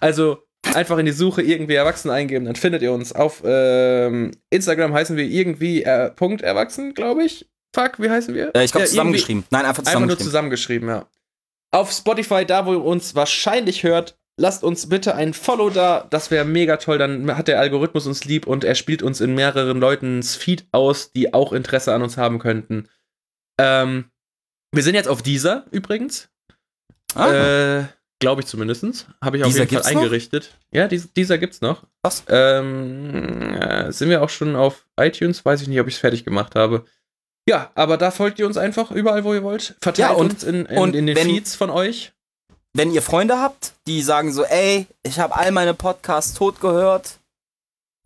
Also, 0.00 0.38
einfach 0.74 0.98
in 0.98 1.06
die 1.06 1.12
Suche 1.12 1.42
irgendwie 1.42 1.74
Erwachsen 1.74 2.10
eingeben, 2.10 2.46
dann 2.46 2.56
findet 2.56 2.82
ihr 2.82 2.92
uns. 2.92 3.12
Auf 3.12 3.42
ähm, 3.44 4.30
Instagram 4.50 4.94
heißen 4.94 5.16
wir 5.16 5.24
irgendwie 5.24 5.82
äh, 5.82 6.10
Punkt 6.10 6.42
Erwachsen, 6.42 6.94
glaube 6.94 7.24
ich. 7.24 7.46
Fuck, 7.74 8.00
wie 8.00 8.08
heißen 8.08 8.34
wir? 8.34 8.54
Äh, 8.54 8.64
ich 8.64 8.72
glaube, 8.72 8.86
ja, 8.86 8.90
zusammengeschrieben. 8.90 9.44
Nein, 9.50 9.66
einfach 9.66 9.82
zusammengeschrieben. 9.82 10.10
Einfach 10.10 10.18
nur 10.18 10.26
zusammengeschrieben, 10.26 10.88
ja. 10.88 11.06
Auf 11.70 11.92
Spotify, 11.92 12.44
da 12.46 12.66
wo 12.66 12.72
ihr 12.72 12.84
uns 12.84 13.14
wahrscheinlich 13.14 13.82
hört, 13.82 14.18
lasst 14.38 14.64
uns 14.64 14.88
bitte 14.88 15.14
ein 15.14 15.34
Follow 15.34 15.70
da. 15.70 16.06
Das 16.10 16.30
wäre 16.30 16.44
mega 16.44 16.78
toll. 16.78 16.98
Dann 16.98 17.36
hat 17.36 17.48
der 17.48 17.60
Algorithmus 17.60 18.06
uns 18.06 18.24
lieb 18.24 18.46
und 18.46 18.64
er 18.64 18.74
spielt 18.74 19.02
uns 19.02 19.20
in 19.20 19.34
mehreren 19.34 19.78
Leutens 19.78 20.36
Feed 20.36 20.66
aus, 20.72 21.12
die 21.12 21.34
auch 21.34 21.52
Interesse 21.52 21.92
an 21.92 22.02
uns 22.02 22.16
haben 22.16 22.38
könnten. 22.38 22.88
Ähm, 23.60 24.10
wir 24.72 24.82
sind 24.82 24.94
jetzt 24.94 25.08
auf 25.08 25.22
dieser 25.22 25.66
übrigens. 25.70 26.30
Ah. 27.14 27.80
Äh, 27.80 27.84
Glaube 28.20 28.42
ich 28.42 28.48
zumindest. 28.48 29.06
Habe 29.22 29.36
ich 29.36 29.44
auf 29.44 29.50
dieser 29.50 29.64
jeden 29.64 29.82
Fall 29.82 29.96
eingerichtet. 29.96 30.50
Noch? 30.50 30.78
Ja, 30.78 30.88
dies, 30.88 31.12
dieser 31.12 31.38
gibt's 31.38 31.60
noch. 31.60 31.84
Was? 32.02 32.24
Ähm, 32.28 33.54
äh, 33.54 33.92
sind 33.92 34.10
wir 34.10 34.22
auch 34.22 34.28
schon 34.28 34.56
auf 34.56 34.86
iTunes? 34.98 35.44
Weiß 35.44 35.62
ich 35.62 35.68
nicht, 35.68 35.80
ob 35.80 35.86
ich 35.86 35.94
es 35.94 36.00
fertig 36.00 36.24
gemacht 36.24 36.56
habe. 36.56 36.84
Ja, 37.48 37.70
aber 37.74 37.96
da 37.96 38.10
folgt 38.10 38.38
ihr 38.38 38.46
uns 38.46 38.56
einfach 38.56 38.90
überall, 38.90 39.24
wo 39.24 39.34
ihr 39.34 39.42
wollt. 39.42 39.74
Verteilt 39.80 40.10
ja, 40.10 40.14
und, 40.14 40.30
uns 40.30 40.44
in, 40.44 40.66
in, 40.66 40.94
in 40.94 41.06
den 41.06 41.16
wenn, 41.16 41.26
Feeds 41.26 41.54
von 41.54 41.70
euch 41.70 42.12
wenn 42.74 42.92
ihr 42.92 43.02
Freunde 43.02 43.38
habt, 43.38 43.72
die 43.86 44.02
sagen 44.02 44.32
so, 44.32 44.44
ey, 44.44 44.86
ich 45.02 45.18
habe 45.18 45.34
all 45.34 45.50
meine 45.50 45.74
Podcasts 45.74 46.34
tot 46.34 46.60
gehört, 46.60 47.18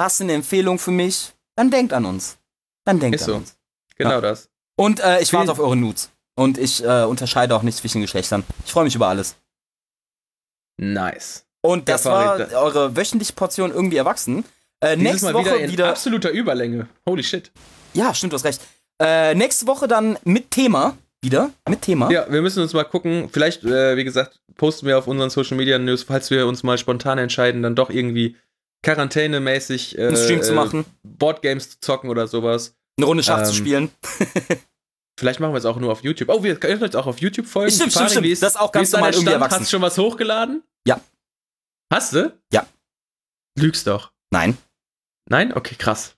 hast 0.00 0.20
du 0.20 0.24
eine 0.24 0.32
Empfehlung 0.32 0.78
für 0.78 0.90
mich, 0.90 1.32
dann 1.56 1.70
denkt 1.70 1.92
an 1.92 2.06
uns. 2.06 2.38
Dann 2.84 2.98
denkt 2.98 3.16
Ist 3.16 3.22
an 3.24 3.28
so. 3.28 3.36
uns. 3.36 3.56
Genau 3.96 4.10
ja. 4.10 4.20
das. 4.20 4.48
Und 4.76 5.00
äh, 5.00 5.20
ich 5.20 5.32
warte 5.32 5.52
auf 5.52 5.58
eure 5.58 5.76
Nudes. 5.76 6.10
Und 6.34 6.56
ich 6.56 6.82
äh, 6.82 7.04
unterscheide 7.04 7.54
auch 7.54 7.62
nicht 7.62 7.76
zwischen 7.76 8.00
Geschlechtern. 8.00 8.44
Ich 8.64 8.72
freue 8.72 8.84
mich 8.84 8.94
über 8.94 9.08
alles. 9.08 9.36
Nice. 10.78 11.44
Und 11.60 11.88
das 11.88 12.06
war 12.06 12.38
eure 12.54 12.96
wöchentliche 12.96 13.34
Portion 13.34 13.70
irgendwie 13.70 13.98
erwachsen. 13.98 14.44
Äh, 14.80 14.96
nächste 14.96 15.34
Woche 15.34 15.58
wieder, 15.58 15.70
wieder 15.70 15.88
absoluter 15.90 16.30
Überlänge. 16.30 16.88
Holy 17.06 17.22
shit. 17.22 17.52
Ja, 17.92 18.14
stimmt, 18.14 18.32
du 18.32 18.36
hast 18.36 18.44
recht. 18.44 18.62
Äh, 19.02 19.34
nächste 19.34 19.66
Woche 19.66 19.88
dann 19.88 20.18
mit 20.24 20.50
Thema 20.50 20.96
wieder. 21.22 21.50
Mit 21.68 21.82
Thema. 21.82 22.10
Ja, 22.10 22.30
wir 22.30 22.42
müssen 22.42 22.62
uns 22.62 22.72
mal 22.72 22.84
gucken. 22.84 23.28
Vielleicht, 23.32 23.64
äh, 23.64 23.96
wie 23.96 24.04
gesagt, 24.04 24.40
posten 24.56 24.86
wir 24.86 24.98
auf 24.98 25.06
unseren 25.06 25.30
Social 25.30 25.56
Media 25.56 25.78
News, 25.78 26.02
falls 26.02 26.30
wir 26.30 26.46
uns 26.46 26.62
mal 26.62 26.78
spontan 26.78 27.18
entscheiden, 27.18 27.62
dann 27.62 27.74
doch 27.74 27.90
irgendwie 27.90 28.36
quarantänemäßig 28.82 29.98
äh, 29.98 30.08
einen 30.08 30.16
Stream 30.16 30.42
zu 30.42 30.52
machen. 30.52 30.84
Boardgames 31.04 31.70
zu 31.70 31.80
zocken 31.80 32.10
oder 32.10 32.26
sowas. 32.26 32.74
Eine 32.98 33.06
Runde 33.06 33.22
Schach 33.22 33.38
ähm, 33.38 33.44
zu 33.44 33.54
spielen. 33.54 33.90
vielleicht 35.18 35.40
machen 35.40 35.52
wir 35.52 35.58
es 35.58 35.64
auch 35.64 35.78
nur 35.78 35.92
auf 35.92 36.02
YouTube. 36.02 36.28
Oh, 36.28 36.42
wir 36.42 36.56
können 36.56 36.82
uns 36.82 36.94
auch 36.96 37.06
auf 37.06 37.20
YouTube 37.20 37.46
folgen. 37.46 37.72
Stimmt, 37.72 37.92
stimmt, 37.92 38.10
stimmt. 38.10 38.26
Ist, 38.26 38.42
das 38.42 38.54
ist 38.54 38.60
auch 38.60 38.72
ganz 38.72 38.92
normal 38.92 39.12
irgendwie 39.12 39.32
erwachsen. 39.32 39.60
Hast 39.60 39.72
du 39.72 39.76
schon 39.76 39.82
was 39.82 39.96
hochgeladen? 39.96 40.62
Ja. 40.86 41.00
Hast 41.92 42.14
du? 42.14 42.36
Ja. 42.52 42.66
Lügst 43.58 43.86
doch. 43.86 44.12
Nein. 44.32 44.56
Nein? 45.28 45.54
Okay, 45.54 45.76
krass. 45.76 46.16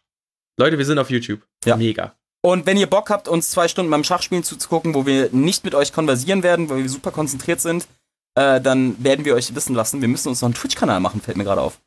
Leute, 0.58 0.78
wir 0.78 0.84
sind 0.84 0.98
auf 0.98 1.10
YouTube. 1.10 1.46
Ja. 1.64 1.76
Mega. 1.76 2.16
Und 2.44 2.66
wenn 2.66 2.76
ihr 2.76 2.90
Bock 2.90 3.08
habt, 3.08 3.26
uns 3.26 3.50
zwei 3.50 3.68
Stunden 3.68 3.90
beim 3.90 4.04
Schachspielen 4.04 4.44
zuzugucken, 4.44 4.94
wo 4.94 5.06
wir 5.06 5.30
nicht 5.32 5.64
mit 5.64 5.74
euch 5.74 5.94
konversieren 5.94 6.42
werden, 6.42 6.68
weil 6.68 6.82
wir 6.82 6.90
super 6.90 7.10
konzentriert 7.10 7.62
sind, 7.62 7.88
äh, 8.34 8.60
dann 8.60 9.02
werden 9.02 9.24
wir 9.24 9.34
euch 9.34 9.54
wissen 9.54 9.74
lassen, 9.74 10.02
wir 10.02 10.08
müssen 10.08 10.28
uns 10.28 10.42
noch 10.42 10.48
einen 10.48 10.54
Twitch-Kanal 10.54 11.00
machen, 11.00 11.22
fällt 11.22 11.38
mir 11.38 11.44
gerade 11.44 11.62
auf. 11.62 11.80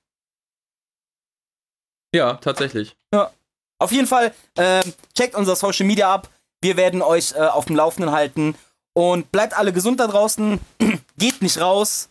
Ja, 2.11 2.33
tatsächlich. 2.37 2.95
Ja. 3.13 3.31
Auf 3.79 3.91
jeden 3.91 4.07
Fall, 4.07 4.33
äh, 4.55 4.81
checkt 5.15 5.35
unser 5.35 5.55
Social 5.55 5.85
Media 5.85 6.11
ab. 6.11 6.27
Wir 6.63 6.75
werden 6.75 7.03
euch 7.03 7.33
äh, 7.33 7.41
auf 7.41 7.65
dem 7.65 7.75
Laufenden 7.75 8.11
halten. 8.11 8.55
Und 8.95 9.31
bleibt 9.31 9.55
alle 9.55 9.71
gesund 9.71 9.99
da 9.99 10.07
draußen. 10.07 10.59
Geht 11.19 11.43
nicht 11.43 11.61
raus. 11.61 12.09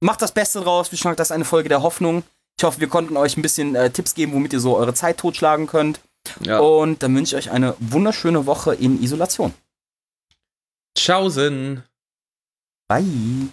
Macht 0.00 0.22
das 0.22 0.32
Beste 0.32 0.62
draus. 0.62 0.90
Wie 0.90 0.96
schon 0.96 1.10
gesagt, 1.10 1.20
das 1.20 1.28
ist 1.28 1.32
eine 1.32 1.44
Folge 1.44 1.68
der 1.68 1.82
Hoffnung. 1.82 2.22
Ich 2.58 2.64
hoffe, 2.64 2.80
wir 2.80 2.88
konnten 2.88 3.18
euch 3.18 3.36
ein 3.36 3.42
bisschen 3.42 3.74
äh, 3.74 3.90
Tipps 3.90 4.14
geben, 4.14 4.32
womit 4.32 4.54
ihr 4.54 4.60
so 4.60 4.74
eure 4.74 4.94
Zeit 4.94 5.18
totschlagen 5.18 5.66
könnt. 5.66 6.00
Ja. 6.44 6.58
Und 6.58 7.02
dann 7.02 7.14
wünsche 7.14 7.36
ich 7.36 7.46
euch 7.46 7.52
eine 7.52 7.74
wunderschöne 7.78 8.46
Woche 8.46 8.74
in 8.74 9.02
Isolation. 9.02 9.54
Tschaußen. 10.96 11.82
Bye. 12.88 13.48